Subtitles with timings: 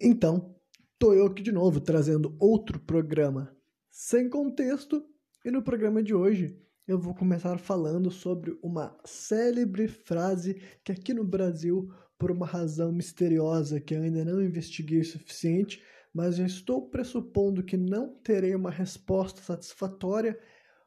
[0.00, 0.54] Então,
[0.96, 3.52] tô eu aqui de novo trazendo outro programa
[3.90, 5.04] sem contexto
[5.44, 11.12] e no programa de hoje eu vou começar falando sobre uma célebre frase que aqui
[11.12, 15.82] no Brasil, por uma razão misteriosa que eu ainda não investiguei o suficiente,
[16.14, 20.38] mas já estou pressupondo que não terei uma resposta satisfatória,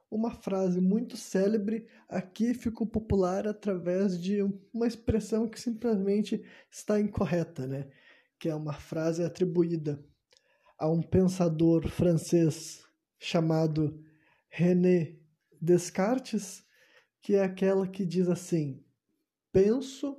[0.10, 4.42] uma frase muito célebre aqui ficou popular através de
[4.74, 7.90] uma expressão que simplesmente está incorreta, né?
[8.42, 10.04] Que é uma frase atribuída
[10.76, 12.84] a um pensador francês
[13.20, 14.04] chamado
[14.50, 15.16] René
[15.62, 16.66] Descartes,
[17.22, 18.84] que é aquela que diz assim:
[19.52, 20.18] penso,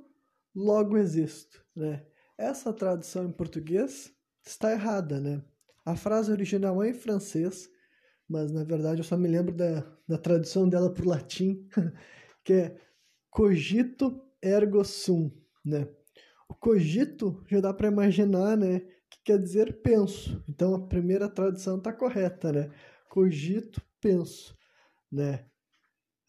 [0.55, 1.61] logo existo.
[1.75, 2.05] Né?
[2.37, 5.43] Essa tradução em português está errada, né?
[5.85, 7.69] A frase original é em francês,
[8.25, 11.67] mas na verdade eu só me lembro da, da tradução dela para o latim,
[12.41, 12.81] que é
[13.29, 15.29] cogito ergo sum,
[15.65, 15.89] né?
[16.55, 18.79] Cogito já dá para imaginar, né?
[19.09, 20.43] Que quer dizer penso.
[20.47, 22.69] Então a primeira tradução está correta, né?
[23.09, 24.57] Cogito, penso,
[25.11, 25.45] né?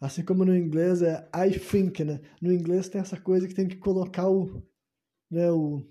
[0.01, 2.21] Assim como no inglês é I think, né?
[2.41, 4.63] No inglês tem essa coisa que tem que colocar o,
[5.31, 5.51] né?
[5.51, 5.83] O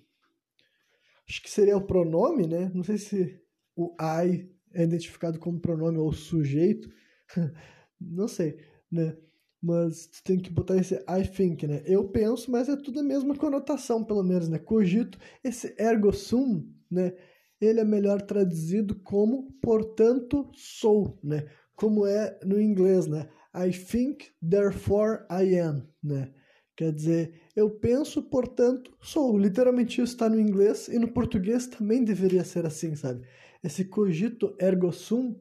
[1.28, 2.72] acho que seria o pronome, né?
[2.74, 3.42] Não sei se
[3.76, 6.90] o I é identificado como pronome ou sujeito,
[8.00, 8.58] não sei,
[8.92, 9.18] né?
[9.64, 11.82] Mas tu tem que botar esse I think, né?
[11.86, 14.60] Eu penso, mas é tudo a mesma conotação, pelo menos, né?
[14.60, 17.14] Cogito, esse ergo sum, né?
[17.62, 21.48] Ele é melhor traduzido como portanto sou, né?
[21.76, 23.30] Como é no inglês, né?
[23.56, 26.34] I think, therefore I am, né?
[26.76, 29.38] Quer dizer, eu penso, portanto sou.
[29.38, 33.26] Literalmente isso está no inglês e no português também deveria ser assim, sabe?
[33.64, 35.40] Esse cogito ergo sum,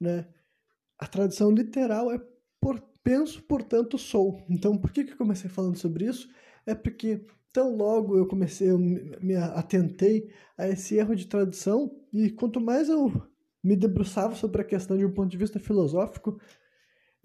[0.00, 0.26] né?
[0.98, 2.20] A tradução literal é
[2.60, 4.44] por Penso, portanto, sou.
[4.50, 6.28] Então, por que, que eu comecei falando sobre isso?
[6.66, 12.28] É porque tão logo eu comecei, eu me atentei a esse erro de tradução, e
[12.30, 13.10] quanto mais eu
[13.64, 16.38] me debruçava sobre a questão de um ponto de vista filosófico,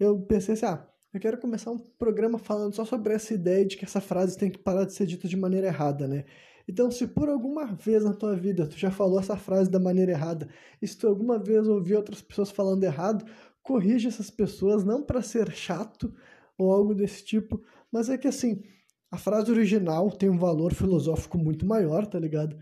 [0.00, 3.76] eu pensei assim, ah, eu quero começar um programa falando só sobre essa ideia de
[3.76, 6.24] que essa frase tem que parar de ser dita de maneira errada, né?
[6.66, 10.12] Então, se por alguma vez na tua vida tu já falou essa frase da maneira
[10.12, 10.48] errada,
[10.80, 13.26] e se tu alguma vez ouviu outras pessoas falando errado,
[13.64, 16.14] corrige essas pessoas, não para ser chato
[16.56, 17.60] ou algo desse tipo,
[17.90, 18.62] mas é que assim,
[19.10, 22.56] a frase original tem um valor filosófico muito maior, tá ligado?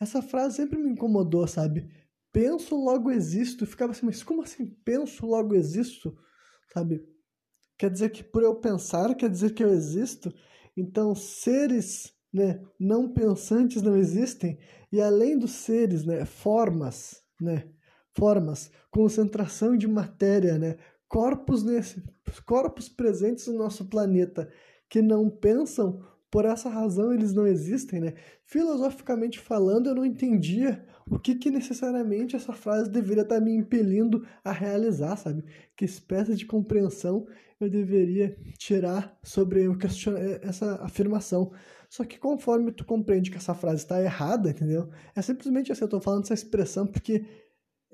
[0.00, 1.88] Essa frase sempre me incomodou, sabe?
[2.32, 3.66] Penso, logo existo.
[3.66, 6.16] Ficava assim, mas como assim penso, logo existo?
[6.72, 7.04] Sabe?
[7.78, 10.32] Quer dizer que por eu pensar, quer dizer que eu existo?
[10.76, 14.58] Então, seres né, não pensantes não existem?
[14.92, 17.68] E além dos seres, né, formas, né,
[18.16, 20.76] formas, concentração de matéria, né?
[21.08, 22.02] corpos, nesse,
[22.44, 24.48] corpos presentes no nosso planeta
[24.88, 28.00] que não pensam, por essa razão eles não existem.
[28.00, 28.14] Né?
[28.44, 34.26] Filosoficamente falando, eu não entendia o que, que necessariamente essa frase deveria estar me impelindo
[34.44, 35.44] a realizar, sabe?
[35.76, 37.26] Que espécie de compreensão
[37.60, 39.64] eu deveria tirar sobre
[40.42, 41.52] essa afirmação.
[41.88, 44.90] Só que conforme tu compreende que essa frase está errada, entendeu?
[45.14, 47.24] É simplesmente assim, eu estou falando essa expressão porque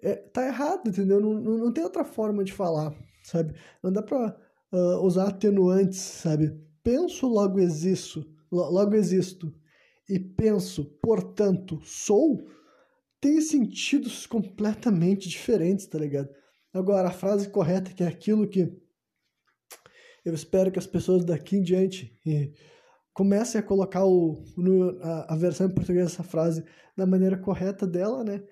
[0.03, 1.21] é, tá errado, entendeu?
[1.21, 2.93] Não, não, não, tem outra forma de falar,
[3.23, 3.55] sabe?
[3.83, 4.37] Não dá pra
[4.73, 6.53] uh, usar atenuantes, sabe?
[6.83, 9.55] Penso, logo existo, logo existo.
[10.09, 12.45] E penso, portanto, sou,
[13.21, 16.29] tem sentidos completamente diferentes, tá ligado?
[16.75, 18.77] Agora, a frase correta, que é aquilo que
[20.25, 22.17] eu espero que as pessoas daqui em diante
[23.13, 26.65] comecem a colocar o, no, a, a versão em português dessa frase
[26.97, 28.43] da maneira correta dela, né?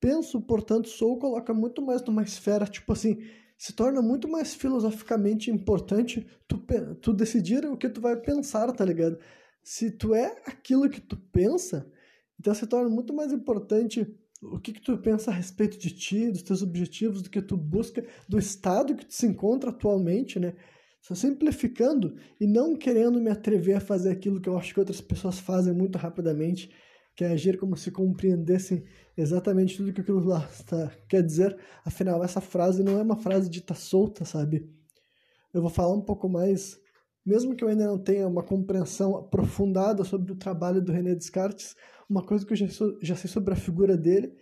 [0.00, 3.18] Penso, portanto, sou coloca muito mais numa esfera, tipo assim,
[3.56, 6.64] se torna muito mais filosoficamente importante tu,
[7.00, 9.18] tu decidir o que tu vai pensar, tá ligado?
[9.62, 11.90] Se tu é aquilo que tu pensa,
[12.38, 14.06] então se torna muito mais importante
[14.40, 17.56] o que, que tu pensa a respeito de ti, dos teus objetivos, do que tu
[17.56, 20.54] busca, do estado que tu se encontra atualmente, né?
[21.02, 25.00] Só simplificando e não querendo me atrever a fazer aquilo que eu acho que outras
[25.00, 26.70] pessoas fazem muito rapidamente,
[27.18, 28.84] que é agir como se compreendessem
[29.16, 31.58] exatamente tudo que aquilo lá está, quer dizer.
[31.84, 34.72] Afinal, essa frase não é uma frase dita solta, sabe?
[35.52, 36.78] Eu vou falar um pouco mais,
[37.26, 41.74] mesmo que eu ainda não tenha uma compreensão aprofundada sobre o trabalho do René Descartes,
[42.08, 42.66] uma coisa que eu já,
[43.02, 44.32] já sei sobre a figura dele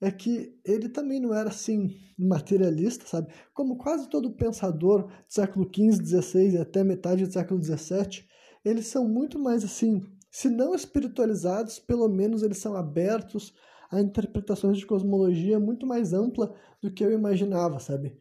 [0.00, 3.32] é que ele também não era assim materialista, sabe?
[3.54, 8.24] Como quase todo pensador do século XV, XVI e até metade do século XVII,
[8.64, 10.02] eles são muito mais assim
[10.34, 13.54] se não espiritualizados, pelo menos eles são abertos
[13.88, 16.52] a interpretações de cosmologia muito mais ampla
[16.82, 18.18] do que eu imaginava, sabe?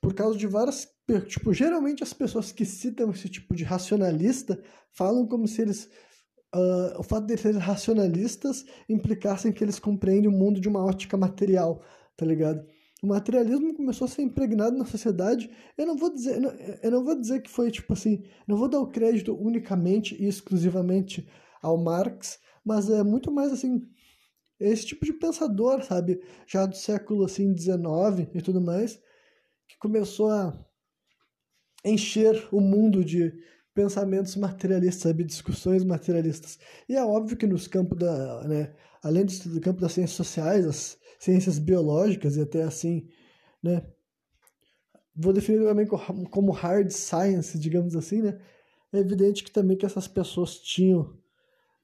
[0.00, 0.88] Por causa de várias.
[1.26, 4.58] Tipo, geralmente as pessoas que citam esse tipo de racionalista
[4.90, 5.90] falam como se eles
[6.54, 11.18] uh, o fato de serem racionalistas implicassem que eles compreendem o mundo de uma ótica
[11.18, 11.82] material,
[12.16, 12.66] tá ligado?
[13.02, 15.48] O materialismo começou a ser impregnado na sociedade.
[15.76, 16.40] Eu não vou dizer,
[16.82, 20.26] eu não vou dizer que foi tipo assim, não vou dar o crédito unicamente e
[20.26, 21.28] exclusivamente
[21.62, 23.82] ao Marx, mas é muito mais assim
[24.58, 29.00] esse tipo de pensador, sabe, já do século assim 19 e tudo mais,
[29.68, 30.52] que começou a
[31.84, 33.32] encher o mundo de
[33.72, 36.58] pensamentos materialistas, sabe, discussões materialistas.
[36.88, 40.97] E é óbvio que nos campos da, né, além do campo das ciências sociais, as
[41.18, 43.08] ciências biológicas e até assim,
[43.62, 43.82] né,
[45.14, 48.38] vou definir também como hard science, digamos assim, né,
[48.92, 51.16] é evidente que também que essas pessoas tinham,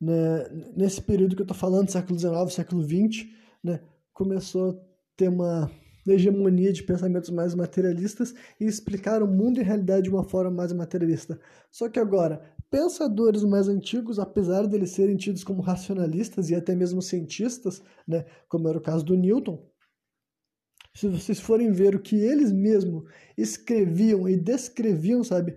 [0.00, 3.26] né, nesse período que eu estou falando, século XIX, século XX,
[3.62, 3.80] né,
[4.12, 4.76] começou a
[5.16, 5.70] ter uma
[6.06, 10.50] hegemonia de pensamentos mais materialistas e explicar o mundo e a realidade de uma forma
[10.50, 11.40] mais materialista.
[11.70, 12.42] Só que agora,
[12.74, 18.24] pensadores mais antigos, apesar de eles serem tidos como racionalistas e até mesmo cientistas, né,
[18.48, 19.64] como era o caso do Newton,
[20.92, 23.04] se vocês forem ver o que eles mesmos
[23.38, 25.56] escreviam e descreviam, sabe,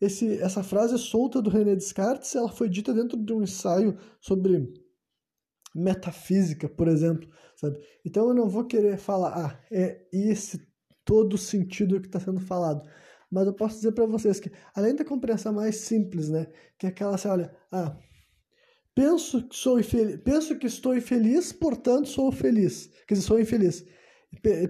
[0.00, 4.68] esse, essa frase solta do René Descartes, ela foi dita dentro de um ensaio sobre
[5.72, 7.78] metafísica, por exemplo, sabe?
[8.04, 10.66] Então eu não vou querer falar, ah, é esse
[11.04, 12.82] todo o sentido que está sendo falado.
[13.30, 16.46] Mas eu posso dizer para vocês que, além da compreensão mais simples, né,
[16.78, 17.96] que é aquela assim, olha, ah,
[18.94, 22.88] penso que sou infeliz, penso que estou infeliz, portanto sou feliz.
[23.06, 23.84] Quer dizer, sou infeliz.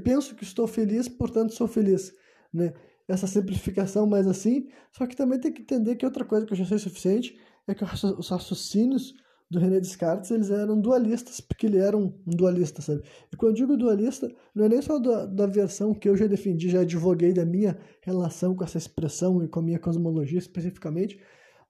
[0.02, 2.12] Penso que estou feliz, portanto sou feliz,
[2.52, 2.72] né?
[3.08, 6.56] Essa simplificação mais assim, só que também tem que entender que outra coisa que eu
[6.56, 7.38] já sei suficiente
[7.68, 9.14] é que os raciocínios
[9.48, 13.02] do René Descartes, eles eram dualistas, porque ele era um, dualista, sabe?
[13.32, 16.26] E quando eu digo dualista, não é nem só da, da versão que eu já
[16.26, 21.20] defendi, já advoguei da minha relação com essa expressão e com a minha cosmologia especificamente,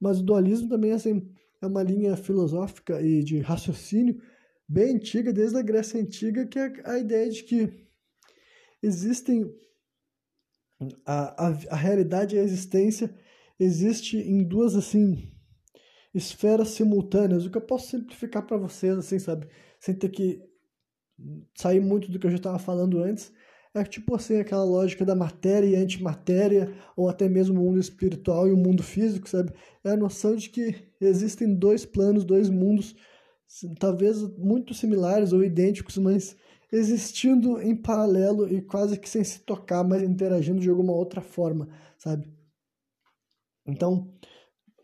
[0.00, 1.28] mas o dualismo também assim,
[1.60, 4.20] é uma linha filosófica e de raciocínio
[4.66, 7.86] bem antiga, desde a Grécia Antiga, que é a ideia de que
[8.82, 9.54] existem
[11.04, 13.14] a, a, a realidade e a existência
[13.58, 15.32] existe em duas assim
[16.16, 19.46] esferas simultâneas, o que eu posso simplificar para vocês, assim, sabe?
[19.78, 20.42] Sem ter que
[21.54, 23.32] sair muito do que eu já estava falando antes.
[23.74, 28.48] É tipo assim, aquela lógica da matéria e antimatéria, ou até mesmo o mundo espiritual
[28.48, 29.52] e o mundo físico, sabe?
[29.84, 32.96] É a noção de que existem dois planos, dois mundos,
[33.78, 36.34] talvez muito similares ou idênticos, mas
[36.72, 41.68] existindo em paralelo e quase que sem se tocar, mas interagindo de alguma outra forma,
[41.98, 42.26] sabe?
[43.66, 44.10] Então,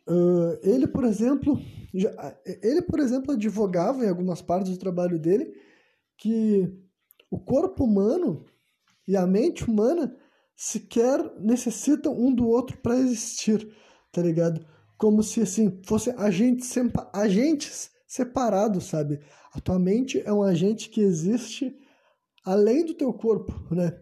[0.09, 1.59] Uh, ele, por exemplo,
[1.95, 5.53] já, ele, por exemplo, advogava em algumas partes do trabalho dele
[6.19, 6.73] que
[7.31, 8.45] o corpo humano
[9.07, 10.17] e a mente humana
[10.57, 13.69] sequer necessitam um do outro para existir,
[14.13, 14.65] tá ligado?
[14.97, 16.73] Como se assim fossem agentes,
[17.13, 19.21] agentes separados, sabe?
[19.53, 21.77] A tua mente é um agente que existe
[22.45, 23.99] além do teu corpo, né?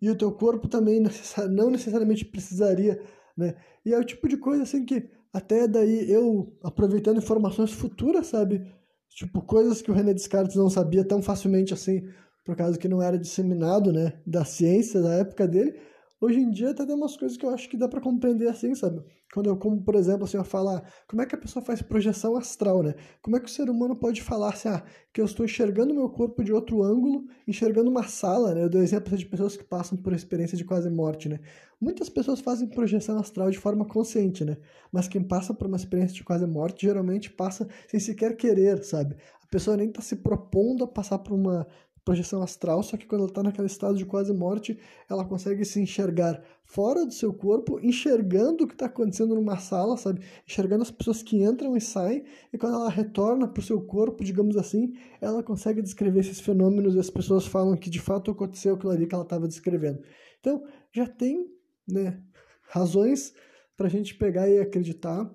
[0.00, 1.02] E o teu corpo também
[1.50, 3.02] não necessariamente precisaria,
[3.36, 3.56] né?
[3.84, 8.64] E é o tipo de coisa assim que até daí eu aproveitando informações futuras, sabe?
[9.10, 12.02] Tipo, coisas que o René Descartes não sabia tão facilmente assim,
[12.44, 15.78] por causa que não era disseminado, né, da ciência da época dele,
[16.20, 18.74] Hoje em dia até tem umas coisas que eu acho que dá para compreender assim,
[18.74, 19.04] sabe?
[19.32, 22.36] Quando eu, como por exemplo, assim, eu falar, como é que a pessoa faz projeção
[22.36, 22.96] astral, né?
[23.22, 24.82] Como é que o ser humano pode falar assim, ah,
[25.12, 28.64] que eu estou enxergando meu corpo de outro ângulo, enxergando uma sala, né?
[28.64, 31.38] Eu dou exemplo de pessoas que passam por experiência de quase morte, né?
[31.80, 34.56] Muitas pessoas fazem projeção astral de forma consciente, né?
[34.90, 39.14] Mas quem passa por uma experiência de quase morte geralmente passa sem sequer querer, sabe?
[39.40, 41.66] A pessoa nem está se propondo a passar por uma
[42.08, 44.78] projeção astral, só que quando ela está naquele estado de quase morte,
[45.10, 49.94] ela consegue se enxergar fora do seu corpo, enxergando o que está acontecendo numa sala,
[49.98, 50.22] sabe?
[50.46, 54.24] Enxergando as pessoas que entram e saem, e quando ela retorna para o seu corpo,
[54.24, 58.74] digamos assim, ela consegue descrever esses fenômenos e as pessoas falam que de fato aconteceu
[58.74, 60.00] aquilo ali que ela estava descrevendo.
[60.40, 61.46] Então, já tem
[61.86, 62.22] né,
[62.70, 63.34] razões
[63.76, 65.30] para a gente pegar e acreditar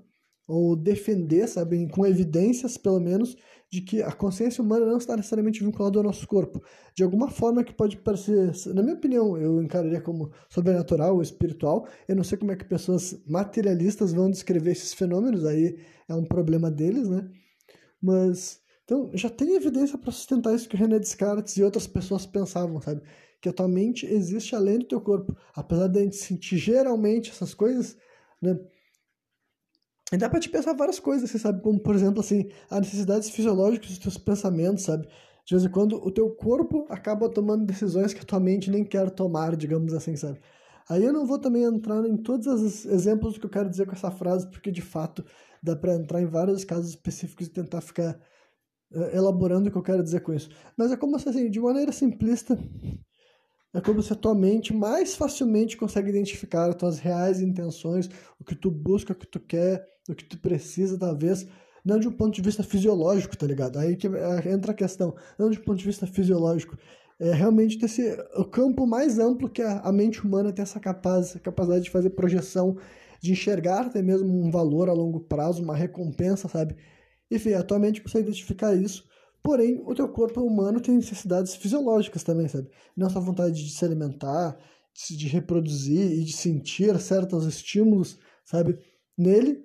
[0.48, 3.38] ou defender, sabe, com evidências pelo menos,
[3.74, 6.62] de que a consciência humana não está necessariamente vinculada ao nosso corpo.
[6.94, 11.88] De alguma forma que pode parecer, na minha opinião, eu encararia como sobrenatural ou espiritual.
[12.08, 16.24] Eu não sei como é que pessoas materialistas vão descrever esses fenômenos, aí é um
[16.24, 17.28] problema deles, né?
[18.00, 22.80] Mas, então, já tem evidência para sustentar isso que René Descartes e outras pessoas pensavam,
[22.80, 23.02] sabe?
[23.42, 25.36] Que a tua mente existe além do teu corpo.
[25.56, 27.98] Apesar de a gente sentir geralmente essas coisas,
[28.40, 28.56] né?
[30.14, 31.60] E dá pra te pensar várias coisas, você sabe?
[31.64, 35.08] Como, por exemplo, assim, as necessidades fisiológicas dos teus pensamentos, sabe?
[35.44, 38.86] De vez em quando o teu corpo acaba tomando decisões que a tua mente nem
[38.86, 40.40] quer tomar, digamos assim, sabe?
[40.88, 43.94] Aí eu não vou também entrar em todos os exemplos que eu quero dizer com
[43.94, 45.26] essa frase, porque de fato
[45.64, 48.16] dá para entrar em vários casos específicos e tentar ficar
[48.92, 50.50] uh, elaborando o que eu quero dizer com isso.
[50.78, 52.56] Mas é como assim, de maneira simplista,
[53.74, 58.44] é como se a tua mente mais facilmente consegue identificar as tuas reais intenções, o
[58.44, 61.48] que tu busca, o que tu quer, o que tu precisa, talvez,
[61.84, 63.80] não de um ponto de vista fisiológico, tá ligado?
[63.80, 66.78] Aí que é, entra a questão, não de um ponto de vista fisiológico,
[67.20, 70.80] é realmente ter esse, o campo mais amplo que a, a mente humana tem essa
[70.80, 72.78] capaz, capacidade de fazer projeção,
[73.22, 76.76] de enxergar até mesmo um valor a longo prazo, uma recompensa, sabe?
[77.32, 79.06] Enfim, atualmente consegue identificar isso,
[79.44, 82.70] porém o teu corpo humano tem necessidades fisiológicas também, sabe?
[82.96, 84.58] Nossa vontade de se alimentar,
[84.96, 88.80] de, de reproduzir e de sentir certos estímulos, sabe?
[89.18, 89.62] Nele,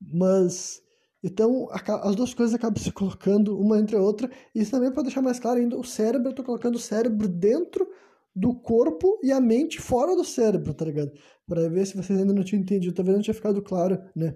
[0.00, 0.80] mas
[1.22, 1.68] então,
[2.02, 4.30] as duas coisas acabam se colocando uma entre a outra.
[4.54, 7.28] E isso também, para deixar mais claro ainda, o cérebro, eu estou colocando o cérebro
[7.28, 7.86] dentro
[8.34, 11.12] do corpo e a mente fora do cérebro, tá ligado?
[11.46, 14.34] Para ver se vocês ainda não tinham entendido, talvez não tinha ficado claro, né?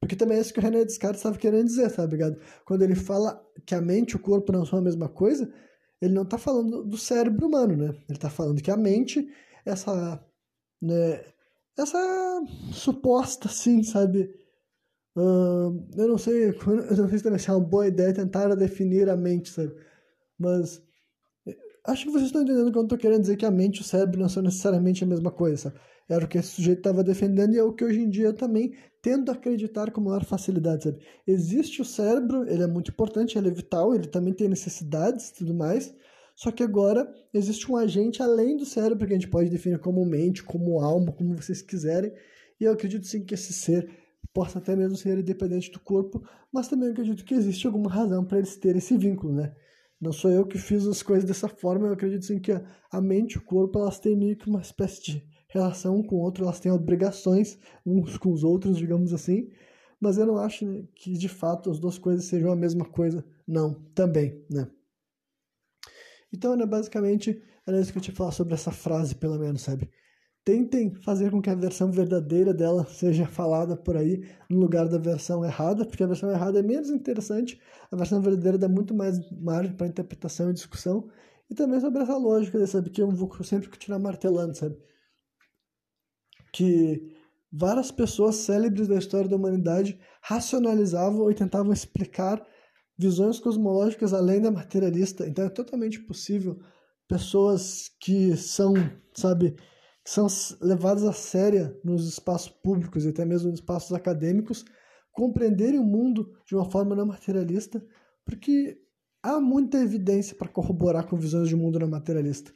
[0.00, 2.40] Porque também é isso que o René Descartes estava querendo dizer, tá ligado?
[2.64, 5.52] Quando ele fala que a mente e o corpo não são a mesma coisa,
[6.00, 7.88] ele não está falando do cérebro humano, né?
[8.08, 9.28] Ele está falando que a mente,
[9.64, 10.24] essa,
[10.80, 11.22] né,
[11.78, 12.42] essa
[12.72, 14.34] suposta, assim, sabe,
[15.16, 19.16] Uh, eu não sei, eu não sei se é uma boa ideia tentar definir a
[19.16, 19.74] mente, sabe?
[20.38, 20.82] Mas
[21.86, 23.84] acho que vocês estão entendendo quando eu estou querendo dizer que a mente e o
[23.84, 25.80] cérebro não são necessariamente a mesma coisa, sabe?
[26.08, 28.74] Era o que esse sujeito estava defendendo e é o que hoje em dia também
[29.02, 30.98] tendo a acreditar com maior facilidade, sabe?
[31.26, 35.34] Existe o cérebro, ele é muito importante, ele é vital, ele também tem necessidades e
[35.34, 35.94] tudo mais,
[36.34, 40.04] só que agora existe um agente além do cérebro que a gente pode definir como
[40.04, 42.12] mente, como alma, como vocês quiserem,
[42.60, 43.90] e eu acredito sim que esse ser
[44.32, 48.38] possa até mesmo ser independente do corpo, mas também acredito que existe alguma razão para
[48.38, 49.54] eles terem esse vínculo, né?
[50.00, 53.34] Não sou eu que fiz as coisas dessa forma, eu acredito sim que a mente
[53.34, 56.60] e o corpo elas têm meio que uma espécie de relação com o outro, elas
[56.60, 59.50] têm obrigações uns com os outros, digamos assim,
[60.00, 63.24] mas eu não acho né, que de fato as duas coisas sejam a mesma coisa,
[63.46, 64.70] não, também, né?
[66.32, 69.90] Então, né, basicamente, era isso que eu tinha falar sobre essa frase, pelo menos, sabe?
[70.44, 74.98] tentem fazer com que a versão verdadeira dela seja falada por aí no lugar da
[74.98, 79.18] versão errada, porque a versão errada é menos interessante, a versão verdadeira dá muito mais
[79.30, 81.08] margem para interpretação e discussão,
[81.48, 84.76] e também sobre essa lógica, sabe, que eu vou sempre continuar martelando, sabe,
[86.52, 87.16] que
[87.52, 92.44] várias pessoas célebres da história da humanidade racionalizavam e tentavam explicar
[92.96, 96.60] visões cosmológicas além da materialista, então é totalmente possível
[97.08, 98.74] pessoas que são,
[99.14, 99.56] sabe,
[100.04, 100.26] que são
[100.60, 104.64] levadas a sério nos espaços públicos e até mesmo nos espaços acadêmicos,
[105.10, 107.84] compreenderem o mundo de uma forma não materialista,
[108.24, 108.78] porque
[109.22, 112.52] há muita evidência para corroborar com visões de mundo não materialista.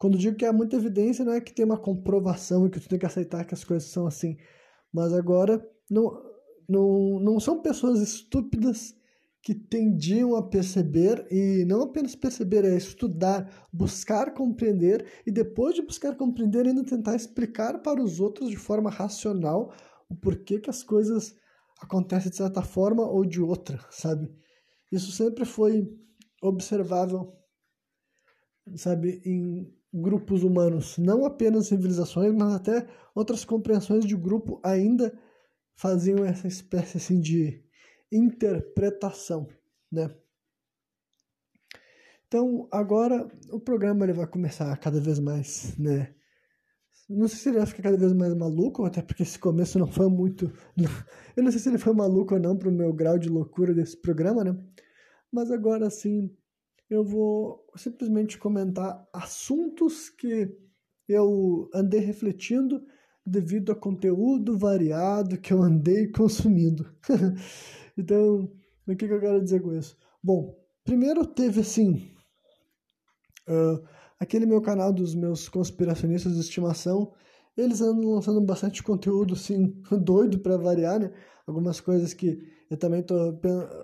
[0.00, 2.88] Quando digo que há muita evidência, não é que tem uma comprovação e que tu
[2.88, 4.34] tem que aceitar que as coisas são assim,
[4.90, 6.10] mas agora não,
[6.66, 8.94] não, não são pessoas estúpidas
[9.42, 15.82] que tendiam a perceber e não apenas perceber, é estudar, buscar compreender e depois de
[15.82, 19.70] buscar compreender ainda tentar explicar para os outros de forma racional
[20.08, 21.36] o porquê que as coisas
[21.78, 24.34] acontecem de certa forma ou de outra, sabe?
[24.90, 25.94] Isso sempre foi
[26.40, 27.36] observável,
[28.76, 35.12] sabe, em grupos humanos, não apenas civilizações, mas até outras compreensões de grupo ainda
[35.74, 37.64] faziam essa espécie assim de
[38.12, 39.48] interpretação,
[39.90, 40.14] né?
[42.26, 46.14] Então, agora o programa ele vai começar cada vez mais, né?
[47.08, 49.88] Não sei se ele vai ficar cada vez mais maluco, até porque esse começo não
[49.88, 50.52] foi muito.
[51.36, 53.74] Eu não sei se ele foi maluco ou não para o meu grau de loucura
[53.74, 54.56] desse programa, né?
[55.32, 56.30] Mas agora sim,
[56.90, 60.52] eu vou simplesmente comentar assuntos que
[61.08, 62.84] eu andei refletindo
[63.24, 66.92] devido a conteúdo variado que eu andei consumindo.
[67.96, 68.52] Então,
[68.86, 69.96] o que, que eu quero dizer com isso?
[70.22, 72.10] Bom, primeiro teve assim.
[73.48, 73.86] Uh,
[74.18, 77.12] aquele meu canal dos meus conspiracionistas de estimação,
[77.56, 81.12] eles andam lançando bastante conteúdo, assim, doido para variar, né?
[81.50, 82.40] Algumas coisas que
[82.70, 83.36] eu também tô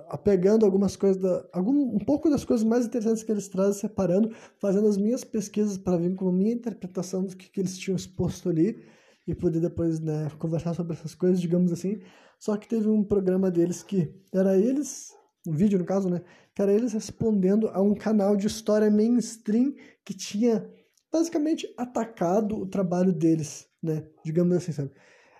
[0.09, 4.33] apegando algumas coisas, da, algum, um pouco das coisas mais interessantes que eles trazem, separando,
[4.61, 7.97] fazendo as minhas pesquisas para vir com a minha interpretação do que, que eles tinham
[7.97, 8.85] exposto ali
[9.27, 12.01] e poder depois, né, conversar sobre essas coisas, digamos assim.
[12.39, 15.13] Só que teve um programa deles que era eles,
[15.45, 16.23] um vídeo no caso, né?
[16.55, 20.65] Que era eles respondendo a um canal de história mainstream que tinha
[21.11, 24.07] basicamente atacado o trabalho deles, né?
[24.25, 24.93] Digamos assim, sabe?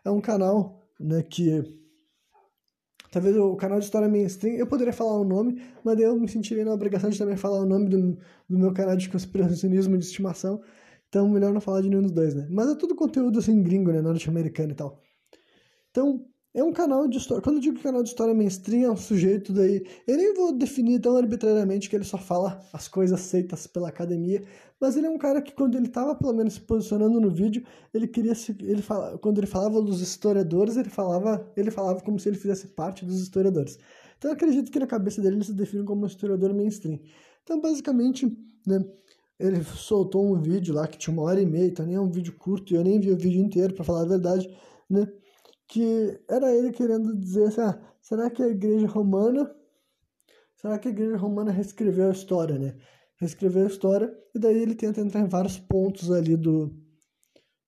[0.05, 1.86] É um canal, né, que
[3.11, 6.65] talvez o canal de história mainstream, eu poderia falar o nome, mas eu me sentiria
[6.65, 10.61] na obrigação de também falar o nome do, do meu canal de conspiracionismo de estimação,
[11.09, 12.47] então melhor não falar de nenhum dos dois, né?
[12.51, 15.01] Mas é tudo conteúdo assim gringo, né, norte-americano e tal.
[15.91, 17.43] Então, é um canal de história.
[17.43, 19.87] Quando eu digo canal de história mainstream, é um sujeito daí.
[20.07, 24.43] Eu nem vou definir tão arbitrariamente que ele só fala as coisas aceitas pela academia,
[24.81, 27.63] mas ele é um cara que, quando ele estava pelo menos se posicionando no vídeo,
[27.93, 28.57] ele queria se.
[28.63, 32.69] Ele fala, quando ele falava dos historiadores, ele falava, ele falava como se ele fizesse
[32.69, 33.79] parte dos historiadores.
[34.17, 36.99] Então eu acredito que na cabeça dele ele se define como um historiador mainstream.
[37.43, 38.35] Então, basicamente,
[38.67, 38.83] né,
[39.39, 42.11] ele soltou um vídeo lá que tinha uma hora e meia, então nem é um
[42.11, 44.49] vídeo curto, e eu nem vi o vídeo inteiro, para falar a verdade,
[44.89, 45.07] né?
[45.69, 49.53] Que era ele querendo dizer assim, ah, será que a igreja romana,
[50.55, 52.77] será que a igreja romana reescreveu a história, né?
[53.19, 56.73] Reescreveu a história, e daí ele tenta entrar em vários pontos ali do,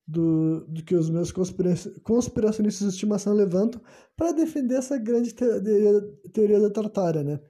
[0.07, 1.33] do, do que os meus
[2.03, 3.81] conspiracionistas de estimação levantam
[4.17, 6.01] para defender essa grande teoria,
[6.33, 7.41] teoria da Tartária, né?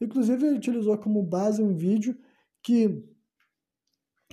[0.00, 2.16] Inclusive, ele utilizou como base um vídeo
[2.62, 3.04] que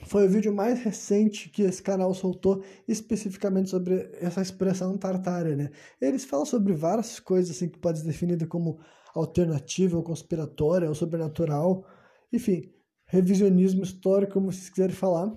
[0.04, 5.70] foi o vídeo mais recente que esse canal soltou especificamente sobre essa expressão tartária, né?
[6.00, 8.80] Eles falam sobre várias coisas assim que pode ser definida como
[9.14, 11.86] alternativa ou conspiratória ou sobrenatural,
[12.32, 12.72] enfim,
[13.06, 15.32] revisionismo histórico, como vocês quiserem falar.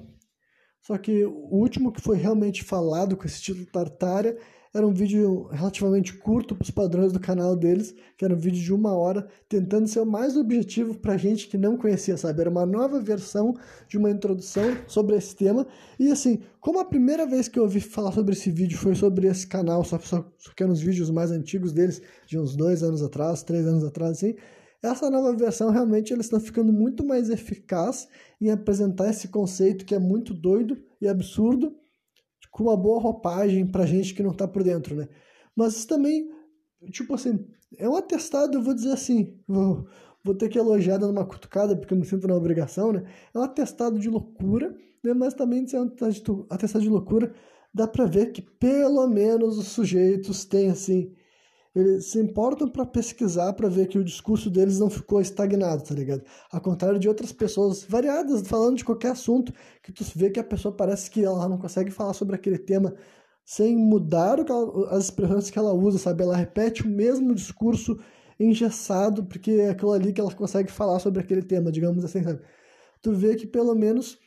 [0.80, 4.36] Só que o último que foi realmente falado com esse título Tartária
[4.74, 8.60] era um vídeo relativamente curto para os padrões do canal deles, que era um vídeo
[8.60, 12.40] de uma hora, tentando ser o mais objetivo para gente que não conhecia, sabe?
[12.40, 13.54] Era uma nova versão
[13.86, 15.64] de uma introdução sobre esse tema.
[15.96, 19.28] E assim, como a primeira vez que eu ouvi falar sobre esse vídeo foi sobre
[19.28, 22.82] esse canal, só, só, só que eram os vídeos mais antigos deles, de uns dois
[22.82, 24.34] anos atrás, três anos atrás, assim,
[24.82, 28.08] essa nova versão realmente eles estão ficando muito mais eficaz
[28.40, 31.76] em apresentar esse conceito que é muito doido e absurdo
[32.54, 35.08] com uma boa roupagem pra gente que não tá por dentro, né?
[35.56, 36.30] Mas também,
[36.92, 37.44] tipo assim,
[37.76, 39.88] é um atestado, eu vou dizer assim, vou,
[40.22, 43.02] vou ter que elogiar dando uma cutucada, porque eu me sinto na obrigação, né?
[43.34, 45.12] É um atestado de loucura, né?
[45.12, 45.90] Mas também de é um
[46.48, 47.34] atestado de loucura,
[47.74, 51.12] dá pra ver que pelo menos os sujeitos têm, assim,
[51.74, 55.94] eles se importam para pesquisar para ver que o discurso deles não ficou estagnado, tá
[55.94, 56.22] ligado?
[56.50, 60.44] Ao contrário de outras pessoas variadas falando de qualquer assunto, que tu vê que a
[60.44, 62.94] pessoa parece que ela não consegue falar sobre aquele tema
[63.44, 66.22] sem mudar ela, as expressões que ela usa, sabe?
[66.22, 67.98] Ela repete o mesmo discurso
[68.38, 72.40] engessado, porque é aquilo ali que ela consegue falar sobre aquele tema, digamos assim, sabe?
[73.02, 74.18] Tu vê que pelo menos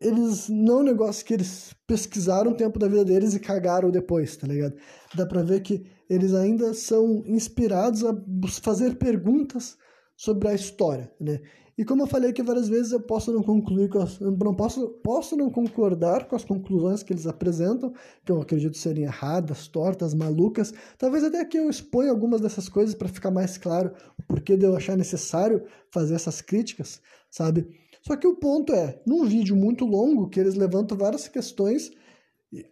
[0.00, 3.90] eles não é um negócio que eles pesquisaram o tempo da vida deles e cagaram
[3.90, 4.74] depois, tá ligado?
[5.14, 8.14] Dá pra ver que eles ainda são inspirados a
[8.62, 9.76] fazer perguntas
[10.16, 11.40] sobre a história, né?
[11.80, 14.88] E como eu falei aqui várias vezes, eu posso não concluir com as, não posso,
[15.02, 20.12] posso não concordar com as conclusões que eles apresentam, que eu acredito serem erradas, tortas,
[20.12, 20.74] malucas.
[20.98, 24.66] Talvez até aqui eu exponha algumas dessas coisas para ficar mais claro o porquê de
[24.66, 27.66] eu achar necessário fazer essas críticas, sabe?
[28.02, 31.90] Só que o ponto é, num vídeo muito longo, que eles levantam várias questões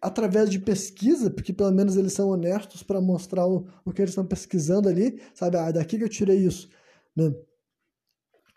[0.01, 4.11] através de pesquisa, porque pelo menos eles são honestos para mostrar o, o que eles
[4.11, 5.57] estão pesquisando ali, sabe?
[5.57, 6.69] Ah, daqui que eu tirei isso,
[7.15, 7.33] né?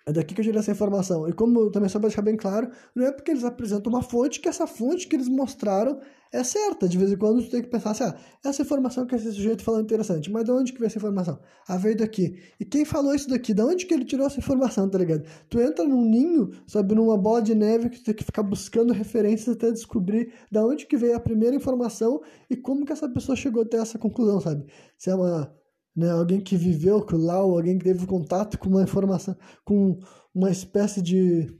[0.06, 1.28] É daqui que eu tirei essa informação.
[1.28, 4.40] E como também só para deixar bem claro, não é porque eles apresentam uma fonte
[4.40, 6.00] que essa fonte que eles mostraram
[6.32, 6.88] é certa.
[6.88, 9.64] De vez em quando tu tem que pensar assim, ah, essa informação que esse sujeito
[9.64, 11.40] falou é interessante, mas de onde que veio essa informação?
[11.68, 12.36] Ah, veio daqui.
[12.60, 13.54] E quem falou isso daqui?
[13.54, 15.24] De onde que ele tirou essa informação, tá ligado?
[15.50, 18.94] Tu entra num ninho, sabe, numa bola de neve que tu tem que ficar buscando
[18.94, 23.36] referências até descobrir de onde que veio a primeira informação e como que essa pessoa
[23.36, 24.66] chegou até essa conclusão, sabe?
[24.98, 25.54] Se é uma,
[25.96, 30.00] né, alguém que viveu lá, ou alguém que teve contato com uma informação, com
[30.34, 31.54] uma espécie de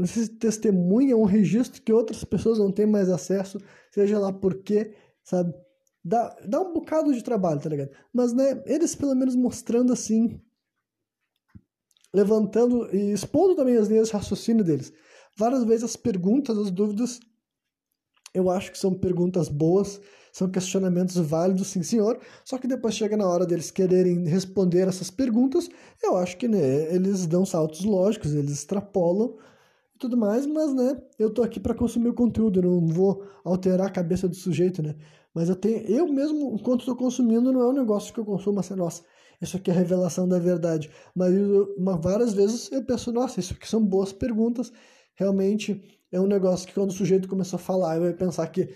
[0.00, 3.60] não sei se testemunha um registro que outras pessoas não têm mais acesso,
[3.92, 5.52] seja lá por quê, sabe?
[6.02, 7.90] Dá, dá um bocado de trabalho, tá ligado?
[8.10, 10.40] Mas, né, eles pelo menos mostrando assim,
[12.14, 14.90] levantando e expondo também as linhas de raciocínio deles.
[15.36, 17.20] Várias vezes as perguntas, as dúvidas,
[18.32, 20.00] eu acho que são perguntas boas,
[20.32, 25.10] são questionamentos válidos, sim senhor, só que depois chega na hora deles quererem responder essas
[25.10, 25.68] perguntas,
[26.02, 29.36] eu acho que né, eles dão saltos lógicos, eles extrapolam
[30.00, 33.90] tudo mais, mas, né, eu tô aqui para consumir o conteúdo, não vou alterar a
[33.90, 34.96] cabeça do sujeito, né?
[35.34, 38.58] Mas eu tenho, eu mesmo, enquanto estou consumindo, não é um negócio que eu consumo
[38.58, 39.02] assim, nossa,
[39.40, 40.90] isso aqui é revelação da verdade.
[41.14, 44.72] Mas eu, uma, várias vezes eu penso, nossa, isso aqui são boas perguntas.
[45.14, 48.70] Realmente é um negócio que quando o sujeito começou a falar, eu ia pensar que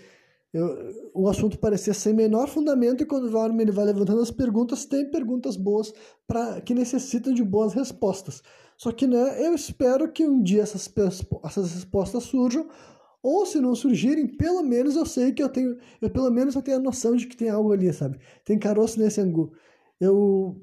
[0.55, 4.85] eu, o assunto parecia sem menor fundamento e quando o ele vai levantando as perguntas,
[4.85, 5.93] tem perguntas boas
[6.25, 8.41] para que necessitam de boas respostas.
[8.77, 10.89] Só que né, eu espero que um dia essas,
[11.43, 12.69] essas respostas surjam,
[13.21, 16.61] ou se não surgirem, pelo menos eu sei que eu tenho, eu pelo menos eu
[16.61, 18.17] tenho a noção de que tem algo ali, sabe?
[18.45, 19.51] Tem caroço nesse angu.
[19.99, 20.55] Eu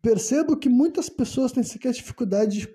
[0.00, 2.72] percebo que muitas pessoas têm sequer dificuldade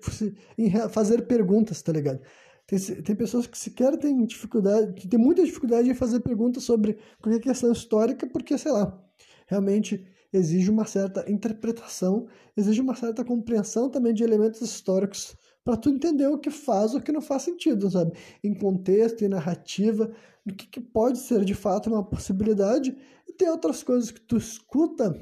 [0.58, 2.20] em fazer perguntas, tá ligado?
[2.68, 6.98] Tem, tem pessoas que sequer têm dificuldade, que têm muita dificuldade em fazer perguntas sobre
[7.18, 9.02] qualquer questão histórica, porque, sei lá,
[9.46, 15.88] realmente exige uma certa interpretação, exige uma certa compreensão também de elementos históricos para tu
[15.88, 18.12] entender o que faz ou o que não faz sentido, sabe?
[18.44, 20.12] Em contexto e narrativa,
[20.46, 22.94] o que, que pode ser de fato uma possibilidade
[23.26, 25.18] e tem outras coisas que tu escuta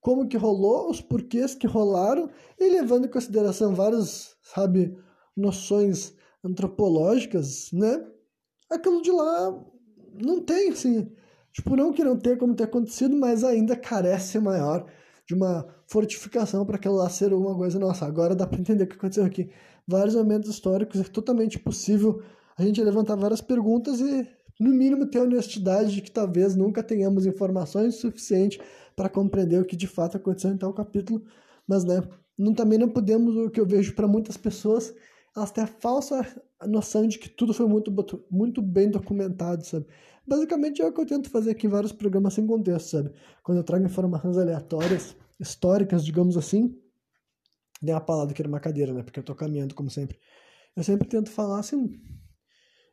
[0.00, 4.96] como que rolou, os porquês que rolaram e levando em consideração várias, sabe,
[5.36, 8.04] noções antropológicas, né?
[8.70, 9.64] Aquilo de lá
[10.22, 11.10] não tem, assim,
[11.52, 14.86] tipo, não que não tenha como ter acontecido, mas ainda carece maior
[15.26, 18.86] de uma fortificação para aquilo lá ser uma coisa, nossa, agora dá para entender o
[18.86, 19.50] que aconteceu aqui.
[19.86, 22.22] Vários momentos históricos, é totalmente possível
[22.56, 24.26] a gente levantar várias perguntas e,
[24.58, 28.58] no mínimo, ter a honestidade de que talvez nunca tenhamos informações suficientes
[28.96, 31.22] para compreender o que de fato aconteceu em tal capítulo,
[31.66, 32.02] mas, né,
[32.38, 34.94] não, também não podemos, o que eu vejo para muitas pessoas,
[35.36, 36.24] elas têm a falsa
[36.66, 37.92] noção de que tudo foi muito,
[38.30, 39.86] muito bem documentado, sabe?
[40.26, 43.12] Basicamente é o que eu tento fazer aqui em vários programas sem contexto, sabe?
[43.42, 46.76] Quando eu trago informações aleatórias, históricas, digamos assim,
[47.80, 49.02] dei uma palavra aqui numa cadeira, né?
[49.02, 50.18] Porque eu tô caminhando, como sempre.
[50.76, 52.00] Eu sempre tento falar assim,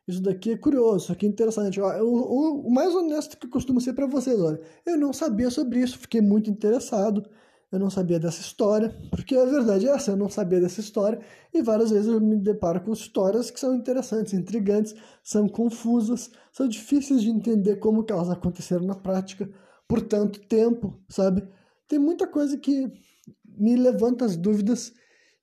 [0.06, 1.80] isso daqui é curioso, isso aqui é interessante.
[1.80, 5.12] Ó, o, o, o mais honesto que eu costumo ser para vocês, olha, eu não
[5.12, 7.28] sabia sobre isso, fiquei muito interessado
[7.70, 11.20] eu não sabia dessa história, porque a verdade é essa, eu não sabia dessa história,
[11.52, 16.68] e várias vezes eu me deparo com histórias que são interessantes, intrigantes, são confusas, são
[16.68, 19.50] difíceis de entender como que elas aconteceram na prática
[19.88, 21.46] por tanto tempo, sabe?
[21.88, 22.92] Tem muita coisa que
[23.44, 24.92] me levanta as dúvidas,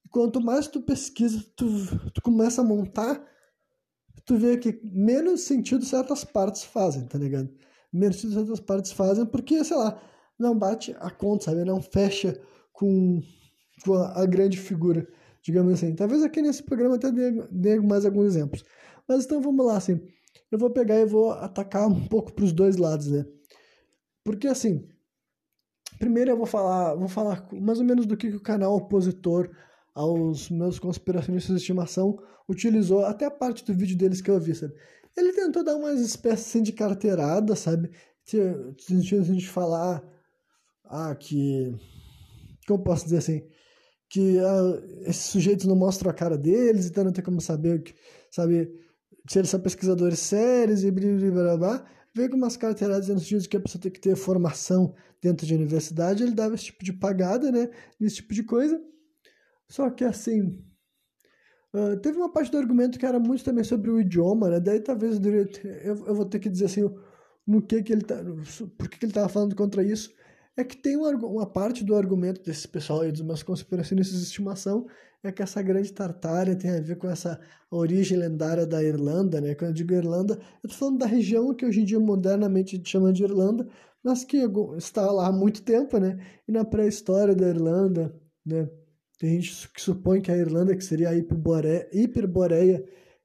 [0.05, 1.67] e quanto mais tu pesquisa, tu,
[2.13, 3.21] tu começa a montar,
[4.25, 7.49] tu vê que menos sentido certas partes fazem, tá ligado?
[7.91, 10.01] Menos sentido certas partes fazem, porque, sei lá,
[10.43, 11.63] não bate a conta, sabe?
[11.63, 12.39] Não fecha
[12.71, 13.21] com,
[13.83, 15.07] com a, a, grande figura,
[15.41, 15.95] digamos assim.
[15.95, 18.63] Talvez aqui nesse programa até dê, dê mais alguns exemplos.
[19.07, 19.99] Mas então vamos lá, assim.
[20.51, 23.25] Eu vou pegar e vou atacar um pouco para os dois lados, né?
[24.23, 24.87] Porque assim,
[25.97, 29.49] primeiro eu vou falar, vou falar mais ou menos do que, que o canal opositor
[29.93, 34.53] aos meus conspiracionistas de estimação utilizou, até a parte do vídeo deles que eu vi,
[34.53, 34.73] sabe?
[35.15, 37.91] Ele tentou dar umas espécies assim, de carteirada, sabe?
[38.33, 40.03] No sentido de falar
[40.93, 41.75] ah, que.
[42.67, 43.43] Como eu posso dizer assim?
[44.09, 47.95] Que ah, esses sujeitos não mostram a cara deles, então não tem como saber, que,
[48.29, 48.71] sabe,
[49.27, 51.91] se eles são pesquisadores sérios e blá blá blá blá.
[52.15, 56.21] Veio com umas carteiradas no que a pessoa tem que ter formação dentro de universidade,
[56.21, 57.69] ele dava esse tipo de pagada, né?
[57.99, 58.79] Esse tipo de coisa.
[59.67, 60.63] Só que assim.
[61.75, 64.59] Uh, teve uma parte do argumento que era muito também sobre o idioma, né?
[64.59, 66.87] Daí talvez eu, eu vou ter que dizer assim
[67.47, 68.23] no que que ele tá,
[68.77, 70.13] por que, que ele estava falando contra isso
[70.55, 74.25] é que tem uma, uma parte do argumento desse pessoal aí, dos meus conspiracionistas de
[74.25, 74.85] estimação,
[75.23, 77.39] é que essa grande Tartária tem a ver com essa
[77.71, 79.55] origem lendária da Irlanda, né?
[79.55, 83.13] Quando eu digo Irlanda, eu tô falando da região que hoje em dia modernamente chama
[83.13, 83.67] de Irlanda,
[84.03, 84.37] mas que
[84.77, 86.19] está lá há muito tempo, né?
[86.47, 88.13] E na pré-história da Irlanda,
[88.45, 88.69] né?
[89.17, 92.83] Tem gente que supõe que a Irlanda, que seria a Hiperboreia, Hiperboreia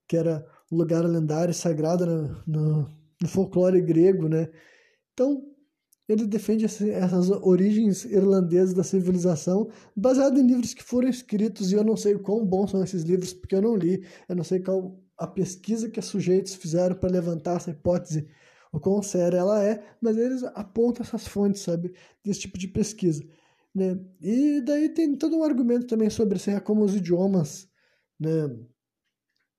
[0.08, 4.48] que era um lugar lendário e sagrado no, no, no folclore grego, né?
[5.12, 5.42] Então,
[6.08, 11.84] ele defende essas origens irlandesas da civilização, baseado em livros que foram escritos, e eu
[11.84, 14.60] não sei o quão bons são esses livros, porque eu não li, eu não sei
[14.60, 18.26] qual a pesquisa que os sujeitos fizeram para levantar essa hipótese,
[18.72, 21.92] o quão séria ela é, mas eles apontam essas fontes, sabe,
[22.24, 23.22] desse tipo de pesquisa.
[23.74, 23.98] Né?
[24.20, 27.68] E daí tem todo um argumento também sobre assim, como os idiomas,
[28.18, 28.48] né,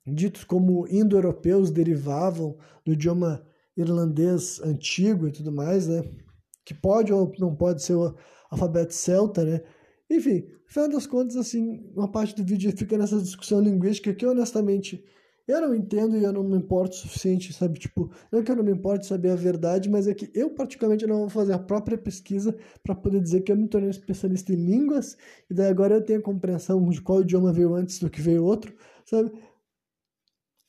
[0.05, 3.45] ditos como indo-europeus, derivavam do idioma
[3.77, 6.03] irlandês antigo e tudo mais, né?
[6.69, 8.15] Que pode ou não pode ser o
[8.51, 9.61] alfabeto celta, né?
[10.07, 14.23] Enfim, no final das contas, assim, uma parte do vídeo fica nessa discussão linguística que,
[14.23, 15.03] honestamente,
[15.47, 17.79] eu não entendo e eu não me importo o suficiente, sabe?
[17.79, 20.51] Tipo, não é que eu não me importo saber a verdade, mas é que eu,
[20.51, 24.53] particularmente, não vou fazer a própria pesquisa para poder dizer que eu me tornei especialista
[24.53, 25.17] em línguas
[25.49, 28.45] e daí agora eu tenho a compreensão de qual idioma veio antes do que veio
[28.45, 29.31] outro, sabe?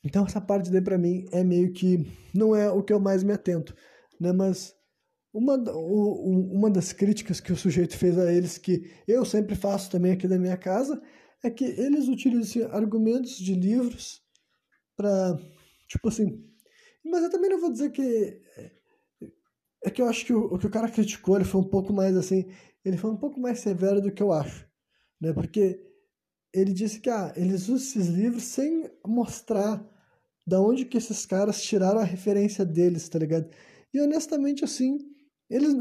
[0.03, 3.21] Então, essa parte daí, para mim, é meio que não é o que eu mais
[3.21, 3.75] me atento,
[4.19, 4.31] né?
[4.31, 4.75] Mas
[5.33, 10.11] uma, uma das críticas que o sujeito fez a eles, que eu sempre faço também
[10.11, 11.01] aqui da minha casa,
[11.43, 14.21] é que eles utilizam argumentos de livros
[14.95, 15.37] para,
[15.87, 16.45] tipo assim.
[17.03, 18.41] Mas eu também não vou dizer que.
[19.83, 21.91] É que eu acho que o, o que o cara criticou ele foi um pouco
[21.91, 22.45] mais assim.
[22.85, 24.67] Ele foi um pouco mais severo do que eu acho.
[25.19, 25.33] Né?
[25.33, 25.81] Porque
[26.53, 29.83] ele disse que ah, eles usam esses livros sem mostrar
[30.45, 33.49] da onde que esses caras tiraram a referência deles, tá ligado?
[33.93, 34.99] E honestamente, assim,
[35.51, 35.73] eles,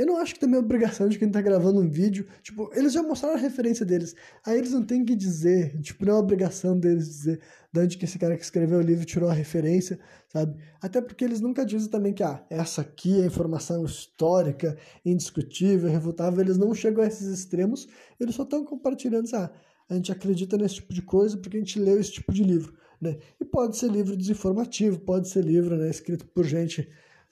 [0.00, 2.26] eu não acho que também é obrigação de quem tá gravando um vídeo.
[2.42, 4.14] Tipo, eles já mostraram a referência deles.
[4.46, 8.06] Aí eles não têm que dizer, tipo, não é obrigação deles dizer de onde que
[8.06, 10.00] esse cara que escreveu o livro tirou a referência,
[10.32, 10.58] sabe?
[10.80, 16.40] Até porque eles nunca dizem também que, ah, essa aqui é informação histórica, indiscutível, irrefutável.
[16.40, 17.86] Eles não chegam a esses extremos,
[18.18, 19.52] eles só estão compartilhando, ah,
[19.86, 22.72] a gente acredita nesse tipo de coisa porque a gente leu esse tipo de livro,
[22.98, 23.18] né?
[23.38, 26.88] E pode ser livro desinformativo, pode ser livro, né, escrito por gente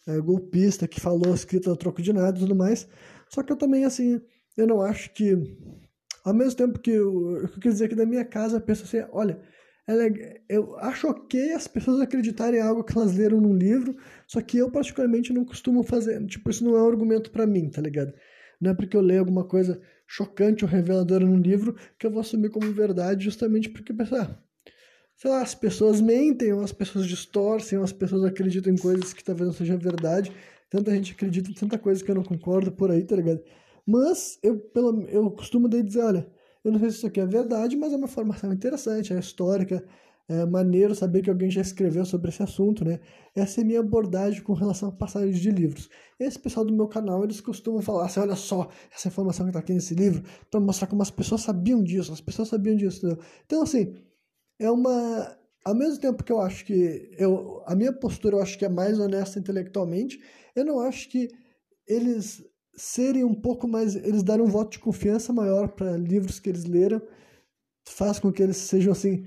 [0.08, 2.88] é, golpista que falou escrito a troco de nada e tudo mais.
[3.28, 4.20] Só que eu também, assim,
[4.56, 5.36] eu não acho que.
[6.24, 9.06] Ao mesmo tempo que eu, eu quero dizer que da minha casa eu penso assim,
[9.12, 9.40] olha,
[9.88, 14.40] é eu acho ok as pessoas acreditarem em algo que elas leram num livro, só
[14.42, 17.80] que eu particularmente não costumo fazer, tipo, isso não é um argumento para mim, tá
[17.80, 18.12] ligado?
[18.60, 22.20] Não é porque eu leio alguma coisa chocante ou reveladora num livro que eu vou
[22.20, 24.47] assumir como verdade justamente porque pensar, ah,
[25.18, 29.12] sei lá, as pessoas mentem, ou as pessoas distorcem, ou as pessoas acreditam em coisas
[29.12, 30.32] que talvez não sejam verdade.
[30.70, 33.42] Tanta gente acredita em tanta coisa que eu não concordo por aí, tá ligado?
[33.84, 36.30] Mas eu, pelo, eu costumo dizer, olha,
[36.62, 39.84] eu não sei se isso aqui é verdade, mas é uma formação interessante, é histórica,
[40.28, 43.00] é maneiro saber que alguém já escreveu sobre esse assunto, né?
[43.34, 45.88] Essa é a minha abordagem com relação a passagens de livros.
[46.20, 49.60] Esse pessoal do meu canal, eles costumam falar assim, olha só, essa informação que está
[49.60, 53.24] aqui nesse livro, para mostrar como as pessoas sabiam disso, as pessoas sabiam disso, entendeu?
[53.46, 53.94] Então, assim,
[54.58, 55.36] é uma.
[55.64, 57.10] Ao mesmo tempo que eu acho que.
[57.18, 60.20] Eu, a minha postura eu acho que é mais honesta intelectualmente,
[60.54, 61.28] eu não acho que
[61.86, 62.44] eles
[62.74, 63.94] serem um pouco mais.
[63.96, 67.00] Eles darem um voto de confiança maior para livros que eles leram,
[67.86, 69.24] faz com que eles sejam assim.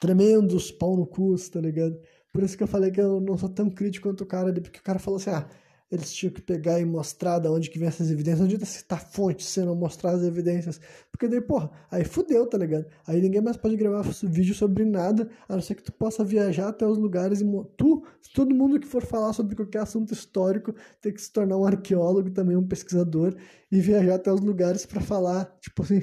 [0.00, 1.98] Tremendos pau no cu, tá ligado?
[2.32, 4.80] Por isso que eu falei que eu não sou tão crítico quanto o cara, porque
[4.80, 5.48] o cara falou assim: ah,
[5.94, 9.00] eles tinham que pegar e mostrar de onde que vem essas evidências, não adianta citar
[9.00, 10.80] fonte se não mostrar as evidências,
[11.10, 12.86] porque daí, porra, aí fudeu, tá ligado?
[13.06, 16.68] Aí ninguém mais pode gravar vídeo sobre nada, a não ser que tu possa viajar
[16.68, 17.44] até os lugares e
[17.76, 18.04] tu,
[18.34, 22.30] todo mundo que for falar sobre qualquer assunto histórico, tem que se tornar um arqueólogo
[22.30, 23.36] também, um pesquisador,
[23.70, 26.02] e viajar até os lugares para falar, tipo assim,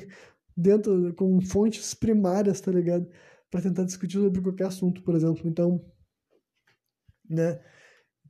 [0.56, 3.08] dentro, com fontes primárias, tá ligado?
[3.50, 5.42] Para tentar discutir sobre qualquer assunto, por exemplo.
[5.46, 5.84] Então,
[7.30, 7.60] né?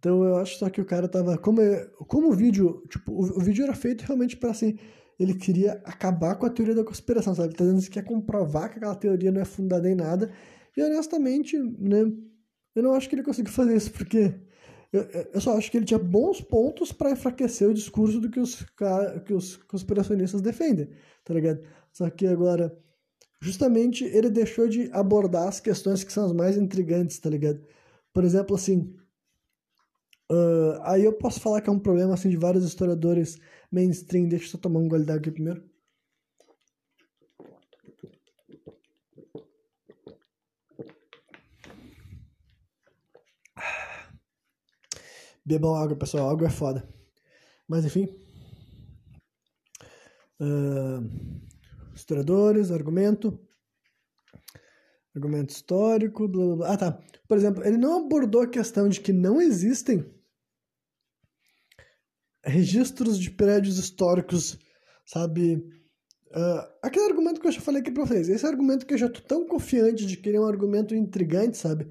[0.02, 1.38] Então eu acho só que o cara tava.
[1.38, 2.84] Como, é, como o vídeo.
[2.90, 4.76] Tipo, o, o vídeo era feito realmente para assim.
[5.20, 7.50] Ele queria acabar com a teoria da conspiração, sabe?
[7.50, 10.32] Ele tá dizendo que quer comprovar que aquela teoria não é fundada em nada.
[10.76, 12.12] E honestamente, né?
[12.74, 14.34] Eu não acho que ele conseguiu fazer isso, porque.
[14.92, 18.40] Eu, eu só acho que ele tinha bons pontos para enfraquecer o discurso do que
[18.40, 18.66] os,
[19.26, 20.90] que os conspiracionistas defendem,
[21.24, 21.62] tá ligado?
[21.94, 22.78] Só que agora,
[23.40, 27.62] justamente, ele deixou de abordar as questões que são as mais intrigantes, tá ligado?
[28.12, 28.94] Por exemplo, assim,
[30.32, 33.38] Uh, aí eu posso falar que é um problema assim de vários historiadores
[33.70, 34.30] mainstream.
[34.30, 35.62] Deixa eu só tomar um gole d'água aqui primeiro.
[45.46, 46.30] Bebam água, pessoal.
[46.30, 46.88] Água é foda.
[47.68, 48.08] Mas enfim.
[50.40, 51.04] Uh,
[51.94, 53.38] historiadores, argumento.
[55.14, 56.74] Argumento histórico, blá blá blá.
[56.74, 57.04] Ah, tá.
[57.28, 60.21] Por exemplo, ele não abordou a questão de que não existem
[62.44, 64.58] registros de prédios históricos,
[65.06, 65.56] sabe?
[66.32, 69.10] Uh, aquele argumento que eu já falei aqui pra vocês, esse argumento que eu já
[69.10, 71.88] tô tão confiante de que ele é um argumento intrigante, sabe?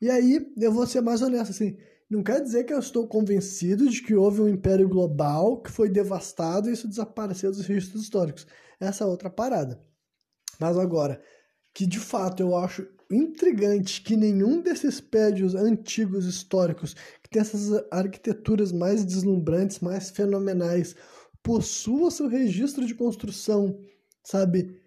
[0.00, 1.76] E aí, eu vou ser mais honesto, assim,
[2.08, 5.88] não quer dizer que eu estou convencido de que houve um império global que foi
[5.90, 8.46] devastado e isso desapareceu dos registros históricos.
[8.80, 9.82] Essa é outra parada.
[10.58, 11.22] Mas agora,
[11.74, 17.82] que de fato eu acho intrigante que nenhum desses prédios antigos históricos, que tem essas
[17.90, 20.94] arquiteturas mais deslumbrantes, mais fenomenais,
[21.42, 23.78] possua seu registro de construção,
[24.22, 24.80] sabe,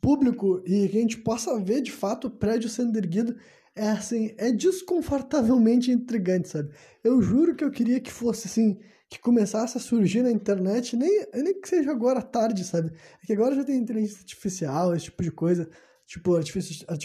[0.00, 3.36] público e que a gente possa ver de fato o prédio sendo erguido,
[3.74, 6.72] é assim, é desconfortavelmente intrigante, sabe?
[7.02, 11.26] Eu juro que eu queria que fosse assim, que começasse a surgir na internet, nem,
[11.34, 12.92] nem que seja agora tarde, sabe?
[13.22, 15.68] É que agora já tem inteligência artificial, esse tipo de coisa,
[16.06, 16.96] tipo, artificial,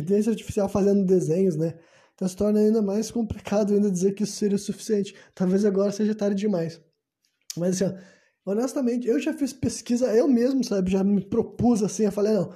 [0.00, 1.74] inteligência artificial fazendo desenhos, né?
[2.14, 5.14] Então se torna ainda mais complicado ainda dizer que isso seria o suficiente.
[5.34, 6.80] Talvez agora seja tarde demais.
[7.56, 7.94] Mas assim,
[8.44, 12.32] ó, honestamente, eu já fiz pesquisa, eu mesmo, sabe, já me propus assim, eu falei,
[12.32, 12.52] não,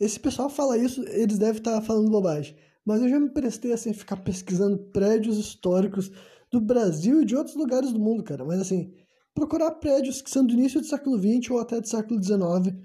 [0.00, 2.56] esse pessoal fala isso, eles devem estar falando bobagem.
[2.84, 6.10] Mas eu já me prestei assim a ficar pesquisando prédios históricos
[6.50, 8.44] do Brasil e de outros lugares do mundo, cara.
[8.44, 8.92] Mas assim,
[9.34, 12.76] procurar prédios que são do início do século XX ou até do século XIX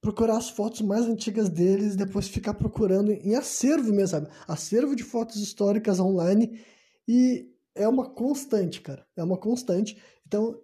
[0.00, 4.28] procurar as fotos mais antigas deles, depois ficar procurando em acervo mesmo, sabe?
[4.46, 6.60] Acervo de fotos históricas online
[7.06, 9.06] e é uma constante, cara.
[9.16, 10.00] É uma constante.
[10.26, 10.60] Então,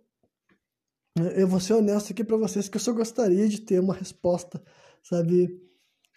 [1.36, 4.62] eu vou ser honesto aqui para vocês que eu só gostaria de ter uma resposta,
[5.02, 5.60] sabe,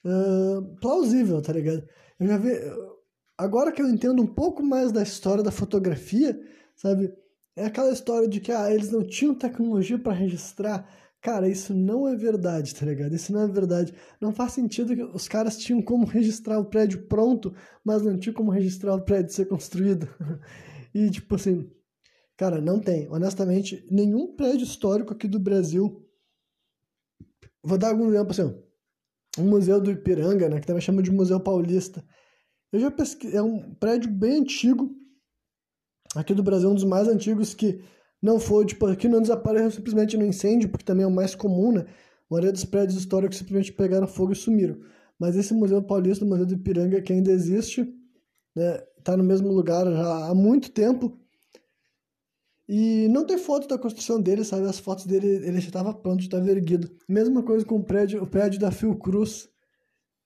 [0.03, 1.87] uh, plausível, tá ligado?
[2.19, 2.51] Eu já vi,
[3.37, 6.39] agora que eu entendo um pouco mais da história da fotografia,
[6.75, 7.13] sabe,
[7.55, 10.87] é aquela história de que ah, eles não tinham tecnologia para registrar.
[11.27, 13.13] Cara, isso não é verdade, tá ligado?
[13.13, 13.93] Isso não é verdade.
[14.21, 18.33] Não faz sentido que os caras tinham como registrar o prédio pronto, mas não tinham
[18.33, 20.07] como registrar o prédio ser construído.
[20.95, 21.69] e, tipo assim,
[22.37, 23.09] cara, não tem.
[23.09, 26.01] Honestamente, nenhum prédio histórico aqui do Brasil.
[27.61, 28.63] Vou dar algum exemplo assim,
[29.37, 32.01] um museu do Ipiranga, né, que também chama de Museu Paulista.
[32.71, 34.95] Eu já pesquisei, é um prédio bem antigo,
[36.15, 37.83] aqui do Brasil, um dos mais antigos que
[38.21, 41.71] não foi, tipo, aqui não desapareceu simplesmente no incêndio, porque também é o mais comum,
[41.71, 41.81] né?
[41.81, 44.77] A maioria dos prédios históricos simplesmente pegaram fogo e sumiram.
[45.19, 47.87] Mas esse Museu Paulista, o Museu do Ipiranga, que ainda existe,
[48.55, 48.79] né?
[49.03, 51.17] Tá no mesmo lugar já há muito tempo.
[52.67, 54.67] E não tem foto da construção dele, sabe?
[54.67, 56.91] As fotos dele, ele já estava pronto, já estava erguido.
[57.07, 59.49] Mesma coisa com o prédio, o prédio da Fiocruz.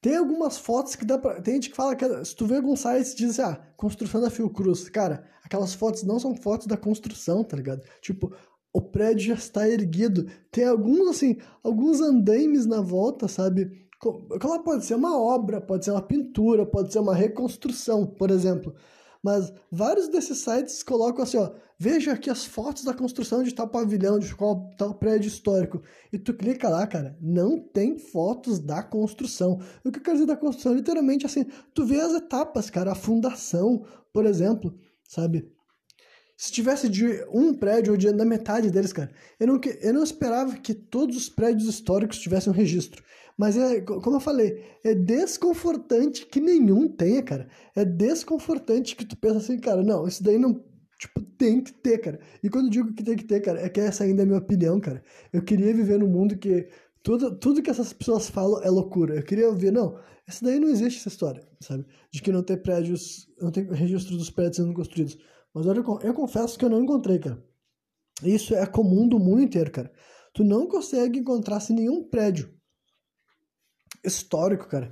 [0.01, 1.39] Tem algumas fotos que dá pra.
[1.39, 2.25] Tem gente que fala que.
[2.25, 4.89] Se tu vê alguns sites, diz assim, ah, construção da Fiocruz.
[4.89, 7.83] Cara, aquelas fotos não são fotos da construção, tá ligado?
[8.01, 8.33] Tipo,
[8.73, 10.27] o prédio já está erguido.
[10.51, 13.87] Tem alguns, assim, alguns andaimes na volta, sabe?
[13.99, 18.73] Como pode ser uma obra, pode ser uma pintura, pode ser uma reconstrução, por exemplo.
[19.23, 23.67] Mas vários desses sites colocam assim, ó, veja aqui as fotos da construção de tal
[23.67, 25.81] pavilhão, de qual tal prédio histórico.
[26.11, 29.59] E tu clica lá, cara, não tem fotos da construção.
[29.85, 30.73] O que eu quero dizer da construção?
[30.73, 35.51] Literalmente assim, tu vê as etapas, cara, a fundação, por exemplo, sabe?
[36.41, 40.03] Se tivesse de um prédio ou de na metade deles, cara, eu não, eu não
[40.03, 43.03] esperava que todos os prédios históricos tivessem um registro.
[43.37, 47.47] Mas é, como eu falei, é desconfortante que nenhum tenha, cara.
[47.75, 50.65] É desconfortante que tu pensa assim, cara, não, isso daí não.
[50.97, 52.19] Tipo, tem que ter, cara.
[52.41, 54.39] E quando digo que tem que ter, cara, é que essa ainda é a minha
[54.39, 55.03] opinião, cara.
[55.31, 56.67] Eu queria viver num mundo que
[57.03, 59.13] tudo, tudo que essas pessoas falam é loucura.
[59.13, 59.95] Eu queria ouvir, não,
[60.27, 61.85] essa daí não existe essa história, sabe?
[62.11, 65.19] De que não tem prédios, não tem registro dos prédios sendo construídos.
[65.53, 67.43] Mas olha, eu confesso que eu não encontrei, cara.
[68.23, 69.91] Isso é comum do mundo inteiro, cara.
[70.33, 72.53] Tu não consegue encontrar se nenhum prédio
[74.03, 74.91] histórico, cara.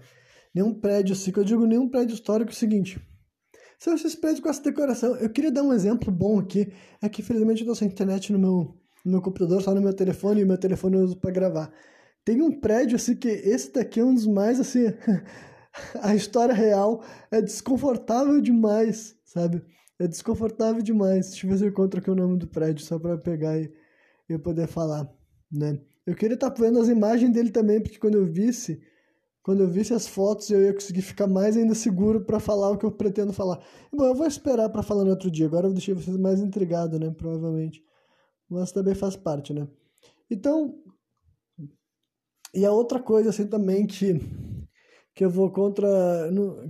[0.53, 2.99] Nenhum prédio assim, que eu digo nenhum prédio histórico é o seguinte.
[3.77, 5.15] São esses prédios com essa decoração.
[5.15, 6.73] Eu queria dar um exemplo bom aqui.
[7.01, 9.93] É que infelizmente eu tô sem internet no meu, no meu computador, só no meu
[9.93, 11.71] telefone, e meu telefone eu uso pra gravar.
[12.25, 14.85] Tem um prédio assim que esse daqui é um dos mais assim.
[16.01, 19.63] a história real é desconfortável demais, sabe?
[19.99, 21.29] É desconfortável demais.
[21.29, 23.71] Deixa eu ver se eu encontro aqui o nome do prédio, só pra pegar e
[24.27, 25.07] eu poder falar,
[25.51, 25.79] né?
[26.05, 28.81] Eu queria estar tá vendo as imagens dele também, porque quando eu visse
[29.49, 32.77] quando eu visse as fotos, eu ia conseguir ficar mais ainda seguro para falar o
[32.77, 33.59] que eu pretendo falar.
[33.91, 35.47] Bom, eu vou esperar para falar no outro dia.
[35.47, 37.09] Agora eu deixei vocês mais intrigados, né?
[37.09, 37.83] Provavelmente.
[38.49, 39.67] Mas também faz parte, né?
[40.29, 40.75] Então,
[42.53, 44.19] e a outra coisa assim também que
[45.19, 45.85] que eu vou contra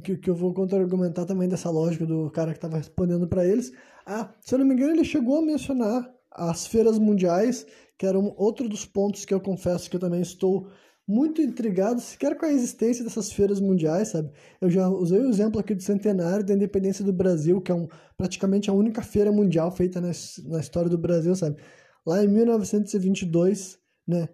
[0.04, 3.46] que, que eu vou contra argumentar também dessa lógica do cara que estava respondendo para
[3.46, 3.72] eles.
[4.04, 7.64] Ah, se eu não me engano, ele chegou a mencionar as feiras mundiais,
[7.96, 10.68] que era um, outro dos pontos que eu confesso que eu também estou
[11.08, 14.32] muito intrigado sequer com a existência dessas feiras mundiais, sabe?
[14.60, 17.88] Eu já usei o exemplo aqui do centenário da independência do Brasil, que é um,
[18.18, 20.10] praticamente a única feira mundial feita na,
[20.46, 21.58] na história do Brasil, sabe?
[22.04, 24.28] Lá em 1922, né?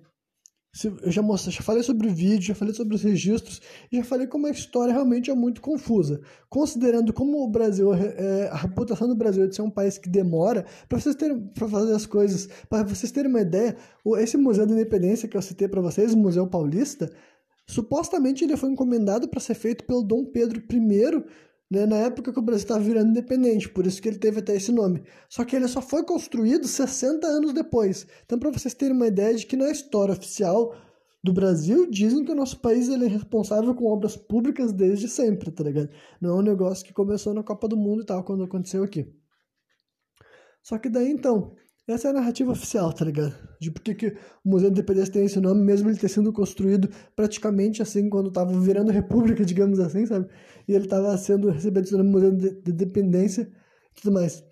[0.83, 4.27] Eu já, mostrei, já falei sobre o vídeo, já falei sobre os registros, já falei
[4.27, 6.19] como a história realmente é muito confusa.
[6.49, 10.65] Considerando como o Brasil, é, a reputação do Brasil de ser um país que demora,
[10.89, 13.77] para vocês terem para fazer as coisas, para vocês terem uma ideia,
[14.17, 17.09] esse Museu da Independência que eu citei para vocês, o Museu Paulista,
[17.65, 21.23] supostamente ele foi encomendado para ser feito pelo Dom Pedro I
[21.69, 24.55] né, na época que o Brasil estava virando independente, por isso que ele teve até
[24.55, 25.03] esse nome.
[25.29, 28.05] Só que ele só foi construído 60 anos depois.
[28.25, 30.75] Então, para vocês terem uma ideia de que na história oficial
[31.25, 35.49] do Brasil, dizem que o nosso país ele é responsável com obras públicas desde sempre,
[35.49, 35.89] tá ligado?
[36.21, 39.11] Não é um negócio que começou na Copa do Mundo e tal, quando aconteceu aqui.
[40.61, 41.55] Só que daí, então,
[41.87, 43.35] essa é a narrativa oficial, tá ligado?
[43.59, 46.89] De por que o Museu da Independência tem esse nome, mesmo ele ter sido construído
[47.15, 50.27] praticamente assim, quando estava virando república, digamos assim, sabe?
[50.67, 53.51] E ele estava sendo recebido nome Museu da Independência
[53.91, 54.43] e tudo mais.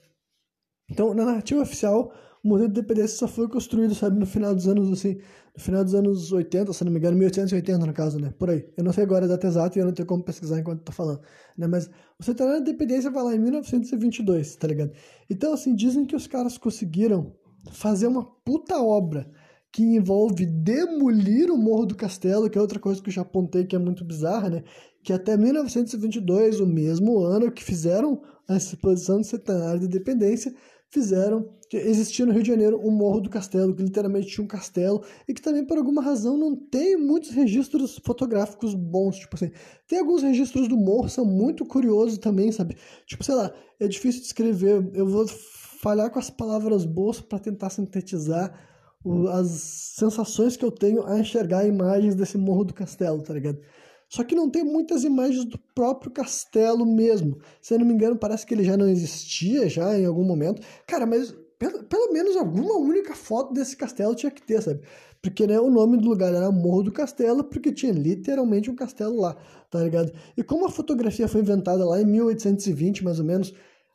[0.89, 4.67] Então, na narrativa oficial, o Museu da Independência só foi construído, sabe, no final dos
[4.67, 5.17] anos, assim,
[5.55, 8.33] no final dos anos 80, se não me engano, 1880 no caso, né?
[8.37, 8.67] Por aí.
[8.75, 10.91] Eu não sei agora a data exata e eu não tenho como pesquisar enquanto tô
[10.91, 11.21] falando,
[11.57, 11.67] né?
[11.67, 14.91] Mas o Centenário da Independência vai lá em 1922, tá ligado?
[15.29, 17.35] Então, assim, dizem que os caras conseguiram
[17.71, 19.31] fazer uma puta obra
[19.73, 23.65] que envolve demolir o Morro do Castelo, que é outra coisa que eu já apontei
[23.65, 24.63] que é muito bizarra, né?
[25.03, 30.53] Que até 1922, o mesmo ano que fizeram a exposição do Centenário da Independência,
[30.91, 34.47] fizeram que existia no Rio de Janeiro um Morro do Castelo, que literalmente tinha um
[34.47, 39.17] castelo, e que também, por alguma razão, não tem muitos registros fotográficos bons.
[39.17, 39.49] Tipo assim,
[39.87, 42.77] tem alguns registros do morro, são muito curiosos também, sabe?
[43.07, 44.87] Tipo, sei lá, é difícil de escrever.
[44.93, 45.25] Eu vou
[45.81, 48.72] falhar com as palavras boas para tentar sintetizar o,
[49.31, 49.47] as
[49.95, 53.59] sensações que eu tenho a enxergar imagens desse Morro do Castelo, tá ligado?
[54.09, 57.39] Só que não tem muitas imagens do próprio castelo mesmo.
[57.59, 60.61] Se eu não me engano, parece que ele já não existia já em algum momento.
[60.85, 64.81] Cara, mas pelo, pelo menos alguma única foto desse castelo tinha que ter, sabe?
[65.21, 69.19] Porque né, o nome do lugar era Morro do Castelo, porque tinha literalmente um castelo
[69.19, 69.35] lá,
[69.71, 70.11] tá ligado?
[70.35, 73.53] E como a fotografia foi inventada lá em 1820, mais ou menos,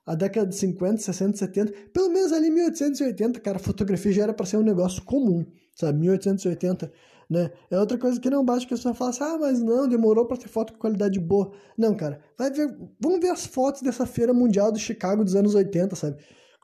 [0.09, 4.32] a década de 50, 60, 70, pelo menos ali em 1880, cara, fotografia já era
[4.32, 5.44] para ser um negócio comum,
[5.74, 5.98] sabe?
[6.00, 6.90] 1880
[7.28, 7.50] né?
[7.70, 10.24] É outra coisa que não bate que a pessoa fala assim, ah, mas não, demorou
[10.24, 11.52] para ter foto com qualidade boa.
[11.76, 15.54] Não, cara, vai ver, vamos ver as fotos dessa feira mundial do Chicago dos anos
[15.54, 16.16] 80, sabe?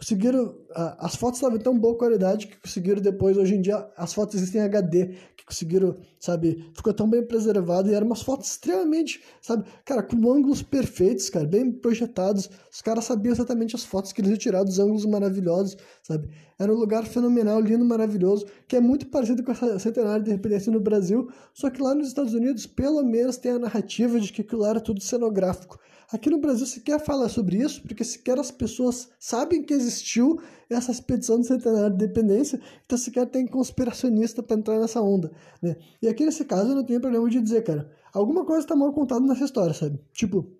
[0.04, 0.54] Conseguiram,
[0.98, 4.60] as fotos estavam tão boa qualidade que conseguiram depois, hoje em dia, as fotos existem
[4.60, 9.64] em HD, que conseguiram, sabe, ficou tão bem preservado e eram umas fotos extremamente, sabe,
[9.82, 12.50] cara, com ângulos perfeitos, cara, bem projetados.
[12.70, 16.28] Os caras sabiam exatamente as fotos que eles iam tirar dos ângulos maravilhosos, sabe?
[16.58, 20.70] Era um lugar fenomenal, lindo, maravilhoso, que é muito parecido com essa centenária de independência
[20.70, 24.42] no Brasil, só que lá nos Estados Unidos, pelo menos, tem a narrativa de que
[24.42, 25.78] aquilo era tudo cenográfico.
[26.12, 30.92] Aqui no Brasil sequer fala sobre isso, porque sequer as pessoas sabem que existiu essa
[30.92, 35.32] expedição de centenário de independência, então sequer tem conspiracionista para entrar nessa onda,
[35.62, 35.76] né?
[36.00, 38.92] E aqui nesse caso eu não tenho problema de dizer, cara, alguma coisa está mal
[38.92, 39.98] contada nessa história, sabe?
[40.12, 40.52] Tipo,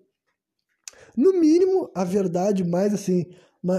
[1.15, 3.25] no mínimo, a verdade mais assim,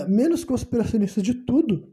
[0.09, 1.93] menos conspiracionista de tudo,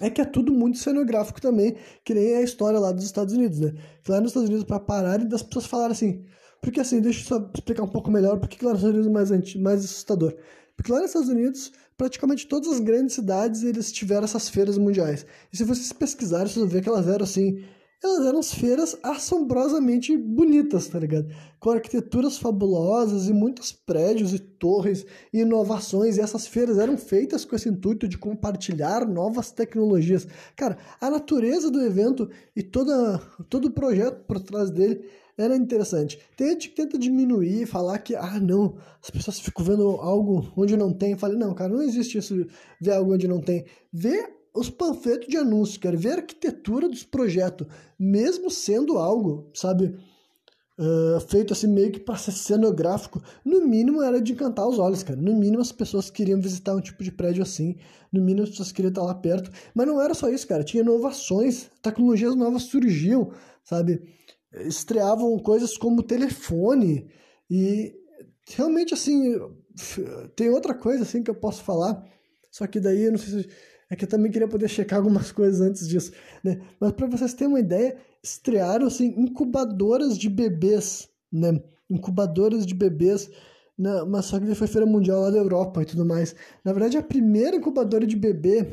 [0.00, 3.60] é que é tudo muito cenográfico também, que nem a história lá dos Estados Unidos,
[3.60, 3.74] né?
[4.02, 6.24] Que lá nos Estados Unidos, para pararem das pessoas falarem assim,
[6.62, 9.30] porque assim, deixa eu só explicar um pouco melhor porque que lá nos Estados Unidos
[9.30, 10.32] é mais, mais assustador.
[10.76, 15.26] Porque lá nos Estados Unidos, praticamente todas as grandes cidades eles tiveram essas feiras mundiais.
[15.52, 17.64] E se vocês pesquisarem, vocês vão ver que elas eram assim.
[18.02, 21.28] Elas eram as feiras assombrosamente bonitas, tá ligado?
[21.60, 26.16] Com arquiteturas fabulosas e muitos prédios e torres e inovações.
[26.16, 30.26] E essas feiras eram feitas com esse intuito de compartilhar novas tecnologias.
[30.56, 35.04] Cara, a natureza do evento e toda, todo o projeto por trás dele
[35.36, 36.18] era interessante.
[36.36, 41.16] Que tenta diminuir, falar que, ah, não, as pessoas ficam vendo algo onde não tem.
[41.16, 42.46] Falei, não, cara, não existe isso,
[42.80, 43.64] ver algo onde não tem.
[43.92, 47.66] Vê os panfletos de anúncio, quero ver a arquitetura dos projetos,
[47.98, 49.96] mesmo sendo algo, sabe,
[50.78, 55.02] uh, feito assim meio que para ser cenográfico, no mínimo era de encantar os olhos,
[55.02, 55.20] cara.
[55.20, 57.76] No mínimo as pessoas queriam visitar um tipo de prédio assim,
[58.12, 59.50] no mínimo as pessoas queriam estar lá perto.
[59.74, 63.30] Mas não era só isso, cara, tinha inovações, tecnologias novas surgiam,
[63.64, 64.02] sabe?
[64.60, 67.10] Estreavam coisas como telefone
[67.50, 67.94] e
[68.48, 69.34] realmente assim
[70.36, 72.04] tem outra coisa assim que eu posso falar
[72.50, 73.48] só que daí eu não sei se
[73.90, 76.12] é que eu também queria poder checar algumas coisas antes disso
[76.44, 76.60] né?
[76.78, 81.62] Mas para vocês terem uma ideia estrearam assim incubadoras de bebês né?
[81.90, 83.30] Incubadoras de bebês
[83.78, 86.36] na, mas só que foi feira mundial lá da Europa e tudo mais.
[86.64, 88.66] Na verdade a primeira incubadora de bebê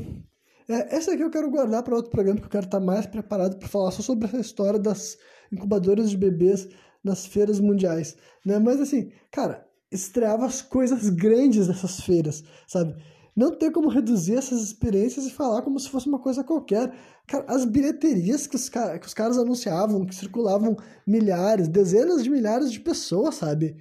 [0.70, 3.58] é, essa aqui eu quero guardar para outro programa, que eu quero estar mais preparado
[3.58, 5.18] para falar só sobre essa história das
[5.52, 6.68] incubadoras de bebês
[7.04, 8.60] nas feiras mundiais, né?
[8.60, 12.96] Mas assim, cara, estreava as coisas grandes dessas feiras, sabe?
[13.36, 16.94] Não tem como reduzir essas experiências e falar como se fosse uma coisa qualquer.
[17.26, 20.76] Cara, as bilheterias que os, que os caras anunciavam, que circulavam
[21.08, 23.78] milhares, dezenas de milhares de pessoas, sabe?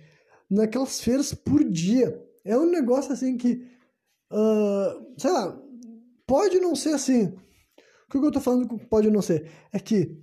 [0.49, 2.23] Naquelas feiras por dia.
[2.45, 3.67] É um negócio assim que,
[4.33, 5.59] uh, sei lá,
[6.29, 7.35] Pode não ser assim.
[8.07, 9.51] O que eu tô falando pode não ser?
[9.73, 10.23] É que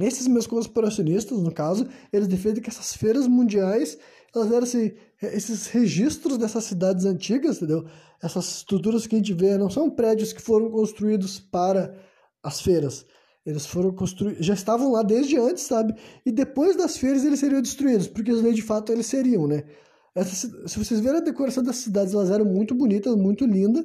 [0.00, 3.96] esses meus conspiracionistas, no caso, eles defendem que essas feiras mundiais,
[4.34, 4.92] elas eram assim,
[5.22, 7.86] esses registros dessas cidades antigas, entendeu?
[8.20, 11.94] Essas estruturas que a gente vê não são prédios que foram construídos para
[12.42, 13.06] as feiras.
[13.46, 15.94] Eles foram construídos, já estavam lá desde antes, sabe?
[16.26, 19.64] E depois das feiras eles seriam destruídos, porque de fato eles seriam, né?
[20.14, 23.84] Essa, se vocês verem a decoração das cidades, elas eram muito bonitas, muito lindas,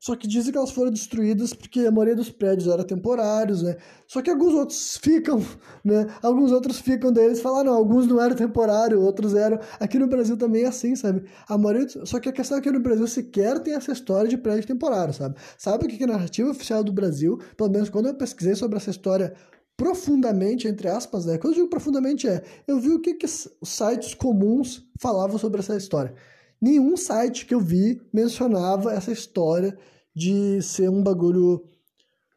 [0.00, 3.76] só que dizem que elas foram destruídas porque a maioria dos prédios era temporários, né?
[4.06, 5.44] Só que alguns outros ficam,
[5.84, 6.06] né?
[6.22, 9.60] Alguns outros ficam deles falam, não, alguns não eram temporários, outros eram.
[9.78, 11.24] Aqui no Brasil também é assim, sabe?
[11.46, 11.86] A maioria...
[12.06, 15.12] Só que a questão é que no Brasil sequer tem essa história de prédio temporário,
[15.12, 15.36] sabe?
[15.58, 18.78] Sabe o que é a narrativa oficial do Brasil, pelo menos quando eu pesquisei sobre
[18.78, 19.34] essa história
[19.76, 21.36] profundamente, entre aspas, né?
[21.36, 25.60] Quando eu digo profundamente é, eu vi o que, que os sites comuns falavam sobre
[25.60, 26.14] essa história.
[26.60, 29.76] Nenhum site que eu vi mencionava essa história
[30.14, 31.64] de ser um bagulho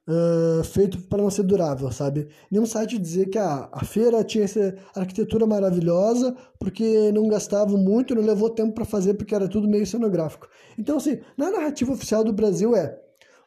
[0.07, 2.27] uh, feito para não ser durável, sabe?
[2.49, 8.15] Nenhum site dizia que ah, a feira tinha essa arquitetura maravilhosa porque não gastavam muito,
[8.15, 10.47] não levou tempo para fazer porque era tudo meio cenográfico.
[10.77, 12.99] Então, assim, na narrativa oficial do Brasil é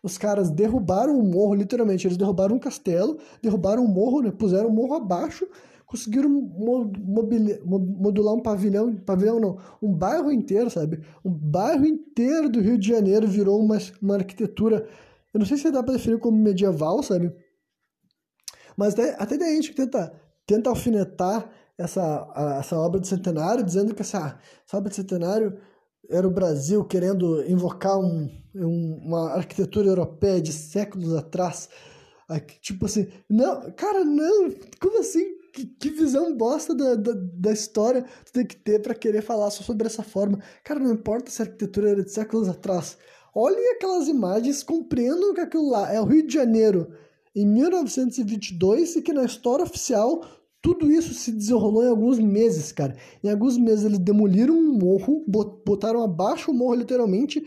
[0.03, 4.69] os caras derrubaram o morro, literalmente, eles derrubaram um castelo, derrubaram o morro, né, puseram
[4.69, 5.49] o morro abaixo,
[5.87, 11.01] conseguiram modular um pavilhão, pavilhão não, um bairro inteiro, sabe?
[11.25, 14.87] Um bairro inteiro do Rio de Janeiro virou uma, uma arquitetura,
[15.33, 17.33] eu não sei se dá para definir como medieval, sabe?
[18.77, 20.13] Mas até, até daí a gente tenta,
[20.45, 25.57] tenta alfinetar essa, a, essa obra de centenário, dizendo que essa, essa obra de centenário
[26.11, 31.69] era o Brasil querendo invocar um, um, uma arquitetura europeia de séculos atrás.
[32.61, 35.36] Tipo assim, não, cara, não, como assim?
[35.57, 39.51] Que, que visão bosta da, da, da, história tu tem que ter para querer falar
[39.51, 40.39] só sobre essa forma.
[40.63, 42.99] Cara, não importa se a arquitetura era de séculos atrás.
[43.35, 46.93] Olhem aquelas imagens, compreendam que aquilo lá é o Rio de Janeiro
[47.35, 50.23] em 1922 e que na história oficial
[50.61, 52.95] tudo isso se desenrolou em alguns meses, cara.
[53.25, 55.25] Em alguns meses eles demoliram um morro,
[55.65, 57.47] botaram abaixo o morro literalmente,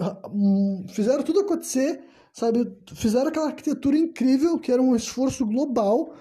[0.00, 2.72] ah, hum, fizeram tudo acontecer, sabe?
[2.94, 6.14] Fizeram aquela arquitetura incrível que era um esforço global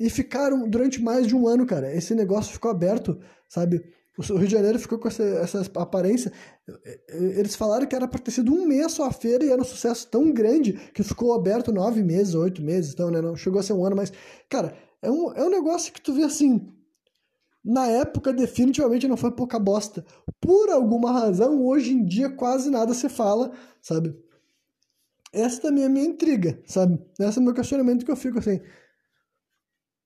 [0.00, 1.94] e ficaram durante mais de um ano, cara.
[1.94, 3.84] Esse negócio ficou aberto, sabe?
[4.16, 6.32] O Rio de Janeiro ficou com essa, essa aparência.
[7.08, 9.64] Eles falaram que era para ter sido um mês só a feira e era um
[9.64, 13.20] sucesso tão grande que ficou aberto nove meses, oito meses, então, né?
[13.20, 14.10] Não chegou a ser um ano, mas,
[14.48, 16.66] cara, é um, é um negócio que tu vê assim.
[17.62, 20.04] Na época, definitivamente não foi pouca bosta.
[20.40, 24.16] Por alguma razão, hoje em dia quase nada se fala, sabe?
[25.30, 26.98] Essa também é a minha intriga, sabe?
[27.18, 28.60] Esse é o meu questionamento que eu fico assim.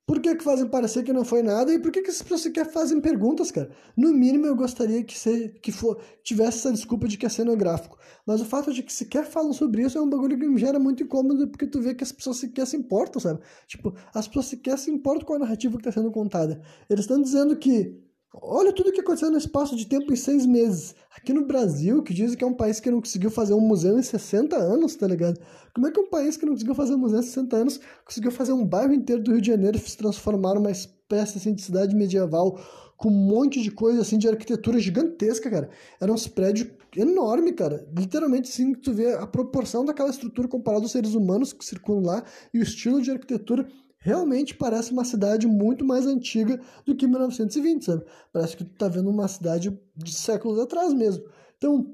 [0.07, 2.43] Por que, que fazem parecer que não foi nada e por que, que essas pessoas
[2.43, 3.71] sequer fazem perguntas, cara?
[3.97, 7.99] No mínimo eu gostaria que, se, que for, tivesse essa desculpa de que é cenográfico.
[8.27, 10.79] Mas o fato de que sequer falam sobre isso é um bagulho que me gera
[10.79, 13.41] muito incômodo porque tu vê que as pessoas sequer se importam, sabe?
[13.67, 16.61] Tipo, as pessoas sequer se importam com a narrativa que está sendo contada.
[16.91, 17.99] Eles estão dizendo que
[18.43, 20.95] Olha tudo o que aconteceu no espaço de tempo em seis meses.
[21.17, 23.97] Aqui no Brasil, que dizem que é um país que não conseguiu fazer um museu
[23.97, 25.39] em 60 anos, tá ligado?
[25.73, 28.33] Como é que um país que não conseguiu fazer um museu em 60 anos conseguiu
[28.33, 31.95] fazer um bairro inteiro do Rio de Janeiro se transformar numa espécie assim, de cidade
[31.95, 32.59] medieval
[32.97, 35.71] com um monte de coisa assim de arquitetura gigantesca, cara?
[36.01, 37.87] Eram uns prédios enormes, cara.
[37.97, 42.25] Literalmente, assim, tu vê a proporção daquela estrutura comparada aos seres humanos que circulam lá
[42.53, 43.67] e o estilo de arquitetura
[44.05, 48.05] realmente parece uma cidade muito mais antiga do que 1920, sabe?
[48.31, 51.25] Parece que tu tá vendo uma cidade de séculos atrás mesmo.
[51.57, 51.91] Então,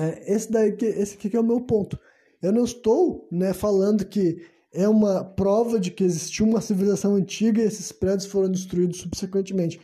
[0.00, 1.96] é, esse daí que esse aqui que é o meu ponto.
[2.42, 7.62] Eu não estou, né, falando que é uma prova de que existiu uma civilização antiga
[7.62, 9.80] e esses prédios foram destruídos subsequentemente.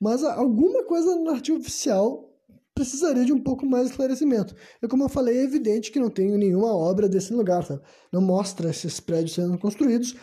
[0.00, 2.30] Mas alguma coisa na narrativa oficial
[2.74, 4.56] precisaria de um pouco mais de esclarecimento.
[4.82, 7.80] E como eu falei, é evidente que não tem nenhuma obra desse lugar, sabe?
[8.12, 10.16] Não mostra esses prédios sendo construídos.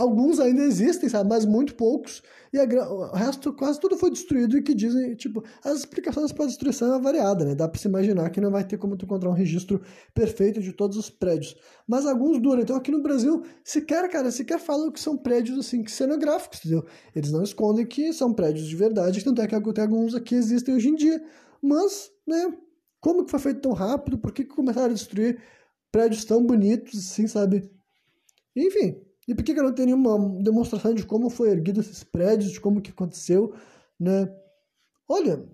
[0.00, 1.28] Alguns ainda existem, sabe?
[1.28, 2.22] Mas muito poucos.
[2.54, 6.44] E a, o resto, quase tudo foi destruído e que dizem, tipo, as explicações para
[6.44, 7.54] a destruição é variada, né?
[7.54, 9.82] Dá para se imaginar que não vai ter como tu encontrar um registro
[10.14, 11.54] perfeito de todos os prédios.
[11.86, 12.62] Mas alguns duram.
[12.62, 16.86] Então aqui no Brasil, sequer, cara, sequer falam que são prédios, assim, cenográficos, entendeu?
[17.14, 20.74] Eles não escondem que são prédios de verdade, tanto é que até alguns aqui existem
[20.74, 21.22] hoje em dia.
[21.60, 22.50] Mas, né,
[23.02, 24.16] como que foi feito tão rápido?
[24.16, 25.38] Por que, que começaram a destruir
[25.92, 27.70] prédios tão bonitos, assim, sabe?
[28.56, 28.96] Enfim,
[29.28, 32.60] e por que, que não tem nenhuma demonstração de como foi erguido esses prédios, de
[32.60, 33.54] como que aconteceu,
[33.98, 34.28] né?
[35.08, 35.44] Olha,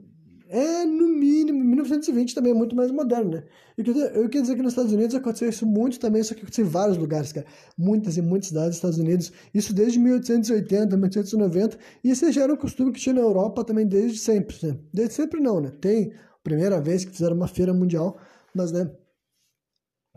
[0.48, 3.44] é no mínimo, 1920 também é muito mais moderno, né?
[3.76, 6.40] Eu queria, eu queria dizer que nos Estados Unidos aconteceu isso muito também, só que
[6.42, 7.46] aconteceu em vários lugares, cara.
[7.76, 12.52] Muitas e muitas cidades dos Estados Unidos, isso desde 1880, 1890, e esse já era
[12.52, 14.78] um costume que tinha na Europa também desde sempre, né?
[14.92, 15.72] Desde sempre não, né?
[15.80, 18.16] Tem a primeira vez que fizeram uma feira mundial,
[18.54, 18.88] mas, né?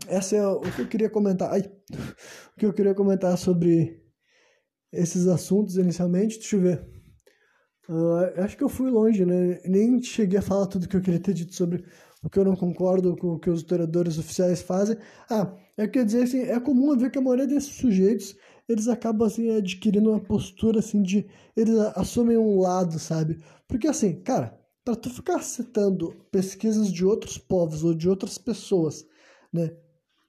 [0.08, 1.52] Essa é o que eu queria comentar.
[1.52, 4.00] Ai, o que eu queria comentar sobre
[4.92, 6.38] esses assuntos inicialmente.
[6.38, 6.88] Deixa eu ver.
[7.88, 9.60] Uh, acho que eu fui longe, né?
[9.64, 11.84] Nem cheguei a falar tudo que eu queria ter dito sobre
[12.22, 14.96] o que eu não concordo com o que os historiadores oficiais fazem.
[15.28, 18.36] Ah, eu queria dizer assim, é comum ver que a maioria desses sujeitos
[18.68, 21.26] eles acabam assim adquirindo uma postura assim de
[21.56, 23.42] eles assumem um lado, sabe?
[23.66, 29.04] Porque assim, cara, para tu ficar citando pesquisas de outros povos ou de outras pessoas,
[29.52, 29.72] né?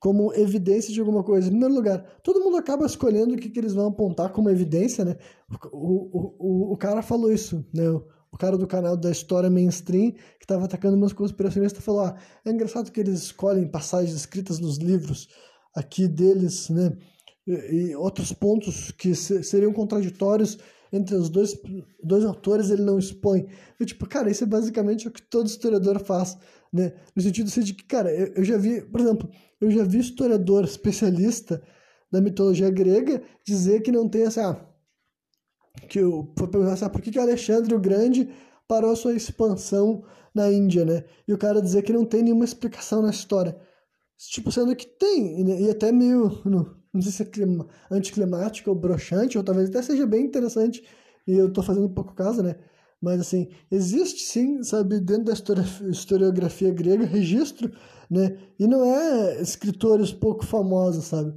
[0.02, 1.48] Como evidência de alguma coisa.
[1.48, 5.06] Em primeiro lugar, todo mundo acaba escolhendo o que, que eles vão apontar como evidência,
[5.06, 5.16] né?
[5.72, 7.88] O, o, o, o cara falou isso, né?
[8.32, 12.50] O cara do canal da História Mainstream, que estava atacando umas conspiracionistas, falou: ah, é
[12.50, 15.28] engraçado que eles escolhem passagens escritas nos livros
[15.76, 16.98] aqui deles, né?
[17.46, 20.58] E, e outros pontos que se, seriam contraditórios
[20.92, 21.56] entre os dois,
[22.04, 23.46] dois autores ele não expõe.
[23.80, 26.40] Eu, tipo, cara, isso é basicamente o que todo historiador faz,
[26.74, 26.92] né?
[27.16, 29.30] No sentido de que, cara, eu, eu já vi, por exemplo,
[29.62, 31.62] eu já vi historiador especialista
[32.12, 34.68] da mitologia grega dizer que não tem essa.
[35.88, 38.30] Que eu vou perguntar assim, ah, por que, que Alexandre o Grande
[38.68, 40.04] parou a sua expansão
[40.34, 41.04] na Índia, né?
[41.28, 43.56] E o cara dizer que não tem nenhuma explicação na história.
[44.18, 46.42] Tipo, sendo que tem, e até meio.
[46.44, 50.84] No, não sei se é clima, anticlimática ou broxante, ou talvez até seja bem interessante,
[51.26, 52.56] e eu estou fazendo pouco caso, né?
[53.02, 57.72] Mas, assim, existe sim, sabe, dentro da histori historiografia grega, registro,
[58.10, 58.38] né?
[58.60, 61.34] E não é escritores pouco famosos, sabe?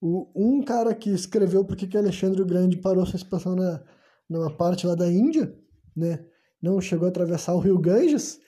[0.00, 3.82] O, um cara que escreveu por que Alexandre o Grande parou sua expansão na,
[4.28, 5.54] numa parte lá da Índia,
[5.94, 6.24] né?
[6.62, 8.40] Não chegou a atravessar o rio Ganges,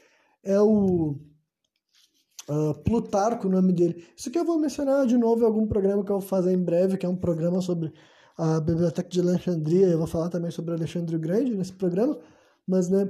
[0.42, 1.18] é o
[2.48, 4.02] uh, Plutarco, o nome dele.
[4.16, 6.64] Isso aqui eu vou mencionar de novo em algum programa que eu vou fazer em
[6.64, 7.92] breve, que é um programa sobre
[8.37, 9.87] a Biblioteca de Alexandria.
[9.87, 12.18] Eu vou falar também sobre Alexandre o Grande nesse programa,
[12.66, 13.09] mas, né,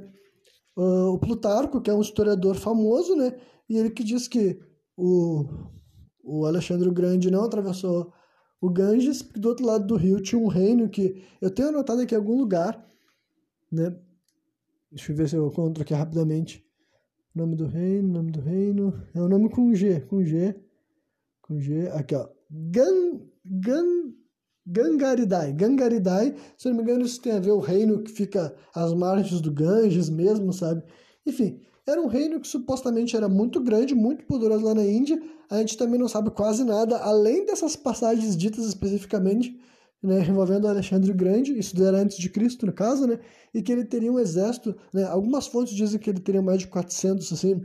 [0.77, 3.37] o Plutarco, que é um historiador famoso, né,
[3.69, 4.61] e ele que diz que
[4.97, 5.45] o,
[6.23, 8.13] o Alexandre o Grande não atravessou
[8.61, 12.01] o Ganges, porque do outro lado do rio tinha um reino que eu tenho anotado
[12.01, 12.87] aqui em algum lugar,
[13.71, 13.97] né?
[14.91, 16.65] Deixa eu ver se eu encontro aqui rapidamente.
[17.35, 18.95] Nome do reino, nome do reino.
[19.15, 20.59] É o um nome com G, com G.
[21.43, 21.89] Com G.
[21.89, 22.29] Aqui, ó.
[22.51, 24.15] Gan, Gan,
[24.67, 25.53] Gangaridai.
[25.53, 29.41] Gangaridai, se não me engano, isso tem a ver o reino que fica às margens
[29.41, 30.83] do Ganges mesmo, sabe?
[31.25, 35.23] Enfim, era um reino que supostamente era muito grande, muito poderoso lá na Índia.
[35.49, 39.57] A gente também não sabe quase nada, além dessas passagens ditas especificamente,
[40.03, 43.21] né, envolvendo Alexandre o Grande, isso era antes de Cristo, no caso, né,
[43.55, 46.67] e que ele teria um exército, né, algumas fontes dizem que ele teria mais de
[46.67, 47.63] 400, assim,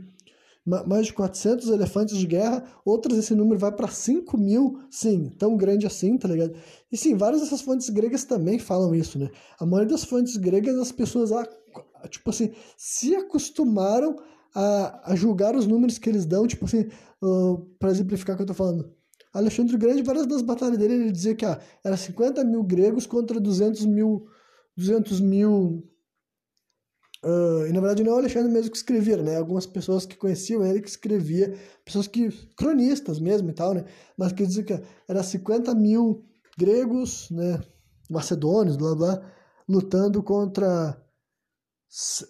[0.64, 5.56] mais de 400 elefantes de guerra, outras esse número vai para 5 mil, sim, tão
[5.56, 6.54] grande assim, tá ligado?
[6.90, 9.30] E sim, várias dessas fontes gregas também falam isso, né?
[9.58, 11.30] A maioria das fontes gregas, as pessoas,
[12.08, 14.16] tipo assim, se acostumaram
[14.54, 16.88] a, a julgar os números que eles dão, tipo assim,
[17.22, 18.88] uh, para exemplificar o que eu tô falando.
[19.32, 23.06] Alexandre o Grande, várias das batalhas dele, ele dizia que ah, era 50 mil gregos
[23.06, 24.26] contra 200 mil,
[24.76, 25.82] 200 mil
[27.24, 29.36] Uh, e na verdade não é o Alexandre mesmo que escrevia, né?
[29.36, 33.84] Algumas pessoas que conheciam ele que escrevia, pessoas que, cronistas mesmo e tal, né?
[34.16, 36.24] Mas que diziam que era 50 mil
[36.58, 37.60] gregos, né?
[38.10, 39.32] Macedônios, blá blá,
[39.68, 41.00] lutando contra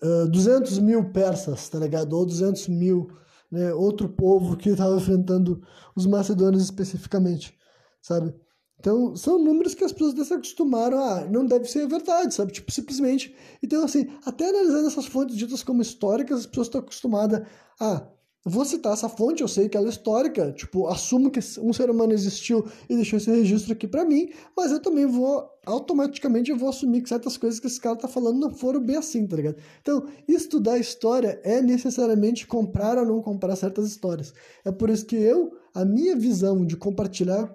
[0.03, 2.13] uh, 200 mil persas, tá ligado?
[2.13, 3.09] Ou 200 mil,
[3.51, 3.73] né?
[3.73, 5.63] Outro povo que estava enfrentando
[5.97, 7.59] os macedônios especificamente,
[8.03, 8.35] sabe?
[8.83, 11.25] Então, são números que as pessoas se acostumaram a.
[11.27, 12.51] Não deve ser verdade, sabe?
[12.51, 13.33] Tipo, simplesmente.
[13.63, 17.47] Então, assim, até analisando essas fontes ditas como históricas, as pessoas estão acostumadas
[17.79, 18.09] a
[18.45, 21.89] vou citar essa fonte, eu sei que ela é histórica, tipo, assumo que um ser
[21.89, 26.57] humano existiu e deixou esse registro aqui para mim, mas eu também vou, automaticamente, eu
[26.57, 29.37] vou assumir que certas coisas que esse cara tá falando não foram bem assim, tá
[29.37, 29.57] ligado?
[29.81, 34.35] Então, estudar história é necessariamente comprar ou não comprar certas histórias.
[34.65, 37.53] É por isso que eu, a minha visão de compartilhar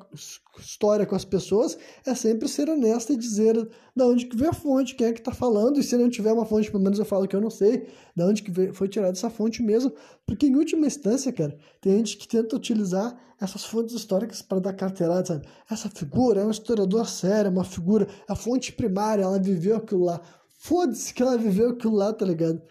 [0.59, 4.53] história com as pessoas é sempre ser honesta e dizer da onde que veio a
[4.53, 7.05] fonte, quem é que está falando, e se não tiver uma fonte, pelo menos eu
[7.05, 9.91] falo que eu não sei da onde que foi tirada essa fonte mesmo,
[10.26, 14.74] porque em última instância, cara, tem gente que tenta utilizar essas fontes históricas para dar
[14.74, 15.47] carteirada, sabe?
[15.70, 20.05] Essa figura é um historiador sério, é uma figura, a fonte primária, ela viveu aquilo
[20.05, 20.20] lá.
[20.57, 22.61] Foda-se que ela viveu aquilo lá, tá ligado?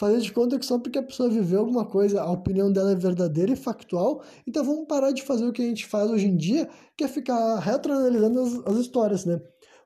[0.00, 2.94] Fazer de conta que só porque a pessoa viveu alguma coisa, a opinião dela é
[2.94, 6.38] verdadeira e factual, então vamos parar de fazer o que a gente faz hoje em
[6.38, 9.38] dia, que é ficar retroanalisando as, as histórias, né?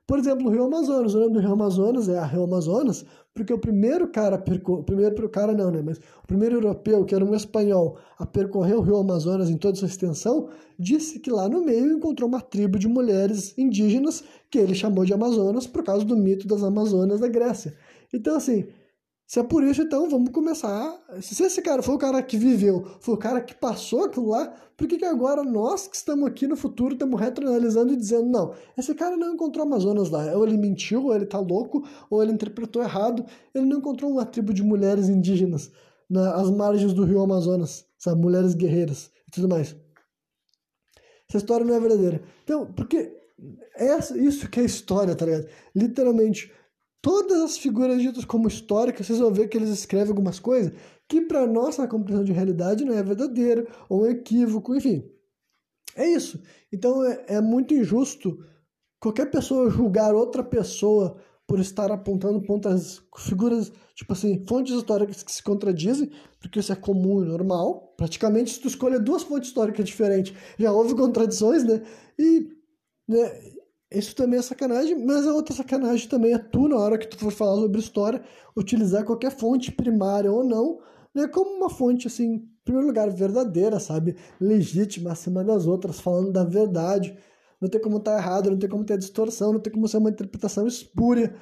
[0.07, 1.15] Por exemplo, o Rio Amazonas.
[1.15, 3.05] O nome do Rio Amazonas é a Rio Amazonas,
[3.35, 4.81] porque o primeiro cara, percor...
[4.81, 5.83] o primeiro cara não, né?
[5.83, 9.77] Mas o primeiro europeu, que era um espanhol, a percorrer o Rio Amazonas em toda
[9.77, 10.49] sua extensão,
[10.79, 15.15] disse que lá no meio encontrou uma tribo de mulheres indígenas que ele chamou de
[15.15, 17.75] Amazonas por causa do mito das Amazonas da Grécia.
[18.13, 18.67] Então, assim,
[19.35, 20.97] se é por isso, então vamos começar.
[21.21, 24.47] Se esse cara foi o cara que viveu, foi o cara que passou aquilo lá,
[24.77, 28.55] por que, que agora nós que estamos aqui no futuro estamos retroanalisando e dizendo, não,
[28.79, 32.31] esse cara não encontrou Amazonas lá, ou ele mentiu, ou ele tá louco, ou ele
[32.31, 35.69] interpretou errado, ele não encontrou uma tribo de mulheres indígenas
[36.09, 39.75] nas margens do rio Amazonas, sabe, mulheres guerreiras e tudo mais.
[41.29, 42.23] Essa história não é verdadeira.
[42.45, 43.13] Então, porque
[44.15, 45.49] isso que é história, tá ligado?
[45.75, 46.53] Literalmente
[47.05, 50.73] todas as figuras ditas como históricas, vocês vão ver que eles escrevem algumas coisas
[51.07, 55.05] que para nossa compreensão de realidade não é verdadeiro, ou um equívoco, enfim.
[55.95, 56.43] É isso.
[56.73, 58.39] Então é, é muito injusto
[58.99, 65.31] qualquer pessoa julgar outra pessoa por estar apontando pontas, figuras, tipo assim, fontes históricas que
[65.31, 67.95] se contradizem, porque isso é comum e normal.
[67.99, 71.83] Praticamente, se tu escolher duas fontes históricas diferentes, já houve contradições, né?
[72.19, 72.49] E
[73.07, 73.54] né,
[73.93, 77.19] isso também é sacanagem, mas a outra sacanagem também é tu, na hora que tu
[77.19, 78.23] for falar sobre história,
[78.57, 80.81] utilizar qualquer fonte primária ou não,
[81.15, 84.17] né, como uma fonte, assim, em primeiro lugar, verdadeira, sabe?
[84.41, 87.17] Legítima acima das outras, falando da verdade.
[87.61, 90.11] Não tem como estar errado, não tem como ter distorção, não tem como ser uma
[90.11, 91.35] interpretação espúria,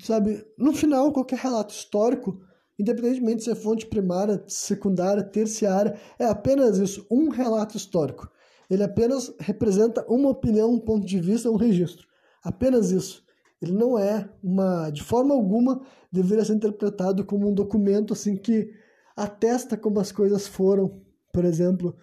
[0.00, 0.44] sabe?
[0.58, 2.40] No final, qualquer relato histórico,
[2.78, 8.28] independentemente de ser fonte primária, secundária, terciária, é apenas isso, um relato histórico.
[8.72, 12.08] Ele apenas representa uma opinião, um ponto de vista, um registro.
[12.42, 13.22] Apenas isso.
[13.60, 18.70] Ele não é uma, de forma alguma, deveria ser interpretado como um documento assim que
[19.14, 21.94] atesta como as coisas foram, por exemplo,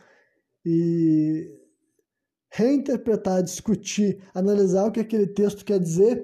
[0.64, 1.50] e
[2.52, 6.24] reinterpretar, discutir, analisar o que aquele texto quer dizer,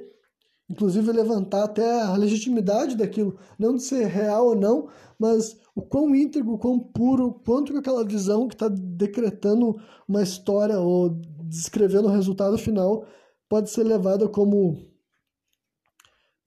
[0.70, 6.16] inclusive levantar até a legitimidade daquilo, não de ser real ou não, mas o quão
[6.16, 9.76] íntegro, o quão puro, quanto que aquela visão que está decretando
[10.08, 11.10] uma história ou
[11.44, 13.06] descrevendo o resultado final
[13.50, 14.78] pode ser levada como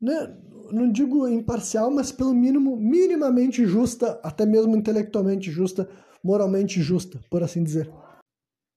[0.01, 0.35] né,
[0.73, 5.89] não digo imparcial, mas pelo mínimo minimamente justa, até mesmo intelectualmente justa,
[6.23, 7.91] moralmente justa, por assim dizer.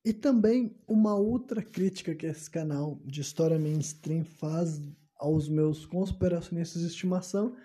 [0.03, 4.81] E também uma outra crítica que esse canal de história mainstream faz
[5.15, 7.55] aos meus conspiracionistas de estimação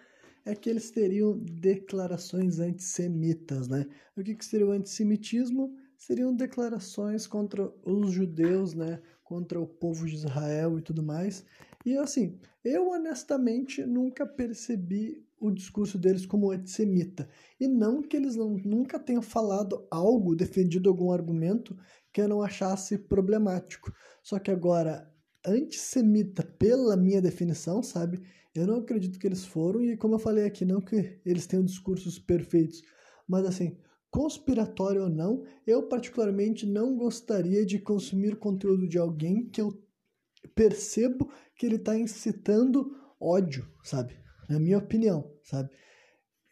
[0.47, 3.85] é que eles teriam declarações antissemitas, né?
[4.17, 5.75] O que, que seria o antissemitismo?
[5.99, 9.03] Seriam declarações contra os judeus, né?
[9.25, 11.45] Contra o povo de Israel e tudo mais.
[11.85, 17.29] E assim, eu honestamente nunca percebi o discurso deles como antissemita.
[17.59, 21.77] E não que eles não, nunca tenham falado algo, defendido algum argumento
[22.13, 23.93] que eu não achasse problemático.
[24.23, 25.13] Só que agora,
[25.45, 28.23] antissemita, pela minha definição, sabe?
[28.57, 31.65] Eu não acredito que eles foram, e como eu falei aqui, não que eles tenham
[31.65, 32.83] discursos perfeitos,
[33.29, 33.77] mas assim,
[34.11, 39.83] conspiratório ou não, eu particularmente não gostaria de consumir conteúdo de alguém que eu
[40.55, 44.17] percebo que ele está incitando ódio, sabe?
[44.49, 45.71] Na minha opinião, sabe?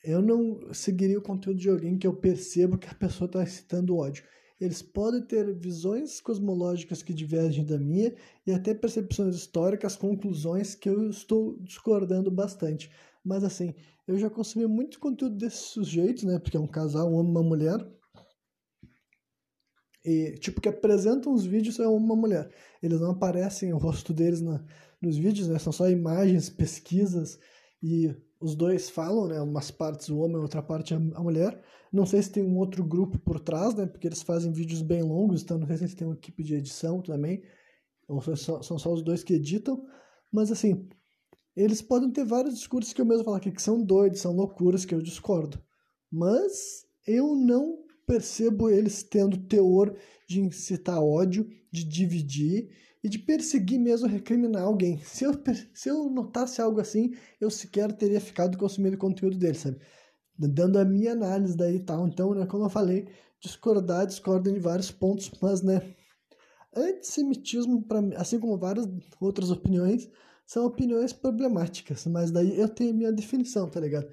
[0.02, 3.96] Eu não seguiria o conteúdo de alguém que eu percebo que a pessoa está incitando
[3.96, 4.24] ódio.
[4.60, 8.14] Eles podem ter visões cosmológicas que divergem da minha
[8.46, 12.90] e até percepções históricas, conclusões que eu estou discordando bastante.
[13.24, 13.74] Mas assim,
[14.06, 16.38] eu já consumi muito conteúdo desses sujeitos, né?
[16.38, 17.94] Porque é um casal, um homem e uma mulher.
[20.04, 22.50] E, tipo, que apresentam os vídeos é uma mulher.
[22.82, 24.62] Eles não aparecem o rosto deles na,
[25.00, 25.58] nos vídeos, né?
[25.58, 27.38] São só imagens, pesquisas
[27.82, 28.14] e
[28.44, 29.40] os dois falam, né?
[29.40, 31.58] Umas partes o homem, outra parte a mulher.
[31.90, 33.86] Não sei se tem um outro grupo por trás, né?
[33.86, 37.00] Porque eles fazem vídeos bem longos, então não sei se tem uma equipe de edição
[37.00, 37.42] também.
[38.06, 39.82] Ou só, são só os dois que editam.
[40.30, 40.86] Mas assim,
[41.56, 44.84] eles podem ter vários discursos que eu mesmo falo aqui que são doidos, são loucuras,
[44.84, 45.58] que eu discordo.
[46.12, 49.96] Mas eu não percebo eles tendo teor
[50.28, 52.68] de incitar ódio, de dividir
[53.04, 54.98] e de perseguir mesmo, recriminar alguém.
[55.04, 55.32] Se eu,
[55.74, 59.78] se eu notasse algo assim, eu sequer teria ficado consumindo o conteúdo dele, sabe?
[60.38, 62.08] Dando a minha análise daí e tal.
[62.08, 63.06] Então, né, como eu falei,
[63.38, 65.94] discordar, discordo em vários pontos, mas, né,
[66.74, 68.88] antissemitismo, pra, assim como várias
[69.20, 70.08] outras opiniões,
[70.46, 74.08] são opiniões problemáticas, mas daí eu tenho a minha definição, tá ligado?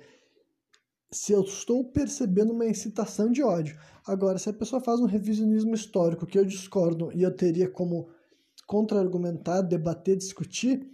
[1.10, 3.80] Se eu estou percebendo uma incitação de ódio.
[4.06, 8.10] Agora, se a pessoa faz um revisionismo histórico que eu discordo e eu teria como
[8.72, 10.90] contra-argumentar, debater, discutir,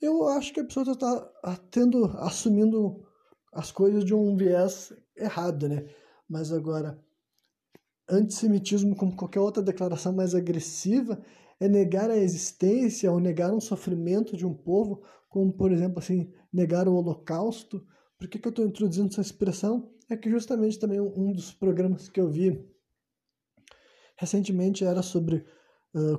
[0.00, 1.32] eu acho que a pessoa está
[1.68, 3.04] tendo, assumindo
[3.52, 5.84] as coisas de um viés errado, né?
[6.28, 6.96] Mas agora,
[8.08, 11.20] antissemitismo, como qualquer outra declaração mais agressiva,
[11.58, 16.32] é negar a existência ou negar um sofrimento de um povo, como, por exemplo, assim,
[16.52, 17.84] negar o holocausto.
[18.16, 19.90] Por que, que eu estou introduzindo essa expressão?
[20.08, 22.64] É que justamente também um dos programas que eu vi
[24.16, 25.44] recentemente era sobre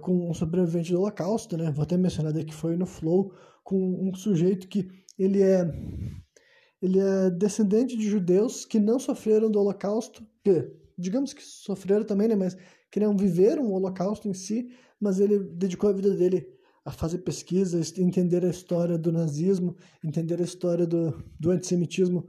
[0.01, 1.71] com um sobrevivente do Holocausto, né?
[1.71, 5.69] Vou até mencionar que foi no Flow com um sujeito que ele é
[6.81, 12.27] ele é descendente de judeus que não sofreram do Holocausto, que digamos que sofreram também,
[12.29, 12.35] né?
[12.35, 12.57] Mas
[12.89, 16.47] que não viveram o Holocausto em si, mas ele dedicou a vida dele
[16.83, 22.27] a fazer pesquisa, entender a história do nazismo, entender a história do, do antissemitismo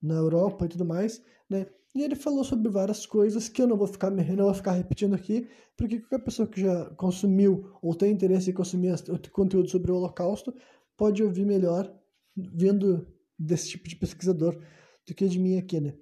[0.00, 1.66] na Europa e tudo mais, né?
[1.96, 5.14] E ele falou sobre várias coisas que eu não vou ficar não vou ficar repetindo
[5.14, 8.92] aqui, porque qualquer pessoa que já consumiu ou tem interesse em consumir
[9.32, 10.54] conteúdo sobre o Holocausto
[10.94, 11.90] pode ouvir melhor
[12.36, 14.62] vindo desse tipo de pesquisador
[15.06, 15.94] do que de mim aqui, né?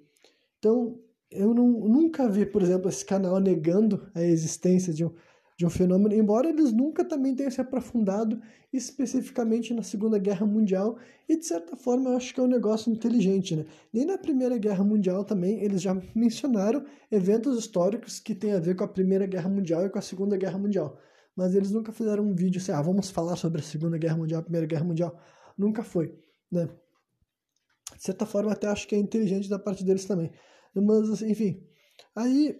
[0.59, 0.99] Então,
[1.31, 5.13] eu não, nunca vi, por exemplo, esse canal negando a existência de um,
[5.57, 8.41] de um fenômeno, embora eles nunca também tenham se aprofundado
[8.73, 10.97] especificamente na Segunda Guerra Mundial,
[11.29, 13.65] e de certa forma eu acho que é um negócio inteligente, né?
[13.93, 18.75] Nem na Primeira Guerra Mundial também eles já mencionaram eventos históricos que têm a ver
[18.75, 20.99] com a Primeira Guerra Mundial e com a Segunda Guerra Mundial,
[21.35, 24.41] mas eles nunca fizeram um vídeo assim, ah, vamos falar sobre a Segunda Guerra Mundial,
[24.41, 25.17] a Primeira Guerra Mundial,
[25.57, 26.13] nunca foi,
[26.51, 26.67] né?
[27.95, 30.31] De certa forma até acho que é inteligente da parte deles também,
[30.75, 31.63] mas enfim,
[32.13, 32.59] aí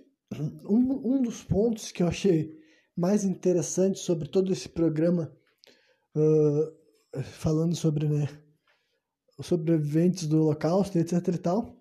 [0.63, 2.63] um, um dos pontos que eu achei
[2.95, 5.31] mais interessante sobre todo esse programa,
[6.15, 8.27] uh, falando sobre né,
[9.37, 11.77] os sobreviventes do Holocausto, etc e tal,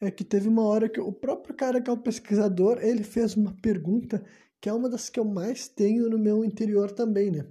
[0.00, 3.36] é que teve uma hora que o próprio cara que é o pesquisador, ele fez
[3.36, 4.24] uma pergunta
[4.60, 7.46] que é uma das que eu mais tenho no meu interior também, né?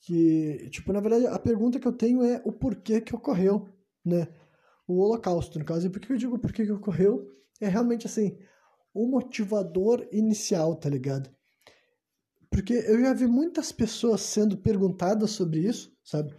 [0.00, 3.68] Que, tipo, na verdade, a pergunta que eu tenho é o porquê que ocorreu,
[4.04, 4.26] né?
[4.88, 5.86] O Holocausto, no caso.
[5.86, 7.28] E por que eu digo porquê que ocorreu?
[7.60, 8.38] É realmente, assim,
[8.94, 11.28] o motivador inicial, tá ligado?
[12.56, 16.34] Porque eu já vi muitas pessoas sendo perguntadas sobre isso, sabe?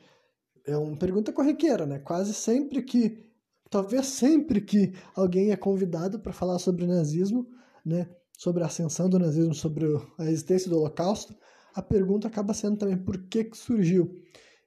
[0.65, 1.99] É uma pergunta corriqueira, né?
[1.99, 3.23] Quase sempre que,
[3.69, 7.47] talvez sempre que alguém é convidado para falar sobre nazismo,
[7.85, 8.09] né?
[8.35, 9.85] Sobre a ascensão do nazismo, sobre
[10.17, 11.35] a existência do Holocausto,
[11.75, 14.19] a pergunta acaba sendo também por que, que surgiu.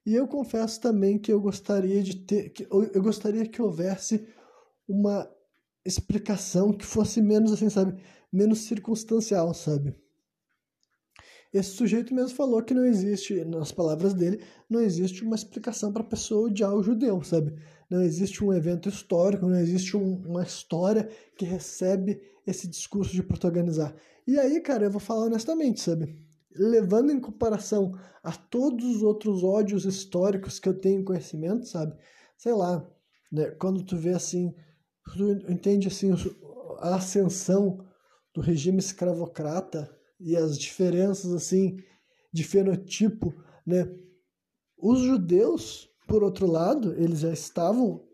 [0.06, 4.24] E eu confesso também que eu gostaria de ter, que eu gostaria que houvesse
[4.86, 5.28] uma
[5.84, 8.00] explicação que fosse menos assim, sabe,
[8.32, 9.96] menos circunstancial, sabe?
[11.52, 16.02] Esse sujeito mesmo falou que não existe, nas palavras dele, não existe uma explicação para
[16.02, 17.54] a pessoa odiar o judeu, sabe?
[17.90, 23.22] Não existe um evento histórico, não existe um, uma história que recebe esse discurso de
[23.22, 23.94] protagonizar.
[24.26, 26.16] E aí, cara, eu vou falar honestamente, sabe?
[26.54, 27.92] levando em comparação
[28.22, 31.94] a todos os outros ódios históricos que eu tenho conhecimento, sabe?
[32.36, 32.86] Sei lá,
[33.30, 33.50] né?
[33.52, 34.54] quando tu vê assim,
[35.14, 36.10] tu entende assim
[36.78, 37.86] a ascensão
[38.34, 39.90] do regime escravocrata
[40.20, 41.78] e as diferenças assim
[42.32, 43.34] de fenotipo,
[43.66, 43.90] né?
[44.76, 48.06] Os judeus, por outro lado, eles já estavam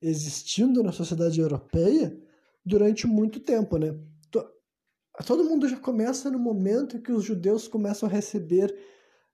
[0.00, 2.16] existindo na sociedade europeia
[2.64, 3.96] durante muito tempo, né?
[5.26, 8.74] todo mundo já começa no momento em que os judeus começam a receber,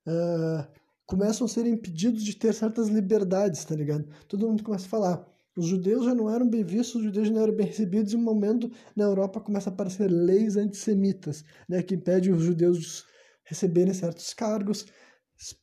[0.06, 0.66] uh,
[1.06, 4.04] começam a ser impedidos de ter certas liberdades, tá ligado?
[4.26, 5.37] Todo mundo começa a falar.
[5.58, 8.16] Os judeus já não eram bem vistos, os judeus já não eram bem recebidos, e
[8.16, 13.02] um momento na Europa começa a aparecer leis antissemitas, né, que impedem os judeus de
[13.42, 14.86] receberem certos cargos,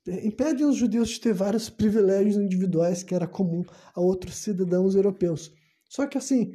[0.06, 5.54] impedem os judeus de ter vários privilégios individuais que era comum a outros cidadãos europeus.
[5.88, 6.54] Só que assim,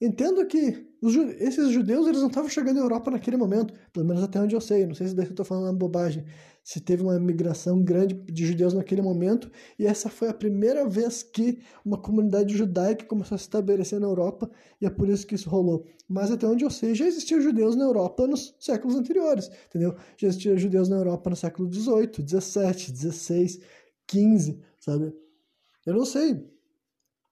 [0.00, 4.22] entendo que os, esses judeus eles não estavam chegando à Europa naquele momento, pelo menos
[4.22, 4.86] até onde eu sei.
[4.86, 6.24] Não sei se daí eu estou falando uma bobagem.
[6.64, 11.22] Se teve uma migração grande de judeus naquele momento, e essa foi a primeira vez
[11.22, 15.36] que uma comunidade judaica começou a se estabelecer na Europa, e é por isso que
[15.36, 15.86] isso rolou.
[16.08, 19.94] Mas até onde eu sei, já existiam judeus na Europa nos séculos anteriores, entendeu?
[20.16, 23.60] Já existiam judeus na Europa no século XVIII, XVII, XVI,
[24.10, 25.12] XV, sabe?
[25.86, 26.55] Eu não sei.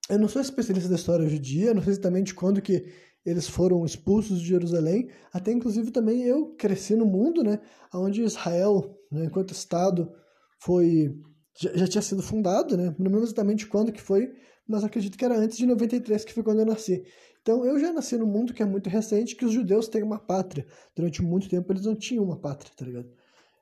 [0.09, 2.85] Eu não sou especialista da história judia, não sei exatamente quando que
[3.25, 7.59] eles foram expulsos de Jerusalém, até inclusive também eu cresci no mundo, né,
[7.91, 10.11] onde Israel, né, enquanto Estado,
[10.59, 11.11] foi
[11.59, 14.31] já, já, tinha sido fundado, né, não lembro exatamente quando que foi,
[14.67, 17.03] mas acredito que era antes de 93, que foi quando eu nasci.
[17.41, 20.19] Então eu já nasci num mundo que é muito recente, que os judeus têm uma
[20.19, 20.65] pátria.
[20.95, 23.07] Durante muito tempo eles não tinham uma pátria, tá ligado?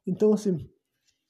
[0.08, 0.58] Então assim,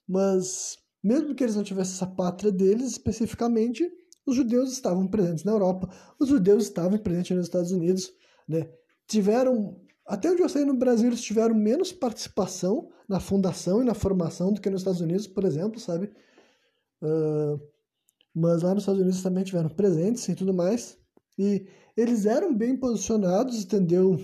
[0.07, 3.91] mas mesmo que eles não tivessem essa pátria deles especificamente,
[4.25, 8.11] os judeus estavam presentes na Europa, os judeus estavam presentes nos Estados Unidos,
[8.47, 8.69] né?
[9.07, 13.93] Tiveram, até onde eu sei, no Brasil eles tiveram menos participação na fundação e na
[13.93, 16.11] formação do que nos Estados Unidos, por exemplo, sabe?
[17.01, 17.59] Uh,
[18.33, 20.97] mas lá nos Estados Unidos também tiveram presentes e tudo mais.
[21.37, 24.19] E eles eram bem posicionados, entendeu?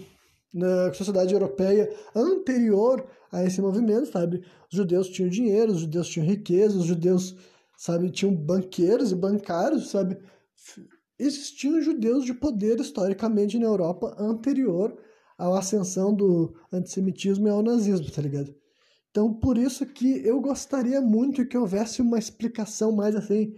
[0.52, 4.44] Na sociedade europeia anterior a esse movimento, sabe?
[4.72, 7.36] Os judeus tinham dinheiro, os judeus tinham riqueza, os judeus,
[7.80, 10.18] sabe, tinham banqueiros e bancários, sabe?
[11.18, 14.98] existiam judeus de poder historicamente na Europa anterior
[15.38, 18.54] à ascensão do antissemitismo e ao nazismo, tá ligado?
[19.10, 23.56] Então, por isso que eu gostaria muito que houvesse uma explicação mais assim,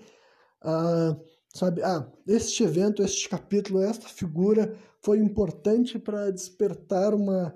[0.63, 1.19] uh,
[1.53, 1.81] sabe?
[1.81, 7.55] Ah, este evento, este capítulo, esta figura foi importante para despertar uma,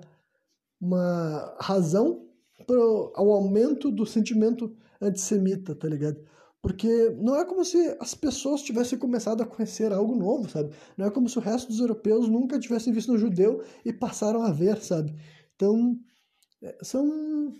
[0.80, 2.26] uma razão
[2.66, 6.20] para o aumento do sentimento antissemita, tá ligado?
[6.66, 10.74] Porque não é como se as pessoas tivessem começado a conhecer algo novo, sabe?
[10.98, 14.42] Não é como se o resto dos europeus nunca tivessem visto um judeu e passaram
[14.42, 15.14] a ver, sabe?
[15.54, 15.96] Então,
[16.60, 17.54] é, são.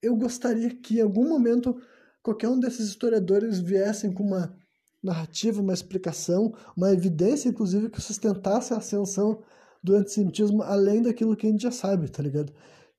[0.00, 1.78] Eu gostaria que em algum momento
[2.22, 4.56] qualquer um desses historiadores viessem com uma
[5.04, 9.42] narrativa, uma explicação, uma evidência, inclusive, que sustentasse a ascensão
[9.84, 12.54] do antissemitismo além daquilo que a gente já sabe, tá ligado?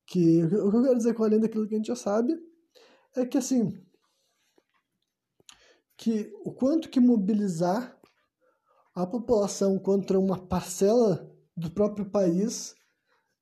[0.06, 2.38] Que o que eu quero dizer com além daquilo que a gente já sabe
[3.16, 3.74] é que, assim,
[5.98, 7.98] que o quanto que mobilizar
[8.94, 12.76] a população contra uma parcela do próprio país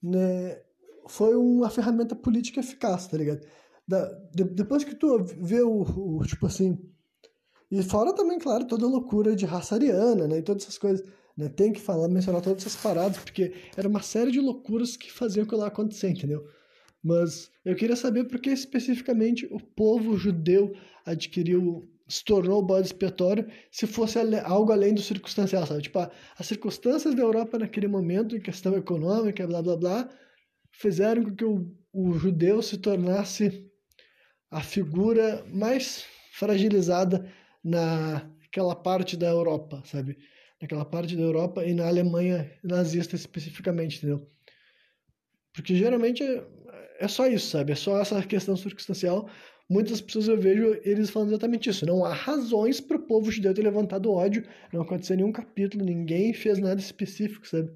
[0.02, 0.62] né,
[1.08, 3.46] foi uma ferramenta política eficaz, tá ligado?
[3.88, 6.78] Da, de, depois que tu vê o, o, tipo assim
[7.70, 11.06] e fora também, claro, toda a loucura de raça ariana, né, e todas essas coisas,
[11.36, 15.12] né, tem que falar, mencionar todas essas paradas, porque era uma série de loucuras que
[15.12, 16.48] faziam aquilo lá acontecer, entendeu?
[17.04, 20.74] Mas eu queria saber por que especificamente o povo judeu
[21.06, 25.82] adquiriu se tornou bode expiatório se fosse algo além do circunstancial, sabe?
[25.84, 26.00] Tipo,
[26.38, 30.10] as circunstâncias da Europa naquele momento, em questão econômica, blá blá blá,
[30.72, 33.70] fizeram com que o, o judeu se tornasse
[34.52, 37.30] a figura mais fragilizada
[37.64, 40.18] naquela parte da Europa, sabe?
[40.62, 44.30] Naquela parte da Europa e na Alemanha nazista especificamente, entendeu?
[45.54, 46.46] Porque geralmente é,
[47.00, 47.72] é só isso, sabe?
[47.72, 49.30] É só essa questão circunstancial.
[49.70, 51.86] Muitas pessoas eu vejo eles falando exatamente isso.
[51.86, 54.44] Não há razões para o povo judeu ter levantado ódio.
[54.72, 57.72] Não aconteceu nenhum capítulo, ninguém fez nada específico, sabe?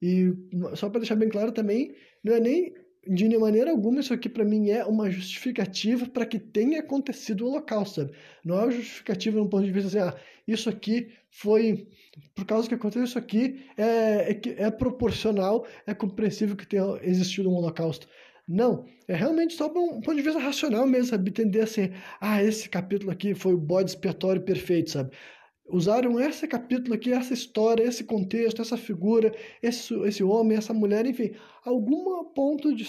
[0.00, 0.32] E
[0.76, 1.92] só para deixar bem claro também,
[2.22, 2.72] não é nem
[3.06, 7.48] de maneira alguma isso aqui para mim é uma justificativa para que tenha acontecido o
[7.48, 8.12] holocausto, sabe?
[8.44, 11.88] Não é uma justificativa no ponto de vista assim, ah, isso aqui foi
[12.34, 17.48] por causa que aconteceu isso aqui é, é, é proporcional, é compreensível que tenha existido
[17.48, 18.08] um holocausto.
[18.48, 21.30] Não, é realmente só um ponto de vista racional mesmo, sabe?
[21.30, 21.90] Entender assim,
[22.20, 25.10] ah, esse capítulo aqui foi o bode expiatório perfeito, sabe?
[25.70, 31.06] usaram esse capítulo aqui, essa história, esse contexto, essa figura, esse, esse homem, essa mulher,
[31.06, 31.32] enfim,
[31.64, 32.84] algum ponto de,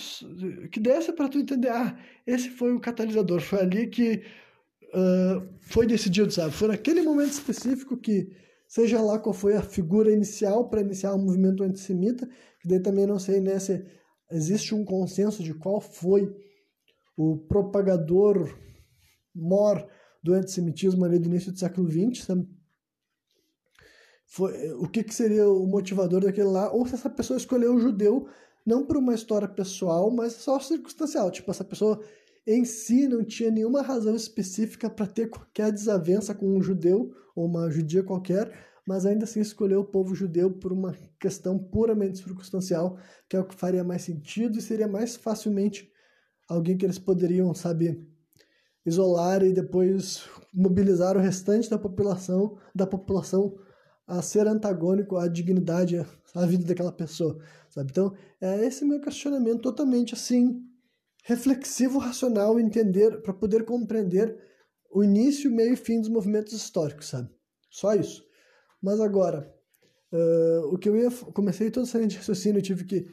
[0.72, 4.22] que desse para tu entender, ah, esse foi o catalisador, foi ali que
[4.94, 6.54] uh, foi decidido, sabe?
[6.54, 8.30] Foi naquele momento específico que,
[8.68, 12.28] seja lá qual foi a figura inicial para iniciar o movimento antissemita,
[12.62, 13.84] que daí também não sei né, se
[14.32, 16.36] existe um consenso de qual foi
[17.18, 18.58] o propagador
[19.34, 19.88] mor
[20.22, 22.28] do antissemitismo ali do início do século XX,
[24.26, 27.80] foi, o que, que seria o motivador daquele lá, ou se essa pessoa escolheu o
[27.80, 28.28] judeu
[28.66, 31.32] não por uma história pessoal, mas só circunstancial.
[31.32, 32.00] Tipo, essa pessoa
[32.46, 37.46] em si não tinha nenhuma razão específica para ter qualquer desavença com um judeu ou
[37.46, 38.52] uma judia qualquer,
[38.90, 42.98] mas ainda assim escolheu o povo judeu por uma questão puramente circunstancial,
[43.30, 45.88] que é o que faria mais sentido e seria mais facilmente
[46.50, 48.04] alguém que eles poderiam, sabe,
[48.84, 53.56] isolar e depois mobilizar o restante da população, da população
[54.08, 57.92] a ser antagônico à dignidade, à vida daquela pessoa, sabe?
[57.92, 60.66] Então, é esse meu questionamento totalmente assim
[61.24, 64.36] reflexivo, racional, entender para poder compreender
[64.92, 67.30] o início, meio e fim dos movimentos históricos, sabe?
[67.70, 68.28] Só isso.
[68.82, 69.54] Mas agora,
[70.12, 73.08] uh, o que eu ia comecei todo essa linha de raciocínio, eu tive que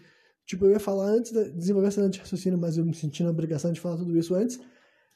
[0.47, 3.23] tipo, eu ia falar antes de desenvolver essa linha de raciocínio, mas eu me senti
[3.23, 4.61] na obrigação de falar tudo isso antes,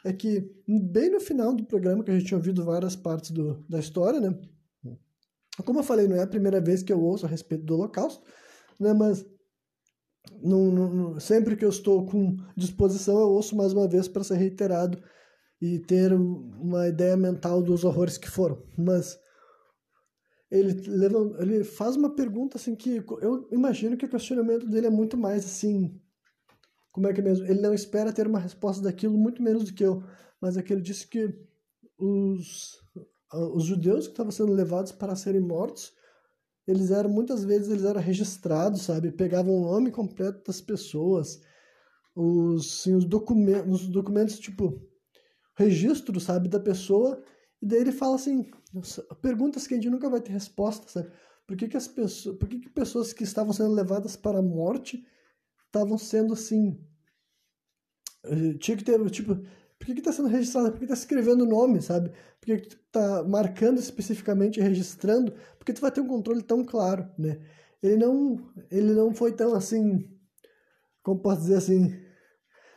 [0.04, 3.64] é que bem no final do programa que a gente tinha ouvido várias partes do,
[3.68, 4.36] da história, né?
[5.64, 8.24] Como eu falei, não é a primeira vez que eu ouço a respeito do Holocausto,
[8.78, 9.26] né, mas
[11.20, 15.02] sempre que eu estou com disposição, eu ouço mais uma vez para ser reiterado
[15.60, 18.62] e ter uma ideia mental dos horrores que foram.
[18.78, 19.18] Mas
[20.50, 24.90] ele, levanta, ele faz uma pergunta assim que eu imagino que o questionamento dele é
[24.90, 26.00] muito mais assim.
[26.90, 27.46] Como é que é mesmo?
[27.46, 30.02] Ele não espera ter uma resposta daquilo, muito menos do que eu.
[30.40, 31.32] Mas é que ele disse que
[31.96, 32.80] os
[33.32, 35.92] os judeus que estavam sendo levados para serem mortos,
[36.66, 39.12] eles eram muitas vezes eles eram registrados, sabe?
[39.12, 41.40] Pegavam o nome completo das pessoas,
[42.14, 44.82] os, sim, os, documentos, os documentos tipo
[45.54, 47.22] registro, sabe, da pessoa.
[47.62, 48.50] E daí ele fala assim,
[49.20, 51.10] perguntas que a gente nunca vai ter resposta, sabe?
[51.46, 54.42] Por que, que as pessoas, por que, que pessoas que estavam sendo levadas para a
[54.42, 55.04] morte
[55.66, 56.78] estavam sendo assim
[58.24, 59.34] eh, tinha que ter tipo
[59.80, 60.70] por que está sendo registrado?
[60.70, 62.10] Por que está escrevendo o nome, sabe?
[62.38, 65.32] Por que tu está marcando especificamente, registrando?
[65.58, 67.40] Porque tu vai ter um controle tão claro, né?
[67.82, 70.06] Ele não, ele não foi tão assim,
[71.02, 71.98] como posso dizer assim,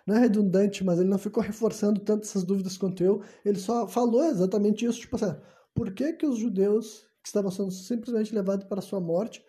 [0.05, 3.21] não é redundante, mas ele não ficou reforçando tanto essas dúvidas quanto eu.
[3.45, 5.35] Ele só falou exatamente isso, tipo assim,
[5.73, 9.43] por que que os judeus que estavam sendo simplesmente levados para a sua morte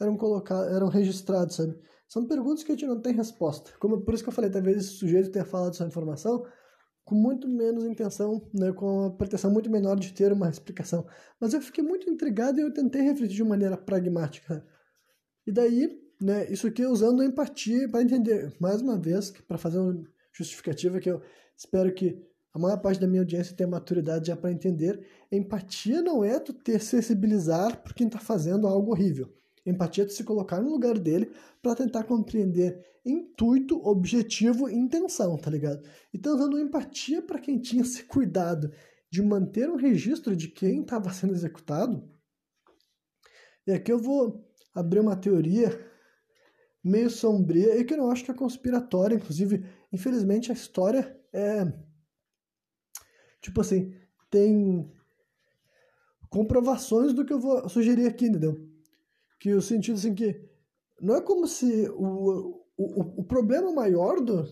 [0.00, 1.78] eram colocados, eram registrados, sabe?
[2.08, 3.70] São perguntas que a gente não tem resposta.
[3.78, 6.44] Como por isso que eu falei, talvez esse sujeito tenha falado essa informação,
[7.04, 11.06] com muito menos intenção, né, com a pretensão muito menor de ter uma explicação.
[11.40, 14.66] Mas eu fiquei muito intrigado e eu tentei refletir de maneira pragmática.
[15.46, 20.04] E daí, né, isso aqui usando empatia para entender, mais uma vez, para fazer uma
[20.32, 21.22] justificativa que eu
[21.56, 22.20] espero que
[22.52, 26.52] a maior parte da minha audiência tenha maturidade já para entender, empatia não é tu
[26.52, 29.32] ter sensibilizar por quem está fazendo algo horrível.
[29.64, 31.30] Empatia é tu se colocar no lugar dele
[31.62, 35.86] para tentar compreender intuito, objetivo e intenção, tá ligado?
[36.12, 38.72] Então, usando empatia para quem tinha se cuidado
[39.10, 42.02] de manter um registro de quem estava sendo executado.
[43.66, 44.44] E aqui eu vou
[44.74, 45.89] abrir uma teoria
[46.82, 51.72] meio sombria e que eu não acho que é conspiratória, inclusive, infelizmente a história é
[53.40, 53.94] tipo assim,
[54.30, 54.90] tem
[56.28, 58.56] comprovações do que eu vou sugerir aqui, entendeu?
[59.38, 60.48] Que o sentido assim que
[61.00, 64.42] não é como se o, o, o problema maior do,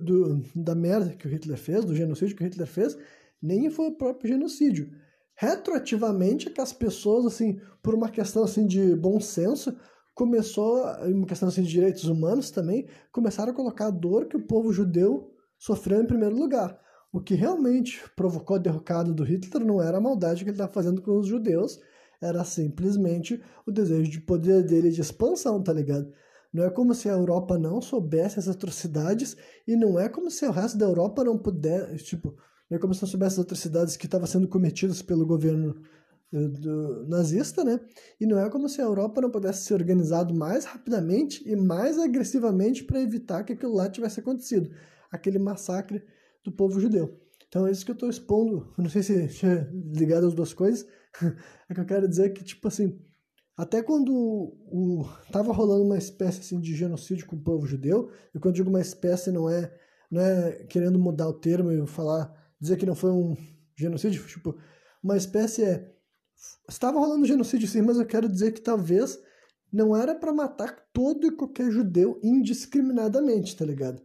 [0.00, 2.96] do, da merda que o Hitler fez, do genocídio que o Hitler fez,
[3.40, 4.90] nem foi o próprio genocídio.
[5.34, 9.76] Retroativamente é que as pessoas, assim, por uma questão assim de bom senso,
[10.14, 14.46] começou, em questão assim, de direitos humanos também, começaram a colocar a dor que o
[14.46, 16.78] povo judeu sofreu em primeiro lugar.
[17.12, 20.72] O que realmente provocou a derrocada do Hitler não era a maldade que ele estava
[20.72, 21.78] fazendo com os judeus,
[22.20, 26.12] era simplesmente o desejo de poder dele de expansão, tá ligado?
[26.52, 29.36] Não é como se a Europa não soubesse as atrocidades
[29.66, 32.36] e não é como se o resto da Europa não pudesse, tipo,
[32.70, 35.74] não é como se não soubesse as atrocidades que estavam sendo cometidas pelo governo
[36.32, 37.78] do, nazista, né?
[38.18, 41.98] E não é como se a Europa não pudesse ser organizado mais rapidamente e mais
[41.98, 44.70] agressivamente para evitar que aquilo lá tivesse acontecido,
[45.10, 46.02] aquele massacre
[46.42, 47.20] do povo judeu.
[47.46, 48.72] Então é isso que eu estou expondo.
[48.78, 50.86] Não sei se é ligado as duas coisas.
[51.68, 52.98] é que eu quero dizer que tipo assim,
[53.54, 58.38] até quando o, tava rolando uma espécie assim, de genocídio com o povo judeu, e
[58.38, 59.70] quando digo uma espécie não é,
[60.10, 63.36] não é querendo mudar o termo e falar, dizer que não foi um
[63.76, 64.56] genocídio, tipo,
[65.02, 65.92] uma espécie é
[66.68, 69.18] estava rolando genocídio sim, mas eu quero dizer que talvez
[69.72, 74.02] não era para matar todo e qualquer judeu indiscriminadamente, tá ligado?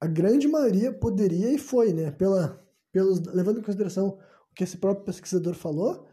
[0.00, 2.10] A grande maioria poderia e foi, né?
[2.10, 4.18] Pela, pelos, levando em consideração
[4.50, 6.06] o que esse próprio pesquisador falou,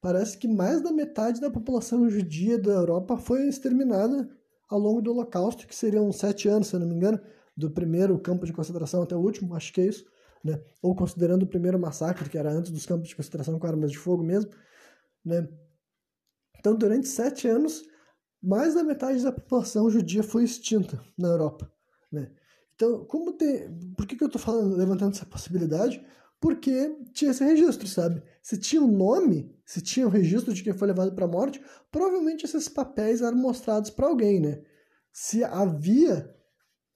[0.00, 4.28] parece que mais da metade da população judia da Europa foi exterminada
[4.68, 7.20] ao longo do Holocausto, que seriam sete anos, se eu não me engano,
[7.56, 10.04] do primeiro campo de concentração até o último, acho que é isso,
[10.44, 10.60] né?
[10.80, 13.98] Ou considerando o primeiro massacre, que era antes dos campos de concentração com armas de
[13.98, 14.50] fogo mesmo,
[15.24, 15.48] né?
[16.58, 17.84] Então, durante sete anos,
[18.42, 21.72] mais da metade da população judia foi extinta na Europa,
[22.10, 22.30] né?
[22.74, 26.04] Então, como tem, por que, que eu estou falando, levantando essa possibilidade?
[26.40, 28.20] Porque tinha esse registro, sabe?
[28.42, 31.28] Se tinha um nome, se tinha o um registro de quem foi levado para a
[31.28, 34.60] morte, provavelmente esses papéis eram mostrados para alguém, né?
[35.12, 36.34] Se havia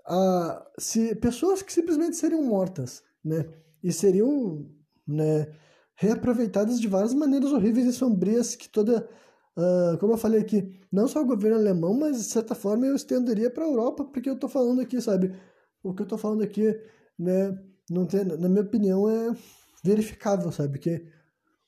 [0.04, 3.46] a, se pessoas que simplesmente seriam mortas, né?
[3.82, 4.66] E seriam,
[5.06, 5.48] né,
[5.96, 9.08] reaproveitadas de várias maneiras horríveis e sombrias que toda
[9.58, 12.94] Uh, como eu falei aqui, não só o governo alemão, mas de certa forma eu
[12.94, 15.34] estenderia para a Europa, porque eu estou falando aqui, sabe?
[15.82, 16.78] O que eu estou falando aqui,
[17.18, 17.58] né?
[17.88, 19.34] Não tem, na minha opinião, é
[19.82, 20.78] verificável, sabe?
[20.78, 21.06] Que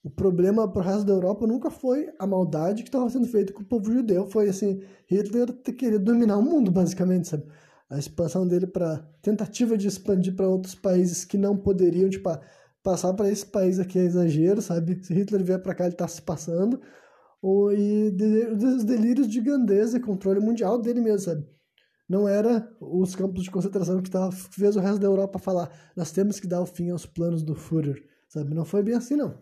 [0.04, 3.54] o problema para o resto da Europa nunca foi a maldade que estava sendo feita
[3.54, 7.46] com o povo judeu, foi assim, Hitler ter querido dominar o mundo, basicamente, sabe?
[7.91, 12.28] A expansão dele para tentativa de expandir para outros países que não poderiam, tipo,
[12.82, 15.03] passar para esse país aqui é exagero, sabe?
[15.03, 16.80] Se Hitler vier para cá, ele está se passando.
[17.41, 18.14] Ou, e
[18.53, 21.47] os delírios de grandeza e controle mundial dele mesmo, sabe?
[22.09, 26.11] Não era os campos de concentração que tava, fez o resto da Europa falar nós
[26.11, 28.55] temos que dar o fim aos planos do Führer, sabe?
[28.55, 29.39] Não foi bem assim, não.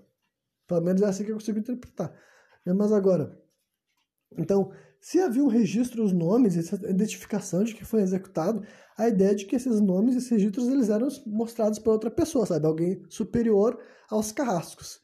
[0.66, 2.12] Pelo menos é assim que eu consigo interpretar.
[2.66, 3.40] Mas agora,
[4.36, 4.72] então,
[5.07, 8.64] se havia um registro dos nomes, essa identificação de que foi executado,
[8.98, 12.44] a ideia de que esses nomes e esses registros eles eram mostrados para outra pessoa,
[12.44, 12.66] sabe?
[12.66, 13.78] Alguém superior
[14.11, 14.98] aos carrascos.